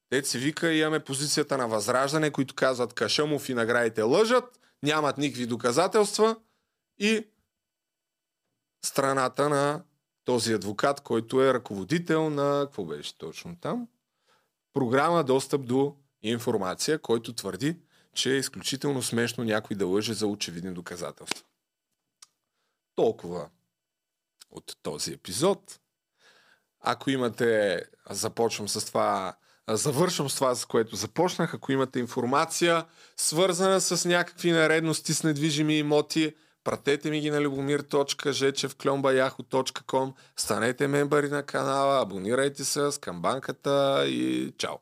те 0.09 0.23
се 0.23 0.37
вика, 0.37 0.73
имаме 0.73 0.99
позицията 0.99 1.57
на 1.57 1.67
Възраждане, 1.67 2.31
които 2.31 2.55
казват 2.55 2.93
Кашамов 2.93 3.49
и 3.49 3.53
наградите 3.53 4.01
лъжат, 4.01 4.59
нямат 4.83 5.17
никакви 5.17 5.45
доказателства 5.45 6.35
и 6.97 7.27
страната 8.85 9.49
на 9.49 9.83
този 10.25 10.53
адвокат, 10.53 11.01
който 11.01 11.43
е 11.43 11.53
ръководител 11.53 12.29
на, 12.29 12.61
какво 12.65 12.85
беше 12.85 13.17
точно 13.17 13.55
там? 13.55 13.87
Програма 14.73 15.23
Достъп 15.23 15.65
до 15.65 15.95
информация, 16.21 16.99
който 16.99 17.33
твърди, 17.33 17.77
че 18.13 18.33
е 18.33 18.37
изключително 18.37 19.01
смешно 19.01 19.43
някой 19.43 19.77
да 19.77 19.87
лъже 19.87 20.13
за 20.13 20.27
очевидни 20.27 20.73
доказателства. 20.73 21.45
Толкова 22.95 23.49
от 24.51 24.77
този 24.81 25.13
епизод. 25.13 25.79
Ако 26.79 27.09
имате, 27.09 27.81
започвам 28.09 28.69
с 28.69 28.85
това, 28.85 29.35
завършвам 29.69 30.29
с 30.29 30.35
това, 30.35 30.55
с 30.55 30.65
което 30.65 30.95
започнах, 30.95 31.53
ако 31.53 31.71
имате 31.71 31.99
информация, 31.99 32.85
свързана 33.17 33.81
с 33.81 34.05
някакви 34.05 34.51
наредности 34.51 35.13
с 35.13 35.23
недвижими 35.23 35.77
имоти, 35.77 36.35
пратете 36.63 37.09
ми 37.09 37.19
ги 37.19 37.31
на 37.31 37.41
любомир.жечевклонбаяхо.com 37.41 40.13
станете 40.37 40.87
мембари 40.87 41.29
на 41.29 41.43
канала, 41.43 42.01
абонирайте 42.01 42.63
се 42.63 42.91
с 42.91 42.99
камбанката 42.99 44.03
и 44.07 44.51
чао! 44.57 44.75